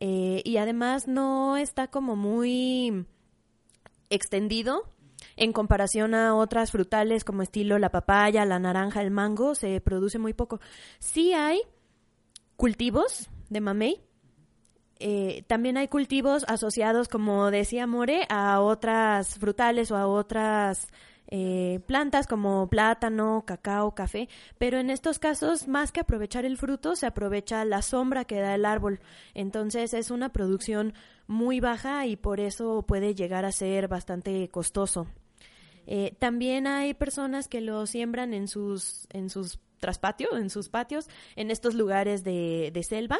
eh, 0.00 0.42
y 0.44 0.58
además 0.58 1.08
no 1.08 1.56
está 1.56 1.88
como 1.88 2.16
muy 2.16 3.06
extendido 4.10 4.90
en 5.36 5.52
comparación 5.52 6.14
a 6.14 6.34
otras 6.34 6.70
frutales 6.70 7.24
como 7.24 7.42
estilo 7.42 7.78
la 7.78 7.90
papaya, 7.90 8.44
la 8.44 8.58
naranja, 8.58 9.02
el 9.02 9.10
mango, 9.10 9.54
se 9.54 9.80
produce 9.80 10.18
muy 10.18 10.34
poco. 10.34 10.60
Sí 10.98 11.32
hay 11.32 11.60
cultivos 12.56 13.28
de 13.48 13.60
mamey. 13.60 14.02
eh, 14.98 15.44
también 15.46 15.76
hay 15.76 15.88
cultivos 15.88 16.44
asociados, 16.48 17.08
como 17.08 17.50
decía 17.50 17.86
More, 17.86 18.26
a 18.30 18.60
otras 18.60 19.38
frutales 19.38 19.90
o 19.90 19.96
a 19.96 20.06
otras 20.06 20.88
eh, 21.28 21.80
plantas 21.86 22.26
como 22.26 22.68
plátano, 22.68 23.44
cacao, 23.46 23.94
café, 23.94 24.28
pero 24.58 24.78
en 24.78 24.90
estos 24.90 25.18
casos, 25.18 25.66
más 25.66 25.92
que 25.92 26.00
aprovechar 26.00 26.44
el 26.44 26.56
fruto, 26.56 26.96
se 26.96 27.06
aprovecha 27.06 27.64
la 27.64 27.82
sombra 27.82 28.24
que 28.24 28.40
da 28.40 28.54
el 28.54 28.64
árbol. 28.64 29.00
Entonces 29.34 29.94
es 29.94 30.10
una 30.10 30.30
producción 30.32 30.94
muy 31.26 31.60
baja 31.60 32.06
y 32.06 32.16
por 32.16 32.40
eso 32.40 32.82
puede 32.82 33.14
llegar 33.14 33.44
a 33.44 33.52
ser 33.52 33.88
bastante 33.88 34.48
costoso. 34.48 35.06
Eh, 35.86 36.14
también 36.18 36.66
hay 36.66 36.94
personas 36.94 37.48
que 37.48 37.60
lo 37.60 37.86
siembran 37.86 38.34
en 38.34 38.48
sus, 38.48 39.06
en 39.10 39.30
sus 39.30 39.60
traspatios, 39.78 40.32
en 40.38 40.50
sus 40.50 40.68
patios, 40.68 41.08
en 41.36 41.50
estos 41.50 41.74
lugares 41.74 42.24
de, 42.24 42.70
de 42.72 42.82
selva, 42.82 43.18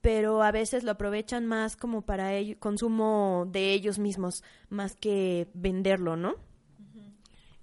pero 0.00 0.42
a 0.42 0.50
veces 0.50 0.82
lo 0.82 0.92
aprovechan 0.92 1.46
más 1.46 1.76
como 1.76 2.02
para 2.02 2.34
el 2.34 2.58
consumo 2.58 3.46
de 3.50 3.72
ellos 3.72 3.98
mismos, 3.98 4.42
más 4.68 4.96
que 4.96 5.48
venderlo, 5.54 6.16
¿no? 6.16 6.34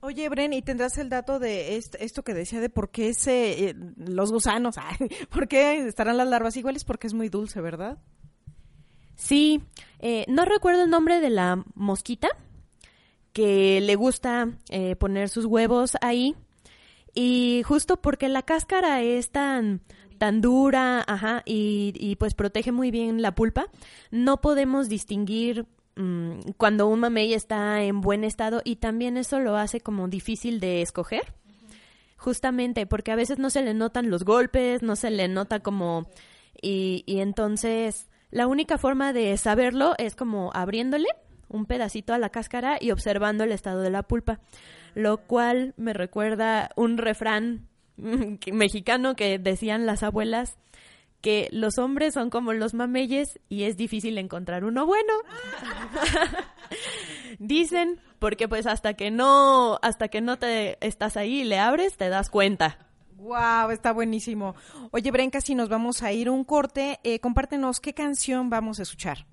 Oye, 0.01 0.29
Bren, 0.29 0.53
¿y 0.53 0.61
tendrás 0.61 0.97
el 0.97 1.09
dato 1.09 1.39
de 1.39 1.75
est- 1.75 1.95
esto 1.99 2.23
que 2.23 2.33
decía 2.33 2.61
de 2.61 2.69
por 2.69 2.89
qué 2.89 3.13
se, 3.13 3.69
eh, 3.69 3.75
los 3.97 4.31
gusanos, 4.31 4.75
por 5.29 5.47
qué 5.47 5.85
estarán 5.87 6.17
las 6.17 6.27
larvas 6.27 6.55
iguales? 6.55 6.85
Porque 6.85 7.07
es 7.07 7.13
muy 7.13 7.27
dulce, 7.29 7.59
¿verdad? 7.59 7.97
Sí, 9.15 9.61
eh, 9.99 10.23
no 10.29 10.45
recuerdo 10.45 10.83
el 10.83 10.89
nombre 10.89 11.19
de 11.19 11.29
la 11.29 11.63
mosquita 11.75 12.29
que 13.33 13.81
le 13.81 13.95
gusta 13.95 14.47
eh, 14.69 14.95
poner 14.95 15.27
sus 15.27 15.45
huevos 15.45 15.97
ahí 16.01 16.35
y 17.13 17.61
justo 17.65 18.01
porque 18.01 18.29
la 18.29 18.43
cáscara 18.43 19.01
es 19.01 19.29
tan 19.31 19.81
tan 20.17 20.41
dura, 20.41 21.01
ajá, 21.07 21.43
y, 21.45 21.93
y 21.95 22.17
pues 22.17 22.33
protege 22.33 22.73
muy 22.73 22.91
bien 22.91 23.21
la 23.21 23.35
pulpa, 23.35 23.67
no 24.11 24.41
podemos 24.41 24.89
distinguir 24.89 25.65
mm, 25.99 26.51
cuando 26.57 26.87
un 26.87 26.99
mamey 26.99 27.33
está 27.33 27.83
en 27.83 28.01
buen 28.01 28.23
estado 28.23 28.61
y 28.63 28.77
también 28.77 29.17
eso 29.17 29.39
lo 29.39 29.55
hace 29.55 29.81
como 29.81 30.07
difícil 30.07 30.59
de 30.59 30.81
escoger. 30.81 31.33
Justamente 32.17 32.85
porque 32.85 33.11
a 33.11 33.15
veces 33.15 33.39
no 33.39 33.49
se 33.49 33.61
le 33.61 33.73
notan 33.73 34.09
los 34.09 34.23
golpes, 34.23 34.81
no 34.81 34.95
se 34.95 35.09
le 35.11 35.27
nota 35.27 35.59
como... 35.59 36.07
Y, 36.61 37.03
y 37.05 37.19
entonces 37.19 38.09
la 38.31 38.47
única 38.47 38.77
forma 38.77 39.13
de 39.13 39.35
saberlo 39.37 39.93
es 39.97 40.15
como 40.15 40.51
abriéndole 40.53 41.07
un 41.47 41.65
pedacito 41.65 42.13
a 42.13 42.17
la 42.17 42.29
cáscara 42.29 42.77
y 42.79 42.91
observando 42.91 43.43
el 43.43 43.51
estado 43.51 43.81
de 43.81 43.89
la 43.89 44.03
pulpa, 44.03 44.39
lo 44.93 45.17
cual 45.17 45.73
me 45.77 45.93
recuerda 45.93 46.69
un 46.75 46.97
refrán 46.97 47.67
mexicano 47.97 49.15
que 49.15 49.39
decían 49.39 49.85
las 49.85 50.03
abuelas 50.03 50.57
que 51.21 51.49
los 51.51 51.77
hombres 51.77 52.13
son 52.13 52.29
como 52.29 52.53
los 52.53 52.73
mameyes 52.73 53.39
y 53.49 53.63
es 53.63 53.77
difícil 53.77 54.17
encontrar 54.17 54.63
uno 54.63 54.85
bueno. 54.85 55.13
Dicen, 57.39 57.99
porque 58.19 58.47
pues 58.47 58.65
hasta 58.65 58.93
que 58.93 59.11
no, 59.11 59.79
hasta 59.81 60.07
que 60.07 60.21
no 60.21 60.37
te 60.37 60.77
estás 60.85 61.17
ahí 61.17 61.41
y 61.41 61.43
le 61.45 61.59
abres, 61.59 61.97
te 61.97 62.09
das 62.09 62.29
cuenta. 62.29 62.77
Wow, 63.15 63.71
está 63.71 63.91
buenísimo. 63.91 64.55
Oye, 64.91 65.11
Bren, 65.11 65.29
casi 65.29 65.53
nos 65.53 65.67
vamos 65.67 66.03
a 66.03 66.13
ir 66.13 66.29
un 66.29 66.45
corte. 66.45 66.99
Eh, 67.03 67.19
compártenos 67.19 67.81
qué 67.81 67.93
canción 67.93 68.49
vamos 68.49 68.79
a 68.79 68.83
escuchar. 68.83 69.25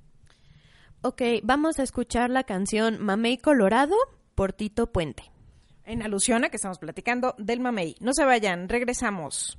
Ok, 1.03 1.22
vamos 1.45 1.78
a 1.78 1.84
escuchar 1.84 2.30
la 2.30 2.43
canción 2.43 3.01
Mamey 3.01 3.39
Colorado 3.39 3.95
por 4.34 4.53
Tito 4.53 4.91
Puente. 4.93 5.30
En 5.84 6.03
alusión 6.03 6.45
a 6.45 6.49
que 6.49 6.57
estamos 6.57 6.80
platicando 6.80 7.37
del 7.39 7.61
mamey. 7.61 7.95
No 8.01 8.12
se 8.12 8.24
vayan, 8.24 8.68
regresamos. 8.68 9.57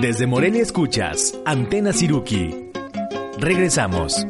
Desde 0.00 0.26
Morelia 0.26 0.62
escuchas 0.62 1.38
Antena 1.46 1.90
Siruki. 1.90 2.70
Regresamos. 3.38 4.26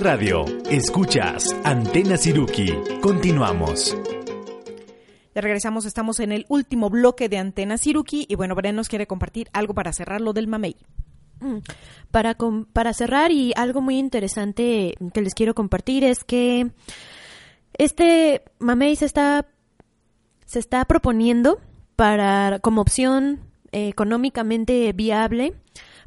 Radio, 0.00 0.44
escuchas 0.70 1.44
Antena 1.64 2.16
Siruki. 2.16 2.72
Continuamos. 3.00 3.96
Ya 5.34 5.40
regresamos, 5.40 5.84
estamos 5.86 6.20
en 6.20 6.32
el 6.32 6.46
último 6.48 6.90
bloque 6.90 7.28
de 7.28 7.38
Antena 7.38 7.78
Siruki 7.78 8.26
y 8.28 8.34
bueno, 8.34 8.54
Bren 8.54 8.76
nos 8.76 8.88
quiere 8.88 9.06
compartir 9.06 9.48
algo 9.52 9.74
para 9.74 9.92
cerrar 9.92 10.20
lo 10.20 10.32
del 10.32 10.46
mamey. 10.48 10.76
Mm. 11.40 11.58
Para, 12.10 12.34
com- 12.34 12.64
para 12.72 12.92
cerrar 12.94 13.30
y 13.30 13.52
algo 13.56 13.80
muy 13.80 13.98
interesante 13.98 14.94
que 15.12 15.20
les 15.22 15.34
quiero 15.34 15.54
compartir 15.54 16.04
es 16.04 16.24
que 16.24 16.70
este 17.74 18.42
mamey 18.58 18.96
se 18.96 19.04
está 19.06 19.46
se 20.46 20.58
está 20.58 20.84
proponiendo 20.84 21.60
para 21.96 22.58
como 22.60 22.80
opción 22.80 23.40
eh, 23.72 23.88
económicamente 23.88 24.92
viable 24.92 25.54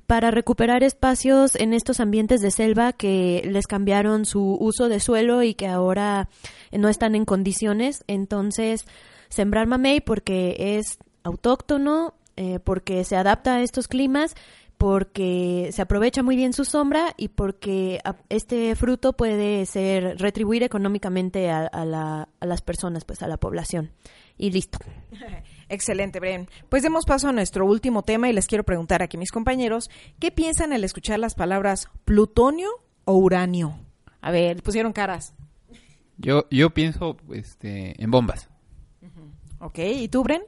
para 0.10 0.32
recuperar 0.32 0.82
espacios 0.82 1.53
en 1.55 1.72
estos 1.72 1.99
ambientes 1.99 2.41
de 2.41 2.49
selva 2.49 2.93
que 2.93 3.43
les 3.45 3.68
cambiaron 3.68 4.26
su 4.26 4.57
uso 4.60 4.89
de 4.89 4.99
suelo 4.99 5.43
y 5.43 5.53
que 5.53 5.68
ahora 5.68 6.30
no 6.72 6.89
están 6.89 7.14
en 7.14 7.26
condiciones. 7.26 8.03
Entonces, 8.07 8.88
sembrar 9.30 9.68
mamey 9.68 10.01
porque 10.01 10.78
es 10.80 10.97
autóctono, 11.22 12.16
eh, 12.38 12.57
porque 12.57 13.03
se 13.03 13.18
adapta 13.18 13.57
a 13.57 13.62
estos 13.62 13.88
climas, 13.88 14.34
porque 14.80 15.70
se 15.74 15.84
aprovecha 15.84 16.24
muy 16.24 16.36
bien 16.36 16.53
su 16.53 16.66
sombra 16.66 17.14
y 17.16 17.28
porque 17.28 17.99
este 18.30 18.74
fruto 18.76 19.14
puede 19.14 19.68
ser 19.68 20.18
retribuir 20.18 20.64
económicamente 20.64 21.51
a, 21.51 21.68
a 21.68 21.86
la- 21.86 22.30
a 22.39 22.45
las 22.47 22.64
personas, 22.64 23.05
pues 23.05 23.22
a 23.22 23.28
la 23.28 23.38
población. 23.38 23.91
Y 24.39 24.49
listo. 24.49 24.80
Excelente, 25.70 26.20
Bren. 26.20 26.49
Pues 26.67 26.84
demos 26.84 27.05
paso 27.05 27.30
a 27.30 27.32
nuestro 27.32 27.65
último 27.65 28.03
tema 28.03 28.28
y 28.28 28.34
les 28.34 28.47
quiero 28.47 28.63
preguntar 28.63 29.01
aquí 29.01 29.17
a 29.17 29.20
mis 29.20 29.32
compañeros, 29.32 29.89
¿qué 30.20 30.32
piensan 30.32 30.74
al 30.74 30.84
escuchar 30.84 31.20
las 31.20 31.36
palabras 31.36 31.89
plutonio 32.05 32.70
o 33.05 33.13
uranio? 33.13 33.80
A 34.22 34.32
ver, 34.32 34.61
pusieron 34.63 34.93
caras. 34.93 35.34
Yo, 36.17 36.47
yo 36.49 36.72
pienso 36.72 37.17
este, 37.34 38.01
en 38.01 38.11
bombas. 38.11 38.49
¿Ok? 39.59 39.80
¿Y 39.80 40.07
tú, 40.09 40.24
Bren? 40.24 40.41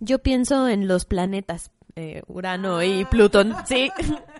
Yo 0.00 0.20
pienso 0.20 0.68
en 0.68 0.88
los 0.88 1.04
planetas, 1.06 1.70
eh, 1.96 2.22
Urano 2.26 2.82
y 2.82 3.04
Plutón. 3.06 3.54
Sí. 3.66 3.90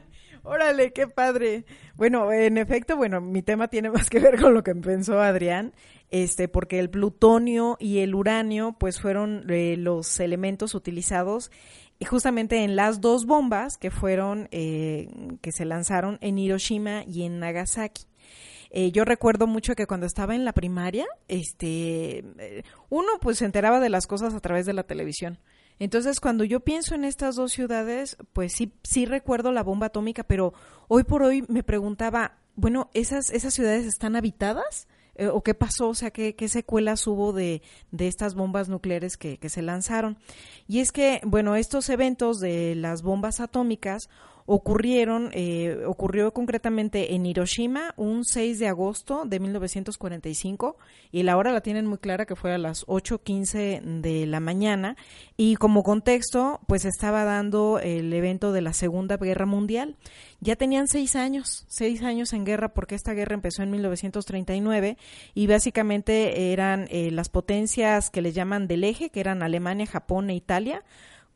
Órale, 0.46 0.92
qué 0.92 1.08
padre. 1.08 1.64
Bueno, 1.96 2.32
en 2.32 2.56
efecto, 2.56 2.96
bueno, 2.96 3.20
mi 3.20 3.42
tema 3.42 3.66
tiene 3.66 3.90
más 3.90 4.08
que 4.08 4.20
ver 4.20 4.40
con 4.40 4.54
lo 4.54 4.62
que 4.62 4.74
pensó 4.76 5.20
Adrián, 5.20 5.74
este, 6.10 6.46
porque 6.46 6.78
el 6.78 6.88
plutonio 6.88 7.76
y 7.80 7.98
el 7.98 8.14
uranio, 8.14 8.76
pues 8.78 9.00
fueron 9.00 9.44
eh, 9.50 9.76
los 9.76 10.20
elementos 10.20 10.74
utilizados 10.74 11.50
justamente 12.04 12.62
en 12.62 12.76
las 12.76 13.00
dos 13.00 13.26
bombas 13.26 13.76
que 13.76 13.90
fueron, 13.90 14.48
eh, 14.52 15.08
que 15.40 15.50
se 15.50 15.64
lanzaron 15.64 16.18
en 16.20 16.38
Hiroshima 16.38 17.02
y 17.06 17.24
en 17.24 17.40
Nagasaki. 17.40 18.04
Eh, 18.70 18.92
yo 18.92 19.04
recuerdo 19.04 19.46
mucho 19.46 19.74
que 19.74 19.86
cuando 19.86 20.06
estaba 20.06 20.34
en 20.34 20.44
la 20.44 20.52
primaria, 20.52 21.06
este, 21.28 22.24
eh, 22.38 22.62
uno 22.90 23.08
pues 23.20 23.38
se 23.38 23.44
enteraba 23.44 23.80
de 23.80 23.88
las 23.88 24.06
cosas 24.06 24.34
a 24.34 24.40
través 24.40 24.66
de 24.66 24.74
la 24.74 24.82
televisión. 24.82 25.38
Entonces, 25.78 26.20
cuando 26.20 26.44
yo 26.44 26.60
pienso 26.60 26.94
en 26.94 27.04
estas 27.04 27.36
dos 27.36 27.52
ciudades, 27.52 28.16
pues 28.32 28.52
sí, 28.52 28.72
sí 28.82 29.04
recuerdo 29.04 29.52
la 29.52 29.62
bomba 29.62 29.86
atómica, 29.86 30.24
pero 30.24 30.54
hoy 30.88 31.04
por 31.04 31.22
hoy 31.22 31.44
me 31.48 31.62
preguntaba, 31.62 32.38
bueno, 32.54 32.90
¿esas, 32.94 33.30
esas 33.30 33.52
ciudades 33.52 33.86
están 33.86 34.16
habitadas? 34.16 34.88
Eh, 35.14 35.28
¿O 35.28 35.42
qué 35.42 35.54
pasó? 35.54 35.88
O 35.88 35.94
sea, 35.94 36.10
¿qué, 36.10 36.34
qué 36.34 36.48
secuelas 36.48 37.06
hubo 37.06 37.32
de, 37.32 37.62
de 37.90 38.08
estas 38.08 38.34
bombas 38.34 38.68
nucleares 38.68 39.16
que, 39.16 39.38
que 39.38 39.48
se 39.48 39.62
lanzaron? 39.62 40.18
Y 40.66 40.80
es 40.80 40.92
que, 40.92 41.20
bueno, 41.24 41.56
estos 41.56 41.88
eventos 41.88 42.38
de 42.38 42.74
las 42.74 43.02
bombas 43.02 43.40
atómicas 43.40 44.08
ocurrieron, 44.46 45.30
eh, 45.32 45.82
ocurrió 45.86 46.32
concretamente 46.32 47.14
en 47.14 47.26
Hiroshima 47.26 47.92
un 47.96 48.24
6 48.24 48.60
de 48.60 48.68
agosto 48.68 49.24
de 49.26 49.40
1945 49.40 50.76
y 51.10 51.24
la 51.24 51.36
hora 51.36 51.52
la 51.52 51.60
tienen 51.60 51.86
muy 51.86 51.98
clara 51.98 52.26
que 52.26 52.36
fue 52.36 52.54
a 52.54 52.58
las 52.58 52.86
8.15 52.86 54.00
de 54.00 54.26
la 54.26 54.38
mañana 54.38 54.96
y 55.36 55.56
como 55.56 55.82
contexto 55.82 56.60
pues 56.68 56.84
estaba 56.84 57.24
dando 57.24 57.80
el 57.80 58.12
evento 58.12 58.52
de 58.52 58.62
la 58.62 58.72
Segunda 58.72 59.16
Guerra 59.16 59.46
Mundial. 59.46 59.96
Ya 60.40 60.54
tenían 60.54 60.86
seis 60.86 61.16
años, 61.16 61.64
seis 61.68 62.02
años 62.02 62.32
en 62.32 62.44
guerra 62.44 62.72
porque 62.72 62.94
esta 62.94 63.14
guerra 63.14 63.34
empezó 63.34 63.62
en 63.62 63.70
1939 63.72 64.96
y 65.34 65.46
básicamente 65.48 66.52
eran 66.52 66.86
eh, 66.90 67.10
las 67.10 67.28
potencias 67.28 68.10
que 68.10 68.22
les 68.22 68.34
llaman 68.34 68.68
del 68.68 68.84
eje, 68.84 69.10
que 69.10 69.20
eran 69.20 69.42
Alemania, 69.42 69.86
Japón 69.86 70.30
e 70.30 70.36
Italia, 70.36 70.84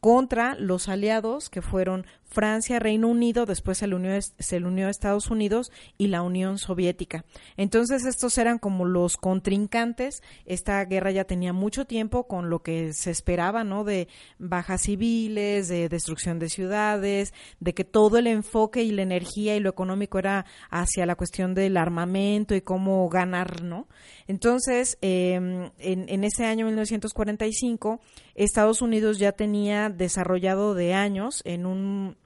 contra 0.01 0.55
los 0.55 0.89
aliados 0.89 1.51
que 1.51 1.63
fueron 1.63 2.07
Francia, 2.31 2.78
Reino 2.78 3.09
Unido, 3.09 3.45
después 3.45 3.78
se 3.78 3.89
le, 3.89 3.97
unió, 3.97 4.12
se 4.20 4.57
unió 4.59 4.87
a 4.87 4.91
Estados 4.91 5.31
Unidos 5.31 5.72
y 5.99 6.07
la 6.07 6.22
Unión 6.22 6.59
Soviética. 6.59 7.24
Entonces 7.57 8.05
estos 8.07 8.39
eran 8.39 8.59
como 8.59 8.85
los 8.85 9.16
contrincantes. 9.16 10.22
Esta 10.47 10.85
guerra 10.85 11.11
ya 11.11 11.24
tenía 11.24 11.53
mucho 11.53 11.87
tiempo 11.87 12.28
con 12.28 12.49
lo 12.49 12.62
que 12.62 12.93
se 12.93 13.11
esperaba, 13.11 13.64
¿no? 13.64 13.83
De 13.83 14.07
bajas 14.39 14.83
civiles, 14.83 15.68
de 15.68 15.89
destrucción 15.89 16.39
de 16.39 16.49
ciudades, 16.49 17.35
de 17.59 17.74
que 17.74 17.85
todo 17.85 18.18
el 18.18 18.28
enfoque 18.28 18.85
y 18.85 18.93
la 18.93 19.03
energía 19.03 19.57
y 19.57 19.61
lo 19.61 19.70
económico 19.70 20.18
era 20.18 20.47
hacia 20.70 21.07
la 21.07 21.16
cuestión 21.16 21.55
del 21.55 21.76
armamento 21.76 22.55
y 22.55 22.61
cómo 22.61 23.09
ganar, 23.09 23.62
¿no? 23.62 23.89
Entonces, 24.28 24.99
eh, 25.03 25.35
en, 25.35 26.09
en 26.09 26.24
ese 26.24 26.47
año 26.47 26.66
1945, 26.66 28.01
Estados 28.37 28.83
Unidos 28.83 29.18
ya 29.18 29.33
tenía 29.33 29.91
desarrollado 29.91 30.74
de 30.74 30.95
años 30.95 31.43
en 31.45 31.66
un 31.66 32.20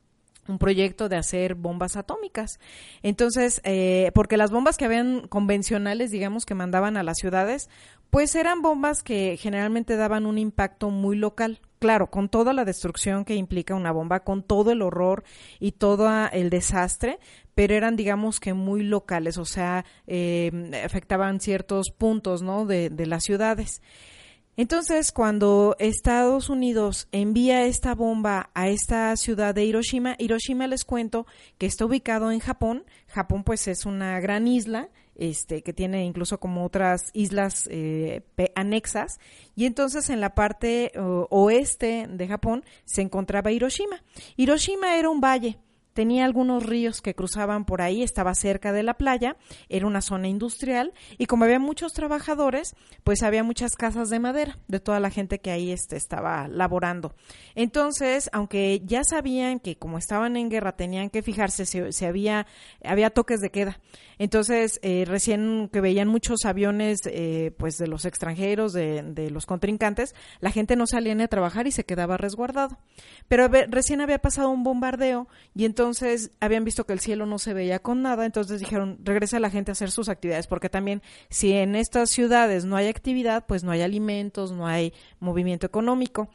un 0.48 0.58
proyecto 0.58 1.08
de 1.08 1.16
hacer 1.16 1.54
bombas 1.54 1.96
atómicas. 1.96 2.58
Entonces, 3.02 3.60
eh, 3.64 4.10
porque 4.14 4.36
las 4.36 4.50
bombas 4.50 4.76
que 4.76 4.84
habían 4.84 5.26
convencionales, 5.28 6.10
digamos, 6.10 6.46
que 6.46 6.54
mandaban 6.54 6.96
a 6.96 7.02
las 7.02 7.18
ciudades, 7.18 7.68
pues 8.10 8.34
eran 8.36 8.62
bombas 8.62 9.02
que 9.02 9.36
generalmente 9.36 9.96
daban 9.96 10.26
un 10.26 10.38
impacto 10.38 10.90
muy 10.90 11.16
local. 11.16 11.60
Claro, 11.80 12.10
con 12.10 12.28
toda 12.28 12.52
la 12.52 12.64
destrucción 12.64 13.24
que 13.24 13.34
implica 13.34 13.74
una 13.74 13.92
bomba, 13.92 14.20
con 14.20 14.42
todo 14.42 14.70
el 14.70 14.82
horror 14.82 15.24
y 15.60 15.72
todo 15.72 16.08
el 16.32 16.48
desastre, 16.48 17.18
pero 17.54 17.74
eran, 17.74 17.96
digamos, 17.96 18.40
que 18.40 18.54
muy 18.54 18.82
locales, 18.84 19.36
o 19.36 19.44
sea, 19.44 19.84
eh, 20.06 20.50
afectaban 20.84 21.40
ciertos 21.40 21.90
puntos, 21.90 22.42
¿no? 22.42 22.66
De, 22.66 22.88
de 22.88 23.06
las 23.06 23.24
ciudades. 23.24 23.82
Entonces, 24.56 25.10
cuando 25.10 25.74
Estados 25.80 26.48
Unidos 26.48 27.08
envía 27.10 27.66
esta 27.66 27.94
bomba 27.94 28.50
a 28.54 28.68
esta 28.68 29.16
ciudad 29.16 29.54
de 29.54 29.64
Hiroshima, 29.64 30.14
Hiroshima 30.18 30.68
les 30.68 30.84
cuento 30.84 31.26
que 31.58 31.66
está 31.66 31.84
ubicado 31.86 32.30
en 32.30 32.38
Japón. 32.38 32.84
Japón, 33.08 33.42
pues, 33.42 33.66
es 33.66 33.84
una 33.84 34.20
gran 34.20 34.46
isla, 34.46 34.90
este, 35.16 35.62
que 35.62 35.72
tiene 35.72 36.04
incluso 36.04 36.38
como 36.38 36.64
otras 36.64 37.10
islas 37.14 37.68
eh, 37.68 38.22
anexas. 38.54 39.18
Y 39.56 39.66
entonces, 39.66 40.08
en 40.08 40.20
la 40.20 40.36
parte 40.36 40.92
oeste 41.30 42.06
de 42.08 42.28
Japón 42.28 42.64
se 42.84 43.02
encontraba 43.02 43.50
Hiroshima. 43.50 44.04
Hiroshima 44.36 44.96
era 44.96 45.10
un 45.10 45.20
valle 45.20 45.58
tenía 45.94 46.24
algunos 46.24 46.64
ríos 46.64 47.00
que 47.00 47.14
cruzaban 47.14 47.64
por 47.64 47.80
ahí, 47.80 48.02
estaba 48.02 48.34
cerca 48.34 48.72
de 48.72 48.82
la 48.82 48.94
playa, 48.94 49.36
era 49.68 49.86
una 49.86 50.02
zona 50.02 50.28
industrial 50.28 50.92
y 51.16 51.26
como 51.26 51.44
había 51.44 51.58
muchos 51.58 51.92
trabajadores, 51.92 52.74
pues 53.04 53.22
había 53.22 53.44
muchas 53.44 53.76
casas 53.76 54.10
de 54.10 54.18
madera 54.18 54.58
de 54.68 54.80
toda 54.80 55.00
la 55.00 55.10
gente 55.10 55.38
que 55.38 55.52
ahí 55.52 55.70
este, 55.70 55.96
estaba 55.96 56.48
laborando. 56.48 57.14
Entonces, 57.54 58.28
aunque 58.32 58.82
ya 58.84 59.04
sabían 59.04 59.60
que 59.60 59.76
como 59.76 59.96
estaban 59.96 60.36
en 60.36 60.50
guerra 60.50 60.76
tenían 60.76 61.10
que 61.10 61.22
fijarse 61.22 61.64
si, 61.64 62.04
había, 62.04 62.46
había 62.84 63.10
toques 63.10 63.40
de 63.40 63.50
queda. 63.50 63.80
Entonces, 64.18 64.80
eh, 64.82 65.04
recién 65.06 65.68
que 65.72 65.80
veían 65.80 66.08
muchos 66.08 66.44
aviones 66.44 67.00
eh, 67.06 67.52
pues 67.56 67.78
de 67.78 67.86
los 67.86 68.04
extranjeros, 68.04 68.72
de, 68.72 69.02
de, 69.02 69.30
los 69.30 69.46
contrincantes, 69.46 70.14
la 70.40 70.50
gente 70.50 70.76
no 70.76 70.86
salía 70.86 71.14
ni 71.14 71.22
a 71.22 71.28
trabajar 71.28 71.66
y 71.66 71.72
se 71.72 71.84
quedaba 71.84 72.16
resguardado. 72.16 72.78
Pero 73.28 73.48
recién 73.48 74.00
había 74.00 74.18
pasado 74.18 74.50
un 74.50 74.64
bombardeo 74.64 75.28
y 75.54 75.64
entonces 75.64 75.83
entonces 75.84 76.30
habían 76.40 76.64
visto 76.64 76.86
que 76.86 76.94
el 76.94 77.00
cielo 77.00 77.26
no 77.26 77.38
se 77.38 77.52
veía 77.52 77.78
con 77.78 78.00
nada, 78.00 78.24
entonces 78.24 78.58
dijeron, 78.58 78.98
regresa 79.04 79.38
la 79.38 79.50
gente 79.50 79.70
a 79.70 79.72
hacer 79.72 79.90
sus 79.90 80.08
actividades, 80.08 80.46
porque 80.46 80.70
también 80.70 81.02
si 81.28 81.52
en 81.52 81.76
estas 81.76 82.08
ciudades 82.08 82.64
no 82.64 82.76
hay 82.76 82.88
actividad, 82.88 83.44
pues 83.46 83.64
no 83.64 83.70
hay 83.70 83.82
alimentos, 83.82 84.50
no 84.50 84.66
hay 84.66 84.94
movimiento 85.20 85.66
económico. 85.66 86.30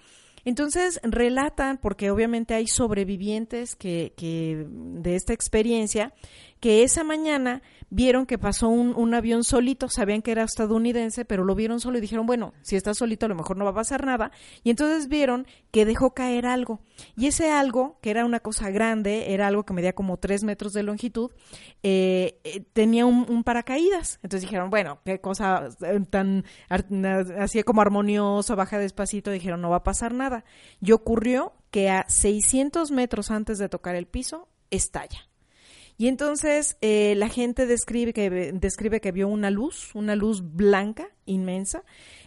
Entonces 0.46 1.00
relatan, 1.02 1.80
porque 1.80 2.12
obviamente 2.12 2.54
hay 2.54 2.68
sobrevivientes 2.68 3.76
que, 3.76 4.14
que 4.16 4.68
de 4.70 5.16
esta 5.16 5.34
experiencia, 5.34 6.14
que 6.60 6.84
esa 6.84 7.04
mañana 7.04 7.62
vieron 7.90 8.26
que 8.26 8.38
pasó 8.38 8.68
un, 8.68 8.96
un, 8.96 9.14
avión 9.14 9.44
solito, 9.44 9.88
sabían 9.90 10.22
que 10.22 10.32
era 10.32 10.44
estadounidense, 10.44 11.26
pero 11.26 11.44
lo 11.44 11.56
vieron 11.56 11.80
solo 11.80 11.98
y 11.98 12.02
dijeron, 12.02 12.26
bueno, 12.26 12.54
si 12.62 12.76
está 12.76 12.94
solito 12.94 13.26
a 13.26 13.30
lo 13.30 13.36
mejor 13.36 13.58
no 13.58 13.66
va 13.66 13.72
a 13.72 13.76
pasar 13.76 14.06
nada. 14.06 14.32
Y 14.64 14.70
entonces 14.70 15.08
vieron 15.08 15.48
que 15.72 15.86
dejó 15.86 16.14
caer 16.14 16.46
algo. 16.46 16.82
Y 17.16 17.28
ese 17.28 17.52
algo, 17.52 17.98
que 18.02 18.12
era 18.12 18.26
una 18.26 18.40
cosa 18.42 18.70
grande, 18.70 19.34
era 19.34 19.48
algo 19.48 19.64
que 19.64 19.74
medía 19.74 19.94
como 19.94 20.18
tres 20.18 20.44
metros 20.44 20.74
de 20.74 20.84
longitud, 20.84 21.32
eh, 21.84 22.40
eh, 22.44 22.64
tenía 22.74 23.06
un, 23.06 23.26
un, 23.30 23.44
paracaídas. 23.44 24.20
Entonces 24.22 24.42
dijeron, 24.42 24.70
bueno, 24.70 25.00
qué 25.06 25.20
cosa 25.20 25.70
tan 26.10 26.46
así 27.40 27.64
como 27.64 27.82
armoniosa, 27.82 28.56
baja 28.56 28.78
despacito, 28.78 29.32
dijeron, 29.32 29.62
no 29.62 29.70
va 29.70 29.78
a 29.78 29.84
pasar 29.84 30.14
nada. 30.14 30.44
Y 30.80 30.92
ocurrió 30.92 31.54
que 31.72 31.90
a 31.90 32.06
600 32.08 32.92
metros 32.92 33.32
antes 33.32 33.58
de 33.58 33.70
tocar 33.70 33.96
el 33.96 34.06
piso, 34.06 34.48
estalla. 34.70 35.29
Y 36.00 36.08
entonces 36.08 36.78
eh, 36.80 37.14
la 37.18 37.28
gente 37.28 37.68
describe 37.68 38.14
que, 38.14 38.54
describe 38.54 39.02
que 39.02 39.12
vio 39.12 39.28
una 39.28 39.52
luz, 39.52 39.94
una 39.94 40.16
luz 40.16 40.42
blanca, 40.42 41.10
inmensa, 41.26 41.84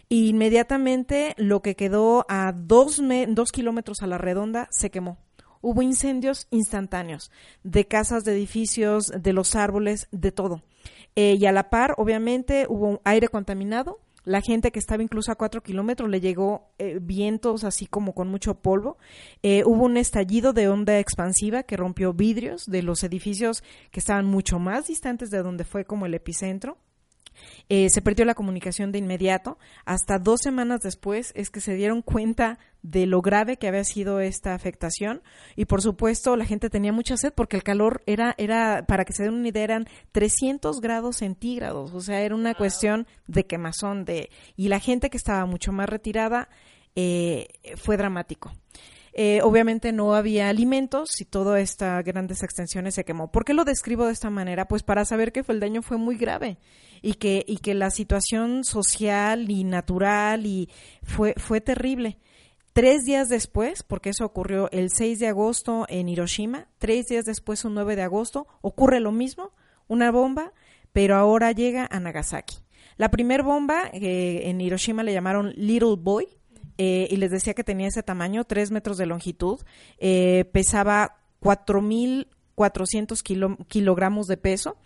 y 0.07 0.29
inmediatamente 0.29 1.33
lo 1.37 1.63
que 1.63 1.75
quedó 1.75 2.23
a 2.29 2.51
dos, 2.51 3.01
dos 3.29 3.51
kilómetros 3.51 4.03
a 4.03 4.07
la 4.07 4.19
redonda 4.19 4.67
se 4.69 4.91
quemó. 4.91 5.17
Hubo 5.59 5.81
incendios 5.81 6.45
instantáneos 6.51 7.31
de 7.63 7.87
casas, 7.87 8.23
de 8.23 8.33
edificios, 8.33 9.07
de 9.07 9.33
los 9.33 9.55
árboles, 9.55 10.07
de 10.11 10.31
todo. 10.31 10.61
Eh, 11.15 11.37
y 11.39 11.47
a 11.47 11.51
la 11.51 11.71
par, 11.71 11.95
obviamente, 11.97 12.67
hubo 12.69 13.01
aire 13.05 13.27
contaminado. 13.27 14.01
La 14.25 14.41
gente 14.41 14.71
que 14.71 14.79
estaba 14.79 15.03
incluso 15.03 15.31
a 15.31 15.35
cuatro 15.35 15.61
kilómetros 15.61 16.09
le 16.09 16.21
llegó 16.21 16.71
eh, 16.77 16.99
vientos 17.01 17.63
así 17.63 17.87
como 17.87 18.13
con 18.13 18.29
mucho 18.29 18.55
polvo. 18.55 18.97
Eh, 19.41 19.63
hubo 19.65 19.83
un 19.83 19.97
estallido 19.97 20.53
de 20.53 20.69
onda 20.69 20.97
expansiva 20.99 21.63
que 21.63 21.75
rompió 21.75 22.13
vidrios 22.13 22.65
de 22.65 22.83
los 22.83 23.03
edificios 23.03 23.63
que 23.91 23.99
estaban 23.99 24.25
mucho 24.25 24.59
más 24.59 24.87
distantes 24.87 25.29
de 25.29 25.43
donde 25.43 25.65
fue 25.65 25.83
como 25.83 26.05
el 26.05 26.13
epicentro. 26.13 26.77
Eh, 27.69 27.89
se 27.89 28.01
perdió 28.01 28.25
la 28.25 28.35
comunicación 28.35 28.91
de 28.91 28.99
inmediato. 28.99 29.57
Hasta 29.85 30.19
dos 30.19 30.41
semanas 30.41 30.81
después 30.81 31.31
es 31.35 31.49
que 31.49 31.61
se 31.61 31.75
dieron 31.75 32.01
cuenta 32.01 32.59
de 32.81 33.05
lo 33.05 33.21
grave 33.21 33.57
que 33.57 33.67
había 33.67 33.83
sido 33.83 34.19
esta 34.19 34.53
afectación. 34.53 35.21
Y 35.55 35.65
por 35.65 35.81
supuesto, 35.81 36.35
la 36.35 36.45
gente 36.45 36.69
tenía 36.69 36.91
mucha 36.91 37.17
sed 37.17 37.33
porque 37.33 37.55
el 37.55 37.63
calor 37.63 38.03
era, 38.05 38.35
era 38.37 38.85
para 38.85 39.05
que 39.05 39.13
se 39.13 39.23
den 39.23 39.33
una 39.33 39.47
idea, 39.47 39.63
eran 39.63 39.87
300 40.11 40.81
grados 40.81 41.17
centígrados. 41.17 41.93
O 41.93 42.01
sea, 42.01 42.21
era 42.21 42.35
una 42.35 42.53
cuestión 42.53 43.07
de 43.27 43.45
quemazón. 43.45 44.05
De, 44.05 44.29
y 44.55 44.67
la 44.67 44.79
gente 44.79 45.09
que 45.09 45.17
estaba 45.17 45.45
mucho 45.45 45.71
más 45.71 45.89
retirada 45.89 46.49
eh, 46.95 47.47
fue 47.77 47.97
dramático. 47.97 48.51
Eh, 49.15 49.41
obviamente 49.43 49.91
no 49.91 50.15
había 50.15 50.49
alimentos 50.49 51.21
y 51.21 51.25
todas 51.25 51.61
estas 51.61 52.03
grandes 52.03 52.41
extensiones 52.41 52.95
se 52.95 53.05
quemó. 53.05 53.31
¿Por 53.31 53.45
qué 53.45 53.53
lo 53.53 53.63
describo 53.63 54.05
de 54.05 54.13
esta 54.13 54.31
manera? 54.31 54.67
Pues 54.67 54.81
para 54.81 55.05
saber 55.05 55.31
que 55.31 55.43
el 55.47 55.59
daño 55.59 55.83
fue 55.83 55.97
muy 55.97 56.17
grave 56.17 56.57
y 57.03 57.13
que, 57.13 57.45
y 57.47 57.57
que 57.57 57.75
la 57.75 57.91
situación 57.91 58.63
social 58.63 59.51
y 59.51 59.63
natural 59.63 60.47
y 60.47 60.69
fue, 61.03 61.35
fue 61.37 61.61
terrible. 61.61 62.17
Tres 62.73 63.03
días 63.03 63.29
después, 63.29 63.83
porque 63.83 64.09
eso 64.09 64.25
ocurrió 64.25 64.67
el 64.71 64.89
6 64.89 65.19
de 65.19 65.27
agosto 65.27 65.85
en 65.89 66.09
Hiroshima, 66.09 66.69
tres 66.79 67.05
días 67.05 67.23
después, 67.23 67.65
un 67.65 67.75
9 67.75 67.95
de 67.95 68.01
agosto, 68.01 68.47
ocurre 68.61 68.99
lo 68.99 69.11
mismo, 69.11 69.51
una 69.87 70.09
bomba, 70.09 70.53
pero 70.91 71.15
ahora 71.15 71.51
llega 71.51 71.87
a 71.91 71.99
Nagasaki. 71.99 72.57
La 72.97 73.11
primer 73.11 73.43
bomba 73.43 73.91
eh, 73.93 74.49
en 74.49 74.59
Hiroshima 74.59 75.03
le 75.03 75.13
llamaron 75.13 75.53
Little 75.55 75.97
Boy, 75.99 76.27
eh, 76.77 77.07
y 77.09 77.17
les 77.17 77.31
decía 77.31 77.53
que 77.53 77.63
tenía 77.63 77.87
ese 77.87 78.03
tamaño, 78.03 78.43
3 78.43 78.71
metros 78.71 78.97
de 78.97 79.05
longitud, 79.05 79.59
eh, 79.97 80.45
pesaba 80.51 81.17
4.400 81.41 83.21
kilo, 83.23 83.57
kilogramos 83.67 84.27
de 84.27 84.37
peso 84.37 84.77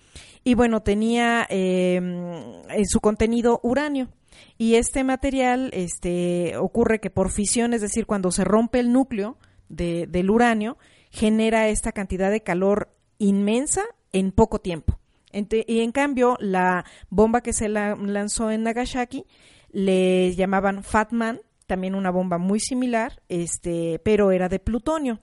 y 0.44 0.56
bueno, 0.56 0.82
tenía 0.82 1.46
eh, 1.50 1.96
en 1.96 2.86
su 2.88 3.00
contenido 3.00 3.60
uranio. 3.64 4.10
Y 4.58 4.76
este 4.76 5.04
material 5.04 5.72
este, 5.74 6.58
ocurre 6.58 7.00
que 7.00 7.10
por 7.10 7.32
fisión, 7.32 7.74
es 7.74 7.82
decir, 7.82 8.06
cuando 8.06 8.32
se 8.32 8.44
rompe 8.44 8.80
el 8.80 8.92
núcleo 8.94 9.38
de, 9.70 10.06
del 10.08 10.30
uranio, 10.30 10.78
genera 11.10 11.68
esta 11.70 11.92
cantidad 11.92 12.30
de 12.32 12.42
calor 12.42 12.90
inmensa 13.18 13.84
en 14.14 14.32
poco 14.32 14.60
tiempo. 14.60 15.00
Y 15.32 15.82
en 15.82 15.92
cambio, 15.92 16.38
la 16.40 16.86
bomba 17.10 17.42
que 17.42 17.54
se 17.54 17.68
la- 17.68 17.96
lanzó 17.96 18.50
en 18.52 18.64
Nagasaki 18.64 19.26
le 19.72 20.34
llamaban 20.36 20.84
Fat 20.84 21.12
Man, 21.12 21.42
también 21.68 21.96
una 21.96 22.10
bomba 22.10 22.38
muy 22.38 22.60
similar, 22.60 23.22
este, 23.30 24.00
pero 24.04 24.32
era 24.32 24.50
de 24.50 24.60
plutonio. 24.60 25.20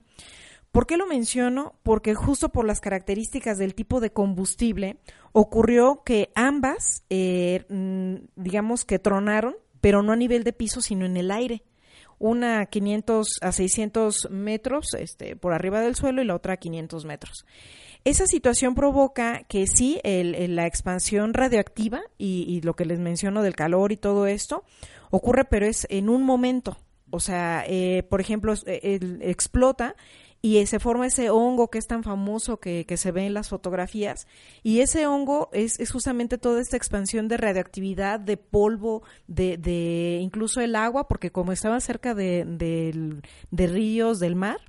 ¿Por 0.71 0.87
qué 0.87 0.97
lo 0.97 1.07
menciono? 1.07 1.79
Porque 1.83 2.15
justo 2.15 2.49
por 2.49 2.65
las 2.65 2.81
características 2.81 3.57
del 3.57 3.75
tipo 3.75 4.01
de 4.01 4.11
combustible 4.11 4.97
ocurrió 5.31 6.03
que 6.03 6.31
ambas, 6.35 7.03
eh, 7.09 7.65
mm, 7.69 8.15
digamos 8.35 8.83
que 8.83 8.99
tronaron, 8.99 9.55
pero 9.79 10.03
no 10.03 10.11
a 10.11 10.17
nivel 10.17 10.43
de 10.43 10.53
piso, 10.53 10.81
sino 10.81 11.05
en 11.05 11.15
el 11.15 11.31
aire. 11.31 11.63
Una 12.19 12.59
a 12.59 12.65
500 12.65 13.39
a 13.41 13.51
600 13.51 14.29
metros 14.31 14.93
este, 14.95 15.35
por 15.35 15.53
arriba 15.53 15.79
del 15.79 15.95
suelo 15.95 16.21
y 16.21 16.25
la 16.25 16.35
otra 16.35 16.53
a 16.53 16.57
500 16.57 17.05
metros. 17.05 17.45
Esa 18.05 18.27
situación 18.27 18.75
provoca 18.75 19.43
que 19.49 19.65
sí, 19.65 19.99
el- 20.03 20.55
la 20.55 20.67
expansión 20.67 21.33
radioactiva 21.33 22.01
y, 22.19 22.61
lo 22.61 22.75
que 22.75 22.85
les 22.85 22.99
menciono 22.99 23.41
del 23.41 23.55
calor 23.55 23.91
y 23.91 23.97
todo 23.97 24.27
esto 24.27 24.63
ocurre, 25.09 25.43
pero 25.45 25.65
es 25.65 25.87
en 25.89 26.09
un 26.09 26.21
momento. 26.23 26.77
O 27.09 27.19
sea, 27.19 27.63
eh, 27.67 28.03
por 28.03 28.21
ejemplo, 28.21 28.53
eh, 28.67 28.79
el- 29.01 29.21
explota 29.23 29.95
y 30.39 30.63
se 30.67 30.79
forma 30.79 31.07
ese 31.07 31.31
hongo 31.31 31.71
que 31.71 31.79
es 31.79 31.87
tan 31.87 32.03
famoso 32.03 32.59
que, 32.59 32.85
se 32.95 33.11
ve 33.11 33.25
en 33.25 33.33
las 33.33 33.49
fotografías. 33.49 34.27
Y 34.61 34.81
ese 34.81 35.07
hongo 35.07 35.49
es, 35.51 35.79
es 35.79 35.91
justamente 35.91 36.37
toda 36.37 36.61
esta 36.61 36.77
expansión 36.77 37.27
de 37.27 37.37
radioactividad, 37.37 38.19
de 38.19 38.37
polvo, 38.37 39.01
de, 39.27 39.57
de 39.57 40.19
incluso 40.21 40.61
el 40.61 40.75
agua, 40.75 41.07
porque 41.07 41.31
como 41.31 41.51
estaba 41.51 41.79
cerca 41.79 42.13
de, 42.13 42.45
del- 42.45 43.23
de 43.49 43.65
ríos, 43.67 44.19
del 44.19 44.35
mar, 44.35 44.59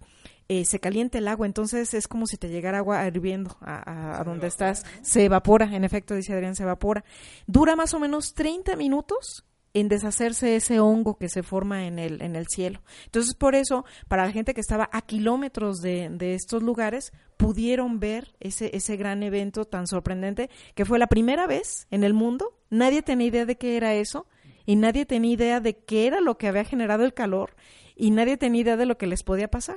eh, 0.49 0.64
se 0.64 0.78
calienta 0.80 1.18
el 1.18 1.28
agua, 1.28 1.47
entonces 1.47 1.92
es 1.94 2.07
como 2.09 2.26
si 2.26 2.36
te 2.36 2.49
llegara 2.49 2.78
agua 2.78 3.07
hirviendo 3.07 3.57
a, 3.61 3.76
a- 4.16 4.20
a 4.20 4.24
donde 4.24 4.47
estás, 4.47 4.84
se 5.03 5.24
evapora, 5.24 5.74
en 5.74 5.84
efecto, 5.84 6.14
dice 6.14 6.32
Adrián, 6.32 6.55
se 6.55 6.62
evapora. 6.62 7.05
Dura 7.47 7.74
más 7.76 7.94
o 7.94 7.99
menos 8.01 8.34
30 8.34 8.76
minutos 8.76 9.44
en 9.74 9.88
deshacerse 9.88 10.57
ese 10.57 10.80
hongo 10.80 11.18
que 11.18 11.28
se 11.28 11.42
forma 11.42 11.86
en 11.86 11.99
el, 11.99 12.22
en 12.22 12.34
el 12.34 12.47
cielo. 12.47 12.80
Entonces, 13.05 13.34
por 13.34 13.55
eso, 13.55 13.84
para 14.09 14.24
la 14.24 14.32
gente 14.32 14.55
que 14.55 14.61
estaba 14.62 14.88
a 14.90 15.03
kilómetros 15.03 15.82
de, 15.82 16.09
de 16.11 16.34
estos 16.34 16.62
lugares, 16.62 17.12
pudieron 17.36 18.01
ver 18.01 18.34
ese, 18.40 18.74
ese 18.74 18.97
gran 18.97 19.22
evento 19.22 19.66
tan 19.66 19.86
sorprendente, 19.86 20.49
que 20.74 20.86
fue 20.86 20.99
la 20.99 21.09
primera 21.09 21.47
vez 21.47 21.86
en 21.90 22.05
el 22.05 22.14
mundo. 22.14 22.57
Nadie 22.70 23.03
tenía 23.03 23.26
idea 23.26 23.44
de 23.44 23.57
qué 23.59 23.76
era 23.76 23.92
eso 23.94 24.26
y 24.64 24.76
nadie 24.76 25.05
tenía 25.05 25.32
idea 25.34 25.61
de 25.61 25.76
qué 25.76 26.07
era 26.07 26.22
lo 26.22 26.38
que 26.38 26.49
había 26.49 26.64
generado 26.64 27.05
el 27.05 27.12
calor 27.12 27.55
y 27.94 28.12
nadie 28.12 28.38
tenía 28.38 28.62
idea 28.62 28.76
de 28.78 28.86
lo 28.86 28.97
que 28.97 29.07
les 29.07 29.22
podía 29.24 29.49
pasar. 29.49 29.76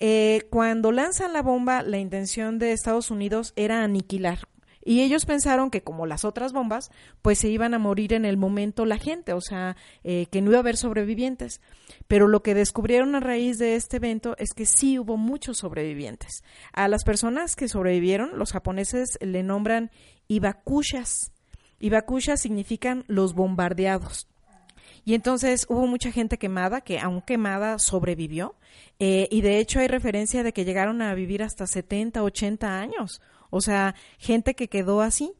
Eh, 0.00 0.46
cuando 0.50 0.92
lanzan 0.92 1.32
la 1.34 1.42
bomba, 1.42 1.82
la 1.82 1.98
intención 1.98 2.58
de 2.58 2.72
Estados 2.72 3.10
Unidos 3.10 3.52
era 3.54 3.84
aniquilar. 3.84 4.40
Y 4.82 5.02
ellos 5.02 5.26
pensaron 5.26 5.70
que 5.70 5.82
como 5.82 6.06
las 6.06 6.24
otras 6.24 6.54
bombas, 6.54 6.90
pues 7.20 7.38
se 7.38 7.50
iban 7.50 7.74
a 7.74 7.78
morir 7.78 8.14
en 8.14 8.24
el 8.24 8.38
momento 8.38 8.86
la 8.86 8.96
gente, 8.96 9.34
o 9.34 9.40
sea, 9.42 9.76
eh, 10.04 10.26
que 10.30 10.40
no 10.40 10.50
iba 10.50 10.58
a 10.58 10.60
haber 10.60 10.78
sobrevivientes. 10.78 11.60
Pero 12.08 12.28
lo 12.28 12.42
que 12.42 12.54
descubrieron 12.54 13.14
a 13.14 13.20
raíz 13.20 13.58
de 13.58 13.76
este 13.76 13.98
evento 13.98 14.34
es 14.38 14.54
que 14.54 14.64
sí 14.64 14.98
hubo 14.98 15.18
muchos 15.18 15.58
sobrevivientes. 15.58 16.42
A 16.72 16.88
las 16.88 17.04
personas 17.04 17.56
que 17.56 17.68
sobrevivieron, 17.68 18.38
los 18.38 18.52
japoneses 18.52 19.18
le 19.20 19.42
nombran 19.42 19.90
ibakushas. 20.28 21.30
Ibakushas 21.78 22.40
significan 22.40 23.04
los 23.06 23.34
bombardeados. 23.34 24.28
Y 25.04 25.14
entonces 25.14 25.66
hubo 25.68 25.86
mucha 25.86 26.12
gente 26.12 26.38
quemada, 26.38 26.80
que 26.80 26.98
aún 26.98 27.22
quemada 27.22 27.78
sobrevivió. 27.78 28.54
Eh, 28.98 29.28
y 29.30 29.40
de 29.40 29.58
hecho 29.58 29.80
hay 29.80 29.88
referencia 29.88 30.42
de 30.42 30.52
que 30.52 30.64
llegaron 30.64 31.02
a 31.02 31.14
vivir 31.14 31.42
hasta 31.42 31.66
70, 31.66 32.22
80 32.22 32.80
años. 32.80 33.20
O 33.50 33.60
sea, 33.60 33.94
gente 34.18 34.54
que 34.54 34.68
quedó 34.68 35.00
así. 35.02 35.32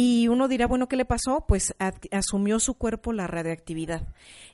Y 0.00 0.28
uno 0.28 0.46
dirá, 0.46 0.68
bueno, 0.68 0.86
¿qué 0.86 0.94
le 0.94 1.04
pasó? 1.04 1.44
Pues 1.48 1.74
asumió 2.12 2.60
su 2.60 2.74
cuerpo 2.74 3.12
la 3.12 3.26
radioactividad. 3.26 4.06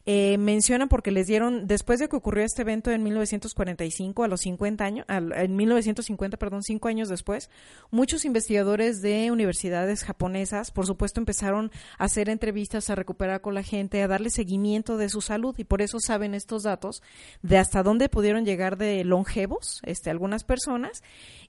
Eh, 0.06 0.38
mencionan 0.38 0.88
porque 0.88 1.10
les 1.10 1.26
dieron, 1.26 1.66
después 1.66 1.98
de 1.98 2.08
que 2.08 2.16
ocurrió 2.16 2.44
este 2.44 2.62
evento 2.62 2.90
en 2.90 3.02
1945, 3.02 4.24
a 4.24 4.28
los 4.28 4.40
50 4.40 4.84
años, 4.84 5.06
en 5.06 5.54
1950, 5.54 6.38
perdón, 6.38 6.62
cinco 6.62 6.88
años 6.88 7.10
después, 7.10 7.50
muchos 7.90 8.24
investigadores 8.24 9.02
de 9.02 9.30
universidades 9.30 10.02
japonesas, 10.04 10.70
por 10.70 10.86
supuesto, 10.86 11.20
empezaron 11.20 11.70
a 11.98 12.04
hacer 12.04 12.30
entrevistas, 12.30 12.88
a 12.88 12.94
recuperar 12.94 13.42
con 13.42 13.52
la 13.52 13.62
gente, 13.62 14.02
a 14.02 14.08
darle 14.08 14.30
seguimiento 14.30 14.96
de 14.96 15.10
su 15.10 15.20
salud 15.20 15.54
y 15.58 15.64
por 15.64 15.82
eso 15.82 16.00
saben 16.00 16.32
estos 16.32 16.62
datos 16.62 17.02
de 17.42 17.58
hasta 17.58 17.82
dónde 17.82 18.08
pudieron 18.08 18.46
llegar 18.46 18.78
de 18.78 19.04
longevos, 19.04 19.82
este, 19.84 20.08
algunas 20.08 20.42
personas 20.42 21.02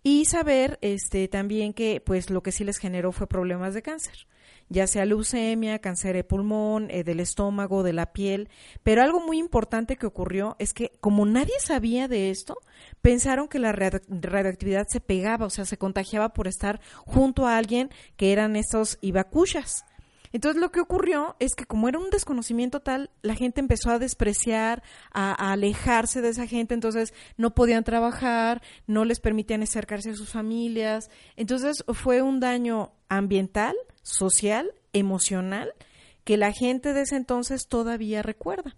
y 0.03 0.25
saber, 0.25 0.79
este, 0.81 1.27
también 1.27 1.73
que, 1.73 1.99
pues, 1.99 2.29
lo 2.29 2.43
que 2.43 2.51
sí 2.51 2.63
les 2.63 2.77
generó 2.77 3.11
fue 3.11 3.25
problemas 3.25 3.73
de 3.73 3.81
cáncer 3.85 4.27
ya 4.69 4.87
sea 4.87 5.05
leucemia, 5.05 5.79
cáncer 5.79 6.15
de 6.15 6.23
pulmón, 6.23 6.89
eh, 6.89 7.03
del 7.03 7.19
estómago, 7.19 7.83
de 7.83 7.93
la 7.93 8.13
piel. 8.13 8.49
Pero 8.83 9.03
algo 9.03 9.19
muy 9.19 9.37
importante 9.37 9.95
que 9.95 10.07
ocurrió 10.07 10.55
es 10.59 10.73
que 10.73 10.91
como 11.01 11.25
nadie 11.25 11.53
sabía 11.59 12.07
de 12.07 12.31
esto, 12.31 12.57
pensaron 13.01 13.47
que 13.47 13.59
la 13.59 13.71
radio- 13.71 14.01
radioactividad 14.09 14.87
se 14.87 15.01
pegaba, 15.01 15.45
o 15.45 15.49
sea, 15.49 15.65
se 15.65 15.77
contagiaba 15.77 16.33
por 16.33 16.47
estar 16.47 16.81
junto 17.05 17.45
a 17.45 17.57
alguien 17.57 17.89
que 18.17 18.31
eran 18.31 18.55
estos 18.55 18.97
ibakushas. 19.01 19.85
Entonces 20.35 20.59
lo 20.59 20.69
que 20.69 20.81
ocurrió 20.81 21.37
es 21.39 21.55
que 21.55 21.63
como 21.63 21.87
era 21.87 21.97
un 21.97 22.09
desconocimiento 22.09 22.81
tal, 22.81 23.09
la 23.21 23.35
gente 23.35 23.61
empezó 23.61 23.89
a 23.89 23.99
despreciar, 23.99 24.83
a, 25.13 25.31
alejarse 25.53 26.21
de 26.21 26.27
esa 26.27 26.45
gente, 26.45 26.73
entonces 26.73 27.13
no 27.37 27.55
podían 27.55 27.85
trabajar, 27.85 28.61
no 28.85 29.05
les 29.05 29.21
permitían 29.21 29.63
acercarse 29.63 30.09
a 30.09 30.15
sus 30.15 30.27
familias. 30.27 31.09
Entonces 31.37 31.85
fue 31.87 32.21
un 32.21 32.41
daño 32.41 32.91
ambiental, 33.07 33.77
social, 34.01 34.73
emocional, 34.91 35.71
que 36.25 36.35
la 36.35 36.51
gente 36.51 36.91
de 36.91 37.03
ese 37.03 37.15
entonces 37.15 37.69
todavía 37.69 38.21
recuerda. 38.21 38.75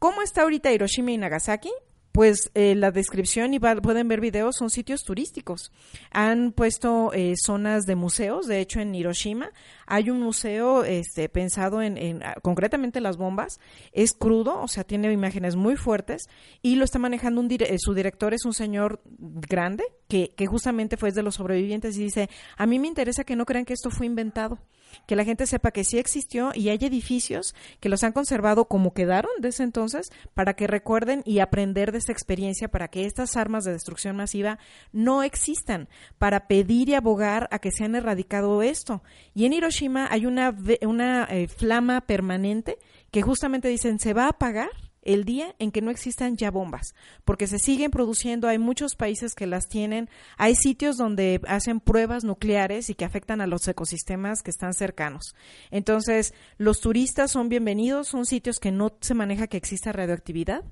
¿Cómo 0.00 0.22
está 0.22 0.42
ahorita 0.42 0.72
Hiroshima 0.72 1.12
y 1.12 1.18
Nagasaki? 1.18 1.70
pues 2.16 2.50
eh, 2.54 2.74
la 2.74 2.92
descripción 2.92 3.52
y 3.52 3.58
pueden 3.58 4.08
ver 4.08 4.22
videos 4.22 4.56
son 4.56 4.70
sitios 4.70 5.02
turísticos. 5.02 5.70
Han 6.10 6.52
puesto 6.52 7.12
eh, 7.12 7.34
zonas 7.36 7.84
de 7.84 7.94
museos, 7.94 8.46
de 8.46 8.60
hecho 8.60 8.80
en 8.80 8.94
Hiroshima 8.94 9.50
hay 9.86 10.10
un 10.10 10.20
museo 10.20 10.84
este, 10.84 11.28
pensado 11.28 11.80
en, 11.82 11.96
en, 11.96 12.22
ah, 12.22 12.34
concretamente 12.42 13.00
las 13.00 13.16
bombas. 13.16 13.60
Es 13.92 14.12
crudo, 14.12 14.60
o 14.60 14.68
sea, 14.68 14.84
tiene 14.84 15.12
imágenes 15.12 15.56
muy 15.56 15.76
fuertes 15.76 16.28
y 16.62 16.76
lo 16.76 16.84
está 16.84 16.98
manejando 16.98 17.40
un 17.40 17.48
dire- 17.48 17.70
eh, 17.70 17.78
su 17.78 17.94
director 17.94 18.34
es 18.34 18.44
un 18.44 18.52
señor 18.54 19.00
grande 19.18 19.84
que, 20.08 20.34
que 20.36 20.46
justamente 20.46 20.96
fue 20.96 21.12
de 21.12 21.22
los 21.22 21.36
sobrevivientes 21.36 21.96
y 21.96 22.04
dice, 22.04 22.28
a 22.56 22.66
mí 22.66 22.78
me 22.78 22.88
interesa 22.88 23.24
que 23.24 23.36
no 23.36 23.44
crean 23.46 23.64
que 23.64 23.72
esto 23.74 23.90
fue 23.90 24.06
inventado, 24.06 24.58
que 25.06 25.16
la 25.16 25.24
gente 25.24 25.46
sepa 25.46 25.70
que 25.70 25.84
sí 25.84 25.98
existió 25.98 26.50
y 26.54 26.68
hay 26.68 26.78
edificios 26.80 27.54
que 27.80 27.88
los 27.88 28.02
han 28.04 28.12
conservado 28.12 28.66
como 28.66 28.92
quedaron 28.92 29.30
de 29.40 29.48
ese 29.48 29.62
entonces 29.62 30.08
para 30.34 30.54
que 30.54 30.66
recuerden 30.66 31.22
y 31.24 31.40
aprender 31.40 31.92
de 31.92 31.98
esta 31.98 32.12
experiencia 32.12 32.68
para 32.68 32.88
que 32.88 33.04
estas 33.04 33.36
armas 33.36 33.64
de 33.64 33.72
destrucción 33.72 34.16
masiva 34.16 34.58
no 34.92 35.22
existan, 35.22 35.88
para 36.18 36.46
pedir 36.48 36.88
y 36.88 36.94
abogar 36.94 37.48
a 37.50 37.58
que 37.58 37.70
sean 37.70 37.94
erradicado 37.94 38.62
esto. 38.62 39.02
Y 39.34 39.44
en 39.44 39.52
Hiroshima 39.52 39.75
hay 40.10 40.26
una, 40.26 40.56
una 40.82 41.24
eh, 41.24 41.48
flama 41.48 42.00
permanente 42.00 42.78
que 43.10 43.22
justamente 43.22 43.68
dicen 43.68 43.98
se 43.98 44.14
va 44.14 44.24
a 44.24 44.30
apagar 44.30 44.70
el 45.02 45.24
día 45.24 45.54
en 45.58 45.70
que 45.70 45.80
no 45.80 45.90
existan 45.90 46.36
ya 46.36 46.50
bombas, 46.50 46.94
porque 47.24 47.46
se 47.46 47.58
siguen 47.58 47.92
produciendo, 47.92 48.48
hay 48.48 48.58
muchos 48.58 48.96
países 48.96 49.34
que 49.34 49.46
las 49.46 49.68
tienen, 49.68 50.10
hay 50.36 50.56
sitios 50.56 50.96
donde 50.96 51.40
hacen 51.46 51.78
pruebas 51.78 52.24
nucleares 52.24 52.90
y 52.90 52.94
que 52.94 53.04
afectan 53.04 53.40
a 53.40 53.46
los 53.46 53.66
ecosistemas 53.68 54.42
que 54.42 54.50
están 54.50 54.74
cercanos. 54.74 55.34
Entonces, 55.70 56.34
los 56.58 56.80
turistas 56.80 57.30
son 57.30 57.48
bienvenidos, 57.48 58.08
son 58.08 58.26
sitios 58.26 58.58
que 58.58 58.72
no 58.72 58.96
se 59.00 59.14
maneja 59.14 59.46
que 59.46 59.56
exista 59.56 59.92
radioactividad 59.92 60.64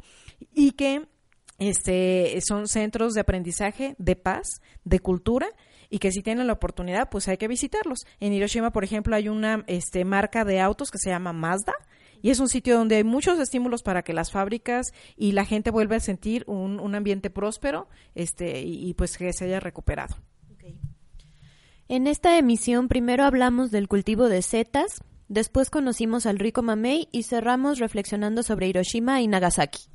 y 0.53 0.73
que 0.73 1.07
este 1.59 2.41
son 2.45 2.67
centros 2.67 3.15
de 3.15 3.21
aprendizaje, 3.21 3.95
de 3.99 4.17
paz, 4.17 4.61
de 4.85 4.99
cultura 4.99 5.47
y 5.95 6.01
que 6.01 6.11
si 6.11 6.23
tienen 6.25 6.49
la 6.49 6.55
oportunidad, 6.55 7.09
pues 7.09 7.29
hay 7.29 7.37
que 7.37 7.47
visitarlos. 7.47 8.01
En 8.19 8.33
Hiroshima, 8.33 8.73
por 8.73 8.83
ejemplo, 8.83 9.15
hay 9.15 9.29
una 9.29 9.63
este 9.69 10.05
marca 10.05 10.45
de 10.45 10.59
autos 10.61 10.91
que 10.91 10.99
se 10.99 11.11
llama 11.11 11.33
Mazda 11.33 11.75
y 12.21 12.31
es 12.31 12.41
un 12.41 12.49
sitio 12.49 12.77
donde 12.77 12.97
hay 12.97 13.05
muchos 13.05 13.39
estímulos 13.39 13.85
para 13.85 14.03
que 14.03 14.13
las 14.13 14.33
fábricas 14.33 14.89
y 15.17 15.31
la 15.31 15.45
gente 15.45 15.71
vuelva 15.71 15.95
a 15.95 16.01
sentir 16.01 16.43
un, 16.49 16.97
ambiente 16.97 17.31
próspero 17.31 17.87
este 18.17 18.63
y, 18.63 18.89
y, 18.89 18.95
pues 18.95 19.17
que 19.17 19.33
se 19.33 19.45
haya 19.45 19.61
recuperado. 19.61 20.17
En 21.87 22.09
esta 22.09 22.39
emisión 22.39 22.89
primero 22.89 23.23
hablamos 23.23 23.71
del 23.71 23.87
cultivo 23.87 24.29
de 24.29 24.43
setas, 24.43 25.01
después 25.29 25.71
conocimos 25.71 26.27
al 26.27 26.41
rico 26.41 26.61
mamey 26.63 27.07
y 27.13 27.23
cerramos 27.23 27.79
reflexionando 27.79 28.43
sobre 28.43 28.67
Hiroshima 28.67 29.21
y 29.21 29.29
Nagasaki. 29.29 29.94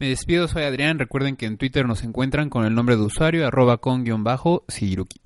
Me 0.00 0.08
despido, 0.08 0.48
soy 0.48 0.62
Adrián. 0.62 0.98
Recuerden 0.98 1.36
que 1.36 1.44
en 1.44 1.58
Twitter 1.58 1.86
nos 1.86 2.02
encuentran 2.02 2.48
con 2.48 2.64
el 2.64 2.74
nombre 2.74 2.96
de 2.96 3.02
usuario 3.02 3.46
arroba 3.46 3.76
con 3.76 4.02
guion 4.02 4.24
bajo 4.24 4.64
Siruki. 4.66 5.20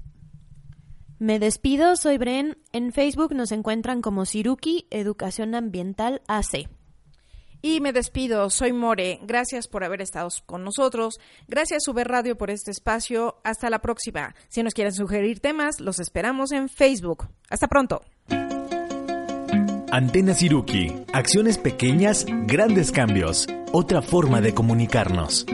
Me 1.21 1.39
despido, 1.39 1.95
soy 1.95 2.19
Bren. 2.19 2.59
En 2.73 2.93
Facebook 2.93 3.33
nos 3.37 3.53
encuentran 3.53 4.03
como 4.03 4.27
Siruki 4.27 4.89
Educación 4.91 5.55
Ambiental 5.55 6.23
AC. 6.27 6.69
Y 7.63 7.81
me 7.81 7.93
despido, 7.93 8.51
soy 8.51 8.73
More. 8.73 9.21
Gracias 9.23 9.69
por 9.69 9.85
haber 9.85 10.03
estado 10.03 10.29
con 10.45 10.65
nosotros. 10.65 11.21
Gracias 11.47 11.87
Uber 11.87 12.07
Radio 12.09 12.37
por 12.37 12.51
este 12.51 12.73
espacio. 12.73 13.37
Hasta 13.45 13.71
la 13.71 13.79
próxima. 13.79 14.35
Si 14.49 14.65
nos 14.65 14.75
quieren 14.75 14.93
sugerir 14.93 15.39
temas, 15.39 15.79
los 15.79 16.01
esperamos 16.01 16.51
en 16.51 16.69
Facebook. 16.69 17.29
Hasta 17.49 17.69
pronto. 17.69 18.03
Antena 19.95 20.35
Siruki. 20.35 20.93
Acciones 21.13 21.57
pequeñas, 21.57 22.27
grandes 22.49 22.91
cambios. 22.91 23.47
Otra 23.71 24.03
forma 24.03 24.41
de 24.41 24.53
comunicarnos. 24.53 25.47